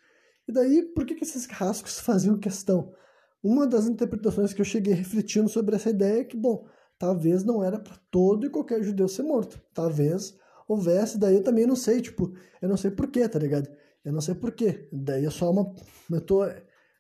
[0.49, 2.93] E daí, por que, que esses carrascos faziam questão?
[3.41, 6.67] Uma das interpretações que eu cheguei refletindo sobre essa ideia é que, bom,
[6.99, 9.63] talvez não era para todo e qualquer judeu ser morto.
[9.73, 10.37] Talvez
[10.67, 13.71] houvesse, daí eu também não sei, tipo, eu não sei porquê, tá ligado?
[14.05, 14.89] Eu não sei porquê.
[14.93, 15.73] Daí é só uma.
[16.11, 16.45] Eu tô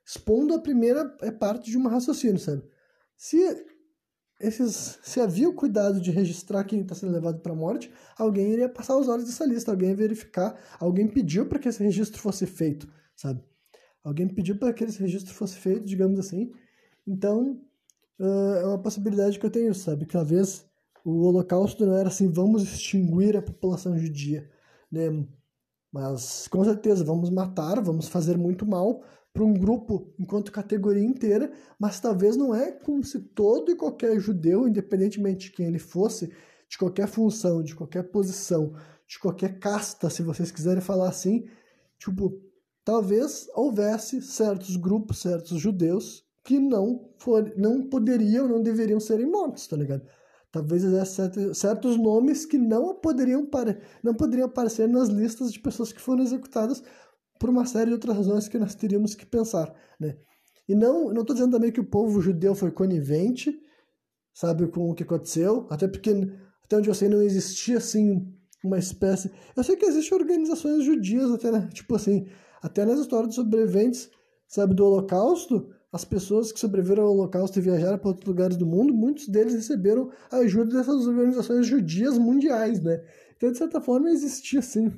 [0.07, 2.63] expondo a primeira é parte de um raciocínio, sabe?
[3.23, 3.39] Se
[4.41, 8.51] esses, se havia o cuidado de registrar quem está sendo levado para a morte, alguém
[8.53, 12.21] iria passar os olhos dessa lista, alguém ia verificar, alguém pediu para que esse registro
[12.21, 13.41] fosse feito, sabe?
[14.03, 16.51] Alguém pediu para que esse registro fosse feito, digamos assim.
[17.07, 17.63] Então,
[18.19, 20.05] uh, é uma possibilidade que eu tenho, sabe?
[20.05, 20.67] Que talvez
[21.05, 24.51] o Holocausto não era assim, vamos extinguir a população judia,
[24.91, 25.25] né?
[25.93, 31.51] Mas com certeza vamos matar, vamos fazer muito mal para um grupo enquanto categoria inteira,
[31.79, 36.33] mas talvez não é como se todo e qualquer judeu, independentemente de quem ele fosse,
[36.69, 38.75] de qualquer função, de qualquer posição,
[39.07, 41.47] de qualquer casta, se vocês quiserem falar assim,
[41.99, 42.41] tipo,
[42.85, 49.67] talvez houvesse certos grupos, certos judeus que não for, não poderiam, não deveriam serem mortos,
[49.67, 50.03] tá ligado?
[50.51, 53.49] Talvez existem certos nomes que não poderiam,
[54.03, 56.83] não poderiam aparecer nas listas de pessoas que foram executadas
[57.43, 60.17] por uma série de outras razões que nós teríamos que pensar, né?
[60.69, 63.53] E não estou dizendo também que o povo judeu foi conivente,
[64.33, 66.13] sabe, com o que aconteceu, até porque,
[66.65, 68.33] até onde eu sei, não existia, assim,
[68.65, 69.29] uma espécie...
[69.57, 71.69] Eu sei que existem organizações judias, até, né?
[71.75, 72.29] tipo assim,
[72.63, 74.09] até nas histórias dos sobreviventes,
[74.47, 78.65] sabe, do Holocausto, as pessoas que sobreviveram ao Holocausto e viajaram para outros lugares do
[78.65, 83.03] mundo, muitos deles receberam a ajuda dessas organizações judias mundiais, né?
[83.37, 84.93] Então, de certa forma, existia, sim,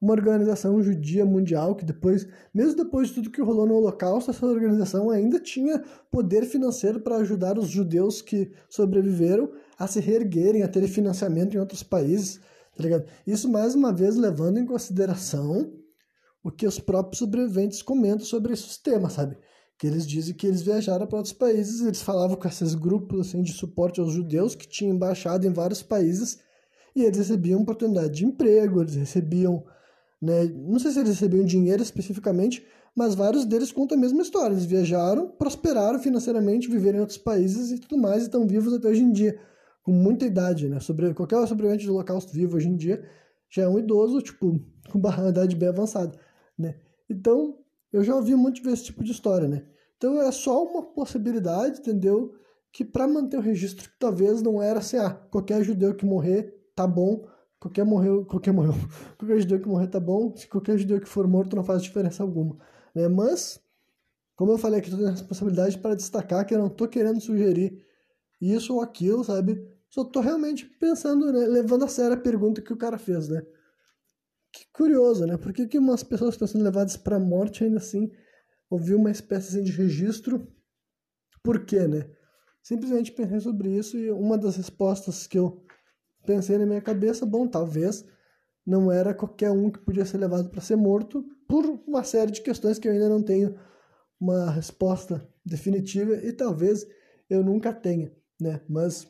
[0.00, 4.46] uma organização judia mundial que depois, mesmo depois de tudo que rolou no Holocausto, essa
[4.46, 10.68] organização ainda tinha poder financeiro para ajudar os judeus que sobreviveram a se reerguerem, a
[10.68, 12.40] terem financiamento em outros países,
[12.74, 13.04] tá ligado?
[13.26, 15.72] Isso, mais uma vez, levando em consideração
[16.42, 19.36] o que os próprios sobreviventes comentam sobre esse sistema, sabe?
[19.80, 23.42] que eles dizem que eles viajaram para outros países, eles falavam com esses grupos assim
[23.42, 26.38] de suporte aos judeus que tinham embaixado em vários países
[26.94, 29.64] e eles recebiam oportunidade de emprego, eles recebiam,
[30.20, 32.64] né, não sei se eles recebiam dinheiro especificamente,
[32.94, 34.52] mas vários deles contam a mesma história.
[34.52, 38.88] Eles viajaram, prosperaram financeiramente, viveram em outros países e tudo mais, e estão vivos até
[38.88, 39.38] hoje em dia,
[39.82, 40.80] com muita idade, né?
[40.80, 43.02] Sobre, qualquer sobrevivente do Holocausto vivo hoje em dia
[43.48, 44.60] já é um idoso, tipo,
[44.90, 46.18] com uma idade bem avançada,
[46.58, 46.76] né?
[47.08, 47.58] Então,
[47.92, 49.64] eu já ouvi muito esse tipo de história, né?
[49.96, 52.32] Então é só uma possibilidade, entendeu?
[52.72, 56.86] Que para manter o registro, talvez não era assim, ah, qualquer judeu que morrer tá
[56.86, 57.26] bom,
[57.60, 58.74] qualquer morreu, qualquer morreu,
[59.18, 62.22] qualquer judeu que morrer tá bom, se qualquer judeu que for morto não faz diferença
[62.22, 62.56] alguma,
[62.94, 63.06] né?
[63.06, 63.60] Mas,
[64.34, 67.84] como eu falei aqui, toda a responsabilidade para destacar que eu não tô querendo sugerir
[68.40, 69.62] isso ou aquilo, sabe?
[69.90, 71.46] Só tô realmente pensando, né?
[71.46, 73.42] levando a sério a pergunta que o cara fez, né?
[74.52, 75.36] Que curioso, né?
[75.36, 78.10] Por que, que umas pessoas estão sendo levadas para a morte ainda assim
[78.68, 80.46] ouviu uma espécie assim, de registro?
[81.42, 82.08] Por quê, né?
[82.62, 85.64] Simplesmente pensei sobre isso e uma das respostas que eu
[86.24, 88.04] pensei na minha cabeça, bom, talvez
[88.66, 92.42] não era qualquer um que podia ser levado para ser morto por uma série de
[92.42, 93.58] questões que eu ainda não tenho
[94.20, 96.86] uma resposta definitiva e talvez
[97.28, 98.60] eu nunca tenha, né?
[98.68, 99.08] Mas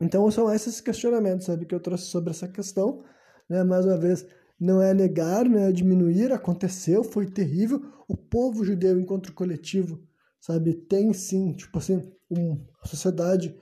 [0.00, 3.04] então são esses questionamentos, sabe, que eu trouxe sobre essa questão
[3.48, 3.64] né?
[3.64, 4.26] Mais uma vez,
[4.60, 7.80] não é negar, não é diminuir, aconteceu, foi terrível.
[8.06, 10.02] O povo judeu, enquanto coletivo,
[10.40, 13.58] sabe, tem sim, tipo assim, uma sociedade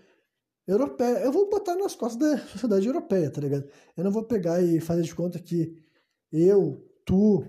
[0.67, 1.19] europeia.
[1.19, 3.69] Eu vou botar nas costas da sociedade europeia, tá ligado?
[3.97, 5.77] Eu não vou pegar e fazer de conta que
[6.33, 7.45] eu, tu,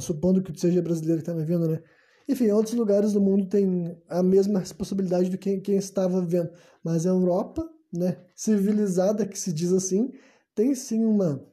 [0.00, 1.82] supondo que tu seja brasileiro que tá me vendo, né?
[2.28, 6.50] Enfim, outros lugares do mundo têm a mesma responsabilidade do que quem estava vendo.
[6.82, 10.12] Mas a Europa, né, civilizada, que se diz assim,
[10.54, 11.44] tem sim uma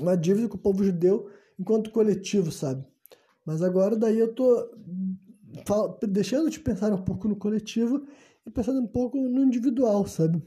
[0.00, 2.84] uma dívida com o povo judeu enquanto coletivo, sabe?
[3.44, 4.70] Mas agora daí eu tô
[6.08, 8.06] deixando de pensar um pouco no coletivo
[8.46, 10.42] e pensando um pouco no individual, sabe?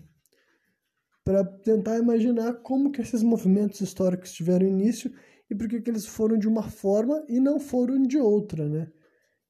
[1.23, 5.13] Para tentar imaginar como que esses movimentos históricos tiveram início
[5.49, 8.91] e por que eles foram de uma forma e não foram de outra, né?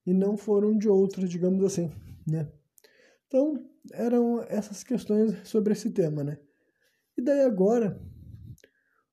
[0.06, 1.92] E não foram de outra, digamos assim,
[2.28, 2.50] né?
[3.28, 6.38] Então, eram essas questões sobre esse tema, né?
[7.18, 8.00] E daí agora,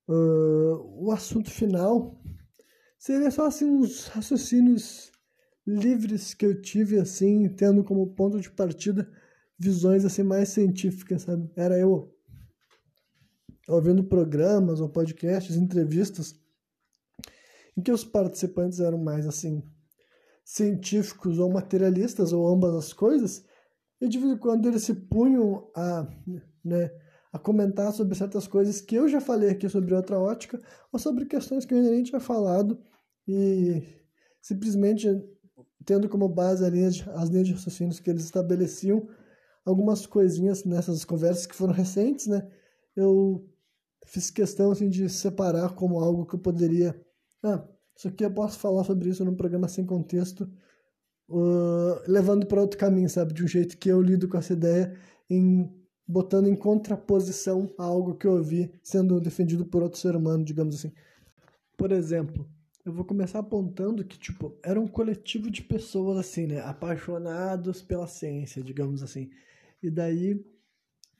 [0.09, 2.20] Uh, o assunto final
[2.98, 5.12] seria só assim uns raciocínios
[5.66, 9.10] livres que eu tive assim, tendo como ponto de partida
[9.62, 11.48] visões assim mais científicas, sabe?
[11.55, 12.12] Era eu
[13.68, 16.34] ouvindo programas ou podcasts, entrevistas
[17.76, 19.62] em que os participantes eram mais assim
[20.44, 23.44] científicos ou materialistas ou ambas as coisas,
[24.01, 26.09] e de vez em quando eles se punham a,
[26.64, 26.90] né,
[27.32, 30.60] a comentar sobre certas coisas que eu já falei aqui sobre outra ótica,
[30.93, 32.82] ou sobre questões que eu ainda nem tinha falado,
[33.28, 33.84] e
[34.43, 35.06] simplesmente
[35.84, 39.09] tendo como base linhas, as linhas de raciocínios que eles estabeleciam,
[39.64, 42.48] algumas coisinhas nessas conversas que foram recentes, né?
[42.97, 43.48] Eu
[44.06, 47.01] fiz questão assim, de separar como algo que eu poderia.
[47.43, 47.64] Ah,
[47.97, 50.51] isso aqui eu posso falar sobre isso num programa sem contexto,
[51.28, 53.32] uh, levando para outro caminho, sabe?
[53.32, 54.97] De um jeito que eu lido com essa ideia
[55.30, 55.70] em
[56.06, 60.74] botando em contraposição a algo que eu ouvi sendo defendido por outro ser humano, digamos
[60.74, 60.93] assim.
[61.76, 62.47] Por exemplo,
[62.84, 66.60] eu vou começar apontando que, tipo, era um coletivo de pessoas, assim, né?
[66.60, 69.30] Apaixonados pela ciência, digamos assim.
[69.82, 70.44] E daí,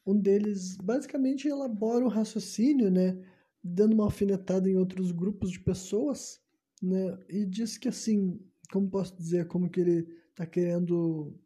[0.07, 3.19] um deles basicamente elabora um raciocínio, né?
[3.63, 6.41] Dando uma alfinetada em outros grupos de pessoas,
[6.81, 7.19] né?
[7.29, 8.41] E diz que, assim,
[8.71, 10.03] como posso dizer, como que ele
[10.35, 11.39] tá querendo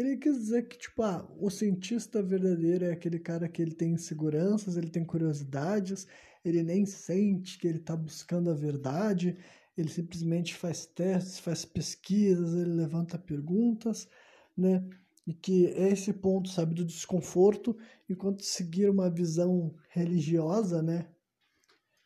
[0.00, 3.92] ele quis dizer que, tipo, ah, o cientista verdadeiro é aquele cara que ele tem
[3.92, 6.06] inseguranças, ele tem curiosidades,
[6.42, 9.36] ele nem sente que ele está buscando a verdade,
[9.76, 14.08] ele simplesmente faz testes, faz pesquisas, ele levanta perguntas,
[14.56, 14.82] né?
[15.30, 17.78] E que é esse ponto, sabe, do desconforto,
[18.08, 21.06] enquanto seguir uma visão religiosa, né?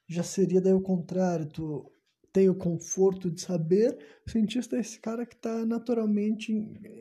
[0.06, 1.90] Já seria daí o contrário, tu
[2.30, 3.96] tem o conforto de saber,
[4.26, 6.52] o cientista é esse cara que está naturalmente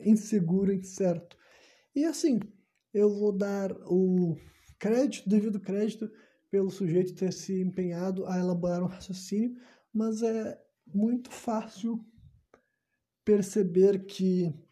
[0.02, 1.36] inseguro, incerto.
[1.94, 2.40] E assim,
[2.94, 4.34] eu vou dar o
[4.78, 6.10] crédito, devido crédito,
[6.50, 9.54] pelo sujeito ter se empenhado a elaborar um raciocínio,
[9.92, 12.02] mas é muito fácil
[13.22, 14.63] perceber que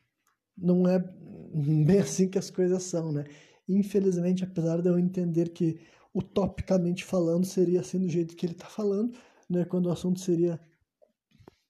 [0.62, 0.98] não é
[1.84, 3.24] bem assim que as coisas são, né?
[3.68, 5.80] Infelizmente, apesar de eu entender que
[6.14, 9.16] utopicamente falando seria assim do jeito que ele está falando,
[9.48, 10.60] né, quando o assunto seria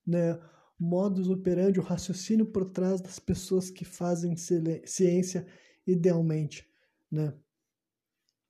[0.07, 0.39] né,
[0.79, 5.47] modus operandi, o raciocínio por trás das pessoas que fazem ciência
[5.87, 6.69] idealmente,
[7.11, 7.33] né?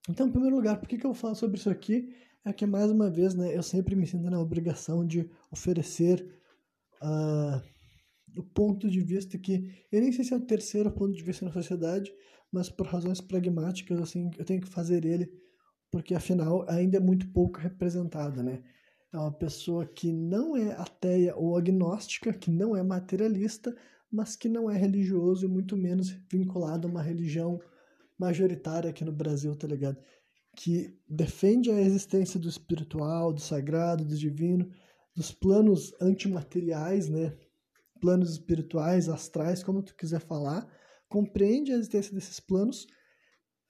[0.09, 2.13] Então, em primeiro lugar, por que, que eu falo sobre isso aqui?
[2.45, 6.27] É que, mais uma vez, né, eu sempre me sinto na obrigação de oferecer
[7.01, 7.63] uh,
[8.37, 11.45] o ponto de vista que eu nem sei se é o terceiro ponto de vista
[11.45, 12.13] na sociedade,
[12.51, 15.31] mas por razões pragmáticas assim eu tenho que fazer ele
[15.93, 18.63] porque afinal ainda é muito pouco representada, né?
[19.13, 23.77] É uma pessoa que não é ateia ou agnóstica, que não é materialista,
[24.11, 27.61] mas que não é religioso e muito menos vinculado a uma religião
[28.19, 29.99] majoritária aqui no Brasil, tá ligado?
[30.57, 34.71] Que defende a existência do espiritual, do sagrado, do divino,
[35.15, 37.37] dos planos antimateriais, né?
[38.03, 40.69] Planos espirituais, astrais, como tu quiser falar,
[41.09, 42.89] compreende a existência desses planos,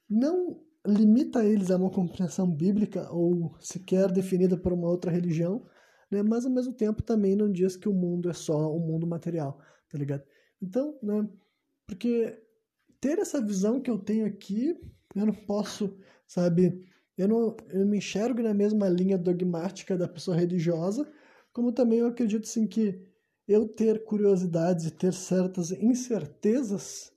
[0.08, 5.66] não limita eles a uma compreensão bíblica ou sequer definida por uma outra religião,
[6.10, 6.22] né?
[6.22, 9.60] mas ao mesmo tempo também não diz que o mundo é só o mundo material,
[9.90, 10.24] tá ligado?
[10.62, 11.28] Então, né?
[11.86, 12.42] Porque
[12.98, 14.74] ter essa visão que eu tenho aqui,
[15.14, 15.94] eu não posso,
[16.26, 16.88] sabe?
[17.18, 21.06] Eu não eu me enxergo na mesma linha dogmática da pessoa religiosa,
[21.52, 23.11] como também eu acredito sim que
[23.46, 27.12] eu ter curiosidades e ter certas incertezas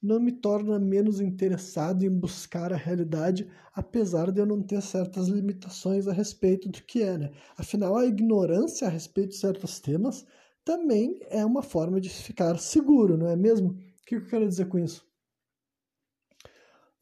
[0.00, 5.26] não me torna menos interessado em buscar a realidade, apesar de eu não ter certas
[5.26, 7.32] limitações a respeito do que é, né?
[7.56, 10.24] Afinal, a ignorância a respeito de certos temas
[10.64, 13.70] também é uma forma de ficar seguro, não é mesmo?
[13.70, 15.04] O que eu quero dizer com isso?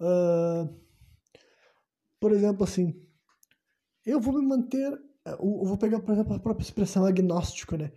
[0.00, 0.74] Uh,
[2.18, 2.94] por exemplo, assim,
[4.04, 7.92] eu vou me manter, eu vou pegar, por exemplo, a própria expressão agnóstico, né?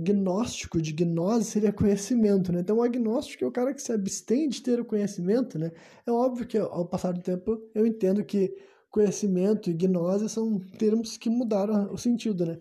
[0.00, 2.60] Gnóstico de gnose seria conhecimento, né?
[2.60, 5.70] Então o agnóstico é o cara que se abstém de ter o conhecimento, né?
[6.06, 8.54] É óbvio que ao passar do tempo eu entendo que
[8.90, 12.58] conhecimento e gnose são termos que mudaram o sentido, né?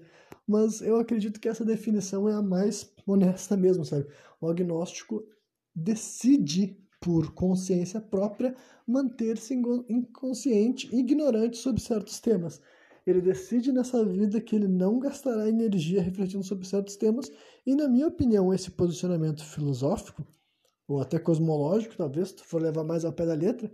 [0.47, 4.07] Mas eu acredito que essa definição é a mais honesta mesmo, sabe?
[4.41, 5.23] O agnóstico
[5.75, 8.55] decide por consciência própria
[8.85, 9.53] manter-se
[9.87, 12.61] inconsciente e ignorante sobre certos temas.
[13.05, 17.31] Ele decide nessa vida que ele não gastará energia refletindo sobre certos temas,
[17.65, 20.25] e na minha opinião, esse posicionamento filosófico,
[20.87, 23.71] ou até cosmológico, talvez, se tu for levar mais ao pé da letra,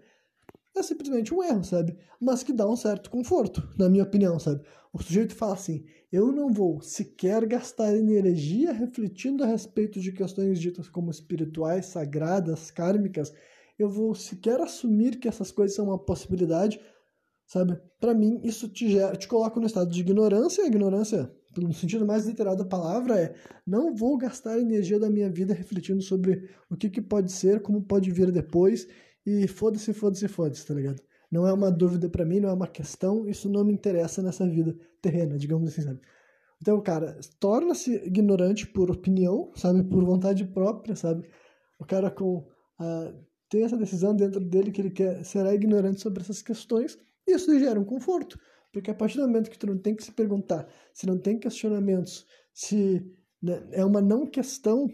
[0.75, 1.97] é simplesmente um erro, sabe?
[2.19, 4.61] Mas que dá um certo conforto, na minha opinião, sabe?
[4.91, 10.59] O sujeito fala assim: eu não vou sequer gastar energia refletindo a respeito de questões
[10.59, 13.33] ditas como espirituais, sagradas, kármicas.
[13.77, 16.79] Eu vou sequer assumir que essas coisas são uma possibilidade,
[17.45, 17.79] sabe?
[17.99, 20.63] Para mim, isso te, gera, te coloca no estado de ignorância.
[20.63, 23.35] A ignorância, no sentido mais literal da palavra, é
[23.65, 27.83] não vou gastar energia da minha vida refletindo sobre o que, que pode ser, como
[27.83, 28.87] pode vir depois,
[29.25, 31.01] e foda-se, foda-se, foda-se, tá ligado?
[31.31, 34.47] Não é uma dúvida para mim, não é uma questão, isso não me interessa nessa
[34.47, 35.99] vida terrena, digamos assim, sabe?
[36.61, 39.83] Então, cara, torna-se ignorante por opinião, sabe?
[39.83, 41.27] Por vontade própria, sabe?
[41.77, 42.47] O cara com.
[42.79, 47.57] Uh, tem essa decisão dentro dele que ele quer será ignorante sobre essas questões isso
[47.59, 48.39] gera um conforto,
[48.71, 51.39] porque a partir do momento que tu não tem que se perguntar, se não tem
[51.39, 53.05] questionamentos, se
[53.41, 54.89] né, é uma não questão,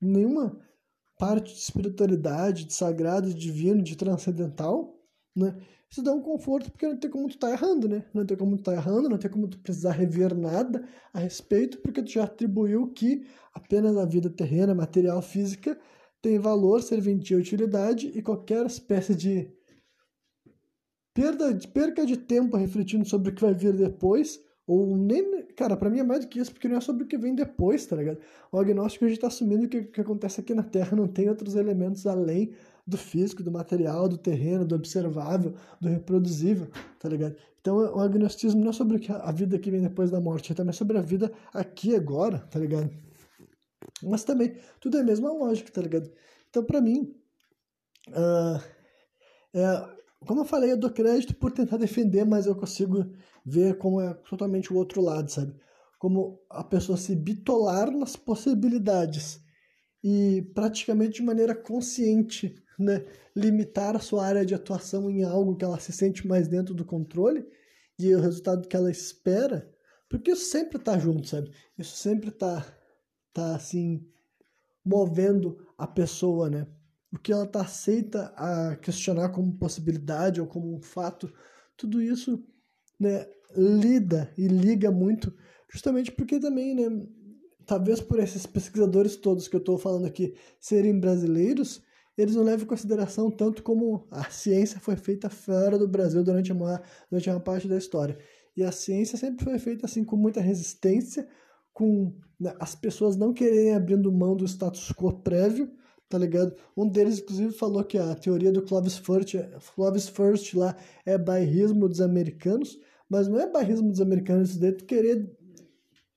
[0.00, 0.58] nenhuma
[1.18, 4.98] parte de espiritualidade, de sagrado, de divino, de transcendental,
[5.34, 5.56] né?
[5.90, 8.04] Isso dá um conforto porque não tem como tu tá errando, né?
[8.12, 11.78] Não tem como tu tá errando, não tem como tu precisar rever nada a respeito,
[11.78, 15.78] porque tu já atribuiu que apenas a vida terrena, material, física,
[16.20, 19.55] tem valor, serventia, utilidade e qualquer espécie de
[21.16, 25.46] perda, perca de tempo refletindo sobre o que vai vir depois, ou nem.
[25.56, 27.34] Cara, para mim é mais do que isso, porque não é sobre o que vem
[27.34, 28.18] depois, tá ligado?
[28.52, 31.30] O agnóstico a gente tá assumindo que o que acontece aqui na Terra não tem
[31.30, 32.52] outros elementos além
[32.86, 36.68] do físico, do material, do terreno, do observável, do reproduzível,
[37.00, 37.34] tá ligado?
[37.60, 40.72] Então o agnosticismo não é sobre a vida que vem depois da morte, é também
[40.72, 42.90] sobre a vida aqui agora, tá ligado?
[44.02, 46.10] Mas também, tudo é a mesma lógica, tá ligado?
[46.50, 47.14] Então, para mim,
[48.10, 48.60] uh,
[49.54, 53.06] é, como eu falei, eu dou crédito por tentar defender, mas eu consigo
[53.44, 55.54] ver como é totalmente o outro lado, sabe?
[55.98, 59.40] Como a pessoa se bitolar nas possibilidades
[60.02, 63.04] e praticamente de maneira consciente, né,
[63.34, 66.84] limitar a sua área de atuação em algo que ela se sente mais dentro do
[66.84, 67.46] controle
[67.98, 69.72] e o resultado que ela espera,
[70.08, 71.50] porque isso sempre tá junto, sabe?
[71.78, 72.64] Isso sempre tá
[73.32, 74.06] tá assim
[74.84, 76.66] movendo a pessoa, né?
[77.16, 81.32] O que ela está aceita a questionar como possibilidade ou como um fato,
[81.76, 82.44] tudo isso
[83.00, 83.26] né,
[83.56, 85.34] lida e liga muito,
[85.70, 87.06] justamente porque também, né,
[87.64, 91.82] talvez por esses pesquisadores todos que eu estou falando aqui serem brasileiros,
[92.16, 96.52] eles não levam em consideração tanto como a ciência foi feita fora do Brasil durante
[96.52, 98.18] uma, durante uma parte da história.
[98.56, 101.28] E a ciência sempre foi feita assim com muita resistência,
[101.74, 105.70] com né, as pessoas não quererem abrindo mão do status quo prévio,
[106.08, 106.54] tá ligado?
[106.76, 109.34] Um deles, inclusive, falou que a teoria do Clovis First,
[109.74, 112.78] Clovis First lá é bairrismo dos americanos,
[113.08, 115.30] mas não é bairrismo dos americanos, isso daí tu querer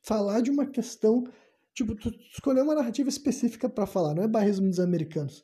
[0.02, 1.24] falar de uma questão
[1.80, 5.42] Tipo, tu escolheu uma narrativa específica para falar, não é barrismo dos americanos.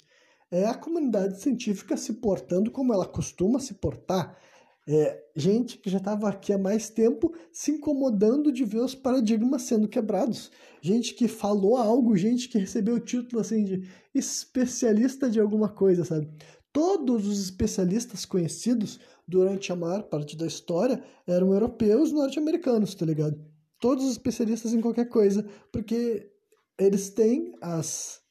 [0.52, 4.38] É a comunidade científica se portando como ela costuma se portar.
[4.88, 9.64] É, gente que já estava aqui há mais tempo se incomodando de ver os paradigmas
[9.64, 10.52] sendo quebrados.
[10.80, 16.06] Gente que falou algo, gente que recebeu o título assim de especialista de alguma coisa,
[16.06, 16.30] sabe?
[16.72, 23.44] Todos os especialistas conhecidos durante a maior parte da história eram europeus norte-americanos, tá ligado?
[23.80, 26.32] Todos os especialistas em qualquer coisa, porque
[26.78, 28.22] eles têm as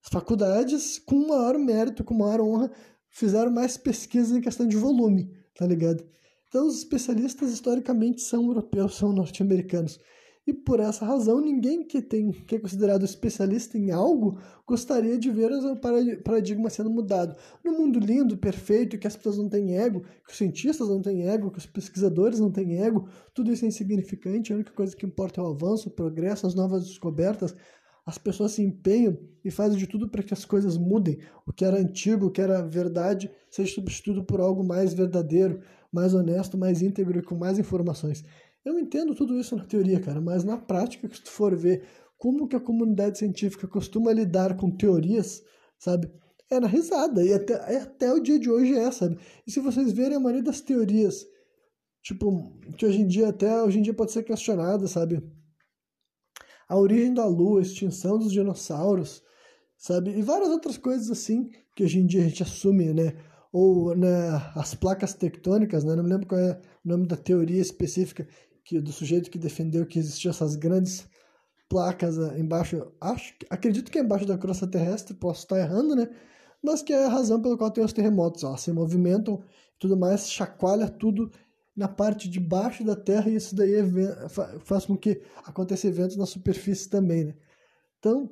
[0.00, 2.70] faculdades com maior mérito, com maior honra,
[3.10, 6.04] fizeram mais pesquisas em questão de volume tá ligado?
[6.48, 9.98] Então, os especialistas historicamente são europeus, são norte-americanos.
[10.46, 15.30] E por essa razão, ninguém que, tem, que é considerado especialista em algo gostaria de
[15.30, 15.76] ver o
[16.22, 17.36] paradigma sendo mudado.
[17.62, 21.28] No mundo lindo, perfeito, que as pessoas não têm ego, que os cientistas não têm
[21.28, 25.04] ego, que os pesquisadores não têm ego, tudo isso é insignificante, a única coisa que
[25.04, 27.54] importa é o avanço, o progresso, as novas descobertas.
[28.08, 31.18] As pessoas se empenham e fazem de tudo para que as coisas mudem.
[31.46, 35.60] O que era antigo, o que era verdade, seja substituído por algo mais verdadeiro,
[35.92, 38.24] mais honesto, mais íntegro e com mais informações.
[38.64, 41.82] Eu entendo tudo isso na teoria, cara, mas na prática, se tu for ver
[42.16, 45.42] como que a comunidade científica costuma lidar com teorias,
[45.78, 46.10] sabe?
[46.50, 49.18] É na risada, e até, é até o dia de hoje é, sabe?
[49.46, 51.26] E se vocês verem a maioria das teorias,
[52.02, 55.22] tipo, que hoje em dia até hoje em dia pode ser questionada, sabe?
[56.68, 59.22] A origem da Lua, extinção dos dinossauros,
[59.76, 60.10] sabe?
[60.10, 63.16] E várias outras coisas assim que hoje em dia a gente assume, né?
[63.52, 65.96] Ou né, as placas tectônicas, né?
[65.96, 68.28] Não me lembro qual é o nome da teoria específica
[68.64, 71.08] que do sujeito que defendeu que existiam essas grandes
[71.68, 76.08] placas ah, embaixo, acho, acredito que é embaixo da crosta terrestre, posso estar errando, né?
[76.62, 79.42] Mas que é a razão pela qual tem os terremotos, ó, se movimentam
[79.74, 81.30] e tudo mais, chacoalha tudo
[81.78, 84.28] na parte de baixo da Terra e isso daí é,
[84.64, 87.34] faz com que aconteça eventos na superfície também, né?
[88.00, 88.28] Então,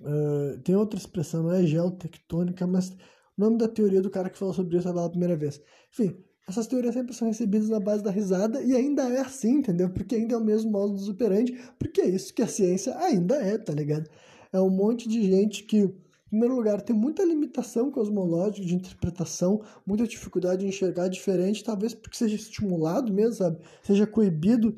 [0.00, 2.96] uh, tem outra expressão, não é geotectônica, mas o
[3.38, 5.62] nome da teoria do cara que falou sobre isso pela primeira vez.
[5.90, 6.14] Enfim,
[6.46, 9.88] essas teorias sempre são recebidas na base da risada e ainda é assim, entendeu?
[9.88, 13.36] Porque ainda é o mesmo modo do operandi, porque é isso que a ciência ainda
[13.36, 14.10] é, tá ligado?
[14.52, 15.90] É um monte de gente que
[16.34, 22.16] primeiro lugar, tem muita limitação cosmológica de interpretação, muita dificuldade de enxergar diferente, talvez porque
[22.16, 23.60] seja estimulado mesmo, sabe?
[23.84, 24.76] Seja coibido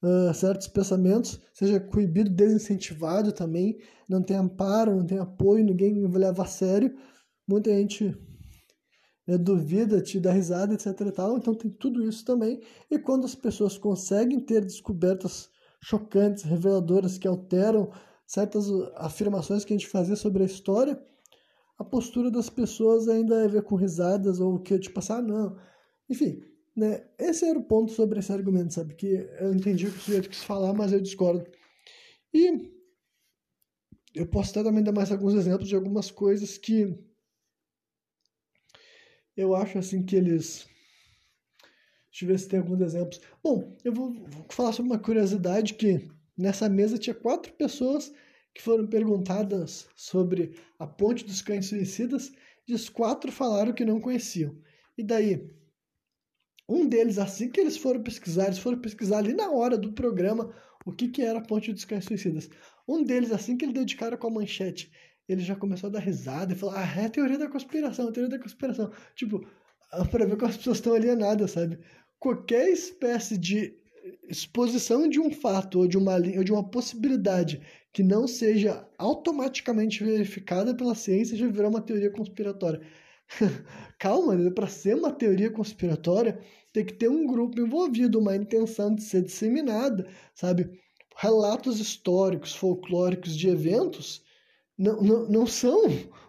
[0.00, 6.44] uh, certos pensamentos, seja coibido, desincentivado também, não tem amparo, não tem apoio, ninguém leva
[6.44, 6.94] a sério.
[7.48, 8.16] Muita gente
[9.26, 11.36] né, duvida, te dá risada, etc e tal.
[11.36, 12.60] Então tem tudo isso também.
[12.88, 15.50] E quando as pessoas conseguem ter descobertas
[15.82, 17.90] chocantes, reveladoras que alteram
[18.32, 20.98] certas afirmações que a gente fazia sobre a história,
[21.78, 25.58] a postura das pessoas ainda é ver com risadas ou que tipo assim, ah, não.
[26.08, 26.42] Enfim,
[26.74, 27.06] né?
[27.18, 28.94] Esse era o ponto sobre esse argumento, sabe?
[28.94, 31.46] Que eu entendi o que o sujeito quis falar, mas eu discordo.
[32.32, 32.72] E
[34.14, 36.98] eu posso até também dar mais alguns exemplos de algumas coisas que
[39.36, 40.66] eu acho assim que eles.
[42.10, 43.20] Deixa eu ver se tem alguns exemplos.
[43.44, 44.14] Bom, eu vou
[44.48, 46.08] falar sobre uma curiosidade que
[46.42, 48.12] Nessa mesa tinha quatro pessoas
[48.52, 52.32] que foram perguntadas sobre a Ponte dos Cães Suicidas
[52.66, 54.52] e os quatro falaram que não conheciam.
[54.98, 55.48] E daí,
[56.68, 60.52] um deles, assim que eles foram pesquisar, eles foram pesquisar ali na hora do programa
[60.84, 62.50] o que, que era a Ponte dos Cães Suicidas.
[62.88, 64.90] Um deles, assim que ele deu de cara com a manchete,
[65.28, 68.12] ele já começou a dar risada e falou: Ah, é a teoria da conspiração, a
[68.12, 68.90] teoria da conspiração.
[69.14, 69.46] Tipo,
[70.10, 71.78] para ver como as pessoas estão alienadas, sabe?
[72.18, 73.80] Qualquer espécie de
[74.32, 77.60] exposição de um fato ou de uma, ou de uma possibilidade
[77.92, 82.80] que não seja automaticamente verificada pela ciência já virou uma teoria conspiratória.
[83.98, 84.50] Calma, né?
[84.50, 86.40] para ser uma teoria conspiratória
[86.72, 90.80] tem que ter um grupo envolvido, uma intenção de ser disseminada, sabe?
[91.16, 94.24] Relatos históricos, folclóricos de eventos
[94.78, 95.84] não, não, não são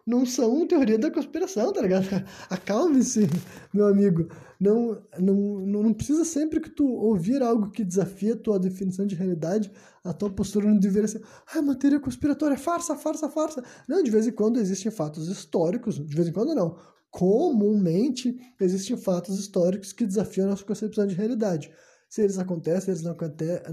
[0.06, 2.06] não são teoria da conspiração, tá ligado?
[2.50, 3.28] Acalme-se,
[3.74, 4.28] meu amigo.
[4.60, 5.36] Não, não,
[5.66, 9.72] não precisa sempre que tu ouvir algo que desafia a tua definição de realidade,
[10.04, 11.22] a tua postura não deveria ser,
[11.54, 13.64] ah, matéria conspiratória, farsa, farsa, farsa.
[13.88, 16.78] Não, de vez em quando existem fatos históricos, de vez em quando não.
[17.10, 21.72] Comumente existem fatos históricos que desafiam a nossa concepção de realidade.
[22.10, 23.12] Se eles acontecem, eles não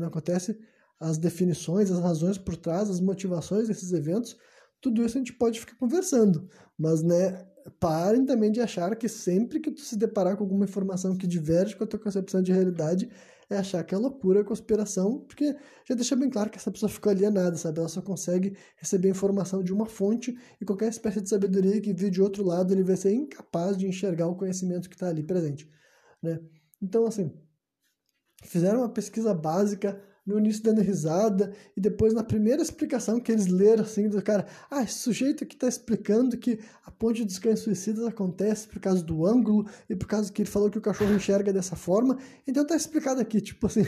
[0.08, 0.58] acontecem,
[0.98, 4.36] as definições, as razões por trás, as motivações desses eventos
[4.80, 6.48] tudo isso a gente pode ficar conversando,
[6.78, 7.46] mas né,
[7.78, 11.76] parem também de achar que sempre que tu se deparar com alguma informação que diverge
[11.76, 13.08] com a tua concepção de realidade,
[13.50, 16.88] é achar que é loucura, é conspiração, porque já deixa bem claro que essa pessoa
[16.88, 17.80] ficou alienada, sabe?
[17.80, 22.10] Ela só consegue receber informação de uma fonte e qualquer espécie de sabedoria que vir
[22.10, 25.68] de outro lado, ele vai ser incapaz de enxergar o conhecimento que está ali presente,
[26.22, 26.40] né?
[26.80, 27.36] Então, assim,
[28.44, 30.00] fizeram uma pesquisa básica
[30.30, 34.46] no início dando risada, e depois na primeira explicação que eles leram, assim, do cara,
[34.70, 39.02] ah, esse sujeito aqui tá explicando que a ponte dos cães suicidas acontece por causa
[39.02, 42.66] do ângulo e por causa que ele falou que o cachorro enxerga dessa forma, então
[42.66, 43.84] tá explicado aqui, tipo assim.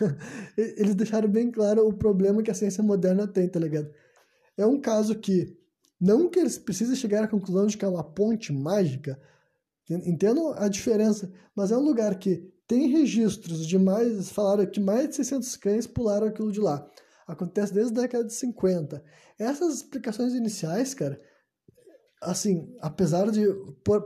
[0.56, 3.90] eles deixaram bem claro o problema que a ciência moderna tem, tá ligado?
[4.56, 5.56] É um caso que,
[6.00, 9.20] não que eles precisem chegar à conclusão de que é uma ponte mágica,
[9.88, 15.08] entendo a diferença, mas é um lugar que tem registros de mais, falaram que mais
[15.08, 16.88] de 600 cães pularam aquilo de lá.
[17.26, 19.02] Acontece desde a década de 50.
[19.38, 21.20] Essas explicações iniciais, cara,
[22.20, 23.46] assim, apesar de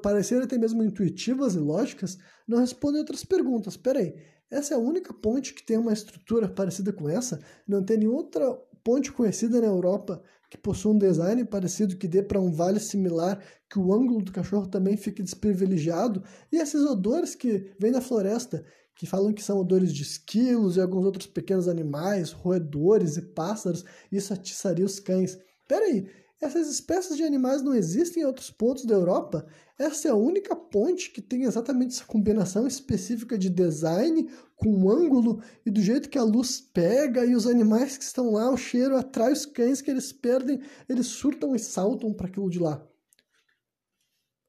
[0.03, 3.77] parecerem até mesmo intuitivas e lógicas, não respondem outras perguntas.
[3.77, 4.15] Peraí,
[4.51, 7.41] essa é a única ponte que tem uma estrutura parecida com essa?
[7.66, 12.22] Não tem nenhuma outra ponte conhecida na Europa que possua um design parecido que dê
[12.22, 13.40] para um vale similar,
[13.70, 18.64] que o ângulo do cachorro também fique desprivilegiado, e esses odores que vêm da floresta,
[18.97, 23.85] que falam que são odores de esquilos e alguns outros pequenos animais, roedores e pássaros,
[24.10, 25.39] isso atiçaria os cães.
[25.68, 26.09] Peraí,
[26.41, 29.47] essas espécies de animais não existem em outros pontos da Europa?
[29.79, 35.43] Essa é a única ponte que tem exatamente essa combinação específica de design com ângulo
[35.67, 38.97] e do jeito que a luz pega e os animais que estão lá, o cheiro
[38.97, 42.87] atrai os cães que eles perdem, eles surtam e saltam para aquilo de lá.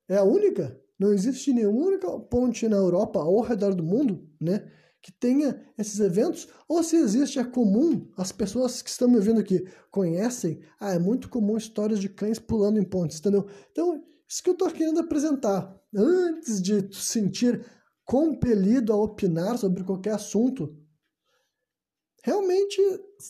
[0.08, 0.80] É a única?
[0.98, 4.70] Não existe nenhuma única ponte na Europa ou ao redor do mundo, né?
[5.02, 9.40] Que tenha esses eventos, ou se existe, é comum, as pessoas que estão me ouvindo
[9.40, 13.48] aqui conhecem, ah, é muito comum histórias de cães pulando em pontes, entendeu?
[13.72, 15.76] Então, isso que eu estou querendo apresentar.
[15.94, 17.66] Antes de sentir
[18.06, 20.78] compelido a opinar sobre qualquer assunto,
[22.24, 22.80] realmente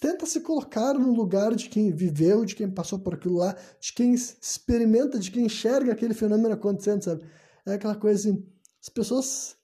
[0.01, 3.93] tenta se colocar no lugar de quem viveu, de quem passou por aquilo lá, de
[3.93, 7.23] quem experimenta, de quem enxerga aquele fenômeno acontecendo, sabe?
[7.65, 8.45] É aquela coisa assim,
[8.81, 9.55] as pessoas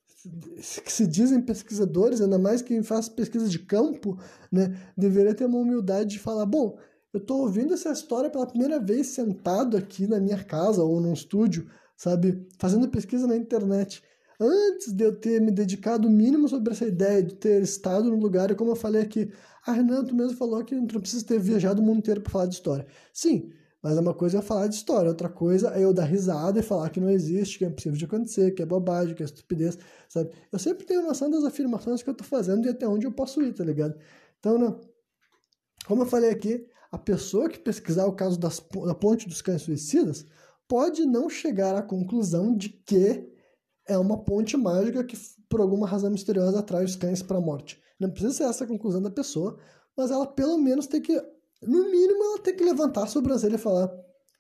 [0.84, 4.18] que se dizem pesquisadores, ainda mais quem faz pesquisa de campo,
[4.52, 6.78] né, deveria ter uma humildade de falar, bom,
[7.14, 11.14] eu estou ouvindo essa história pela primeira vez sentado aqui na minha casa ou num
[11.14, 14.04] estúdio, sabe, fazendo pesquisa na internet.
[14.40, 18.18] Antes de eu ter me dedicado o mínimo sobre essa ideia, de ter estado no
[18.18, 19.32] lugar, e como eu falei aqui,
[19.66, 22.56] a Renato mesmo falou que não precisa ter viajado o mundo inteiro para falar de
[22.56, 22.86] história.
[23.12, 23.52] Sim,
[23.82, 26.64] mas é uma coisa é falar de história, outra coisa é eu dar risada e
[26.64, 29.78] falar que não existe, que é impossível de acontecer, que é bobagem, que é estupidez,
[30.10, 30.32] sabe?
[30.52, 33.42] Eu sempre tenho noção das afirmações que eu tô fazendo e até onde eu posso
[33.42, 33.98] ir, tá ligado?
[34.40, 34.76] Então, né,
[35.86, 39.62] como eu falei aqui, a pessoa que pesquisar o caso das, da ponte dos cães
[39.62, 40.26] suicidas
[40.68, 43.30] pode não chegar à conclusão de que
[43.88, 45.18] é uma ponte mágica que,
[45.48, 47.82] por alguma razão misteriosa, atrai os cães para a morte.
[48.00, 49.58] Não precisa ser essa a conclusão da pessoa,
[49.96, 51.22] mas ela pelo menos tem que
[51.62, 53.90] no mínimo ela tem que levantar a sobrancelha e falar: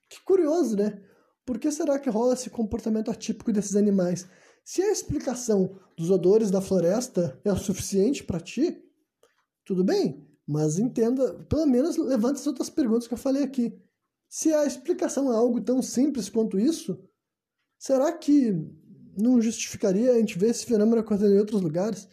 [0.09, 1.01] que curioso, né?
[1.45, 4.27] Por que será que rola esse comportamento atípico desses animais?
[4.63, 8.83] Se a explicação dos odores da floresta é o suficiente para ti,
[9.63, 13.77] tudo bem, mas entenda, pelo menos levante as outras perguntas que eu falei aqui.
[14.29, 17.01] Se a explicação é algo tão simples quanto isso,
[17.79, 18.53] será que
[19.17, 22.07] não justificaria a gente ver esse fenômeno acontecendo em outros lugares?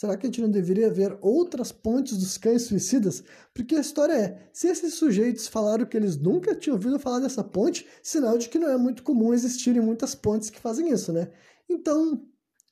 [0.00, 3.22] Será que a gente não deveria ver outras pontes dos cães suicidas?
[3.52, 7.44] Porque a história é: se esses sujeitos falaram que eles nunca tinham ouvido falar dessa
[7.44, 11.30] ponte, sinal de que não é muito comum existirem muitas pontes que fazem isso, né?
[11.68, 12.26] Então,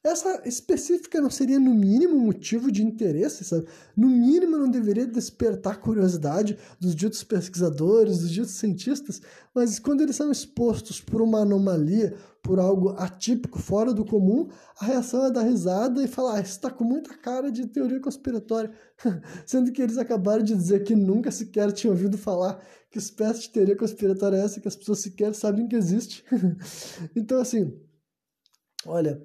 [0.09, 3.67] essa específica não seria, no mínimo, motivo de interesse, sabe?
[3.97, 9.21] No mínimo, não deveria despertar curiosidade dos ditos pesquisadores, dos ditos cientistas,
[9.55, 14.49] mas quando eles são expostos por uma anomalia, por algo atípico, fora do comum,
[14.81, 18.01] a reação é dar risada e falar: ah, isso está com muita cara de teoria
[18.01, 18.71] conspiratória.
[19.47, 23.51] Sendo que eles acabaram de dizer que nunca sequer tinham ouvido falar que espécie de
[23.51, 26.25] teoria conspiratória é essa que as pessoas sequer sabem que existe.
[27.15, 27.79] então, assim,
[28.87, 29.21] olha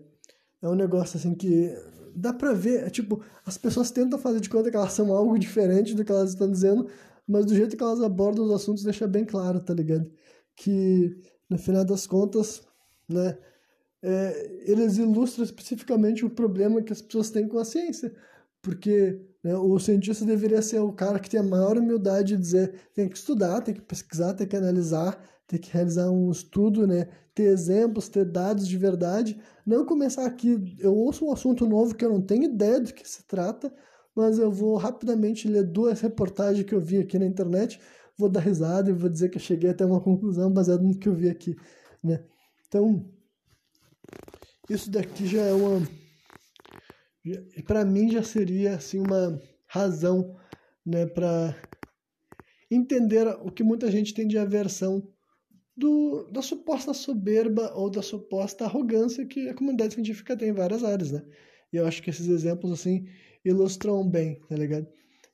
[0.64, 1.76] é um negócio assim que
[2.16, 5.38] dá pra ver, é, tipo, as pessoas tentam fazer de conta que elas são algo
[5.38, 6.88] diferente do que elas estão dizendo,
[7.28, 10.10] mas do jeito que elas abordam os assuntos deixa bem claro, tá ligado?
[10.56, 11.18] Que
[11.50, 12.62] no final das contas,
[13.10, 13.38] né,
[14.02, 18.14] é, eles ilustram especificamente o problema que as pessoas têm com a ciência,
[18.62, 22.74] porque né, o cientista deveria ser o cara que tem a maior humildade de dizer
[22.94, 27.10] tem que estudar, tem que pesquisar, tem que analisar, tem que realizar um estudo, né,
[27.34, 32.06] ter exemplos, ter dados de verdade, não começar aqui, eu ouço um assunto novo que
[32.06, 33.74] eu não tenho ideia do que se trata,
[34.16, 37.80] mas eu vou rapidamente ler duas reportagens que eu vi aqui na internet,
[38.18, 41.10] vou dar risada e vou dizer que eu cheguei até uma conclusão baseada no que
[41.10, 41.56] eu vi aqui,
[42.04, 42.24] né?
[42.68, 43.04] Então,
[44.70, 45.82] isso daqui já é uma
[47.66, 50.36] para mim já seria assim uma razão,
[50.86, 51.56] né, para
[52.70, 55.08] entender o que muita gente tem de aversão
[55.76, 60.84] do, da suposta soberba ou da suposta arrogância que a comunidade científica tem em várias
[60.84, 61.24] áreas, né?
[61.72, 63.08] E eu acho que esses exemplos, assim,
[63.44, 64.88] ilustram bem, tá ligado?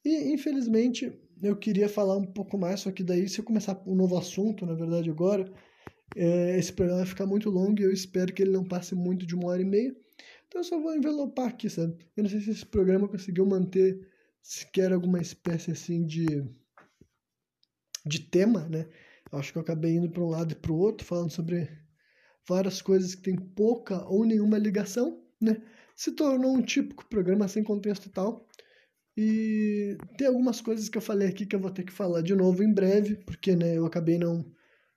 [0.03, 1.11] E, infelizmente,
[1.41, 4.66] eu queria falar um pouco mais, só que daí, se eu começar um novo assunto,
[4.66, 5.52] na verdade, agora,
[6.16, 9.26] é, esse programa vai ficar muito longo e eu espero que ele não passe muito
[9.26, 9.95] de uma hora e meia.
[10.48, 11.95] Então eu só vou envelopar aqui, sabe?
[12.16, 13.99] Eu não sei se esse programa conseguiu manter
[14.41, 16.26] sequer alguma espécie assim de,
[18.06, 18.88] de tema, né?
[19.31, 21.69] Acho que eu acabei indo para um lado e para o outro, falando sobre
[22.47, 25.61] várias coisas que tem pouca ou nenhuma ligação, né?
[25.95, 28.47] Se tornou um típico programa sem contexto e tal.
[29.18, 32.34] E tem algumas coisas que eu falei aqui que eu vou ter que falar de
[32.34, 34.45] novo em breve, porque né, eu acabei não,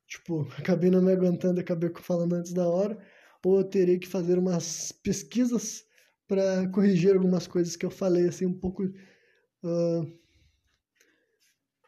[0.06, 2.96] tipo, acabei não me aguentando, acabei falando antes da hora,
[3.44, 5.84] ou eu terei que fazer umas pesquisas
[6.28, 10.21] para corrigir algumas coisas que eu falei assim um pouco uh,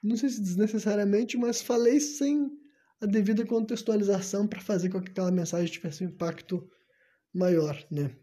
[0.05, 2.51] não sei se desnecessariamente, mas falei sem
[3.01, 6.71] a devida contextualização para fazer com que aquela mensagem tivesse um impacto
[7.33, 8.15] maior, né?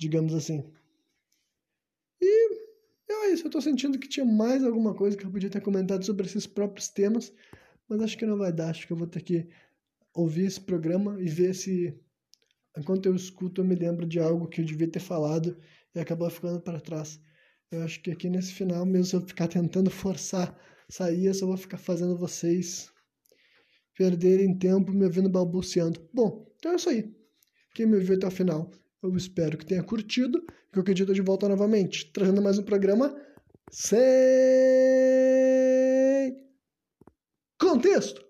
[0.00, 0.68] Digamos assim.
[2.20, 2.62] E
[3.08, 6.04] é isso, eu estou sentindo que tinha mais alguma coisa que eu podia ter comentado
[6.04, 7.32] sobre esses próprios temas,
[7.88, 9.48] mas acho que não vai dar, acho que eu vou ter que
[10.12, 11.96] ouvir esse programa e ver se
[12.76, 15.56] enquanto eu escuto eu me lembro de algo que eu devia ter falado
[15.94, 17.20] e acabou ficando para trás.
[17.72, 20.54] Eu acho que aqui nesse final, mesmo se eu ficar tentando forçar
[20.90, 22.92] sair, eu só vou ficar fazendo vocês
[23.96, 26.06] perderem tempo me ouvindo balbuciando.
[26.12, 27.10] Bom, então é isso aí.
[27.74, 28.70] Quem me ouviu até o final,
[29.02, 30.44] eu espero que tenha curtido.
[30.70, 33.14] Que eu acredito de volta novamente, trazendo mais um programa
[33.70, 33.96] sem
[37.58, 38.22] contexto.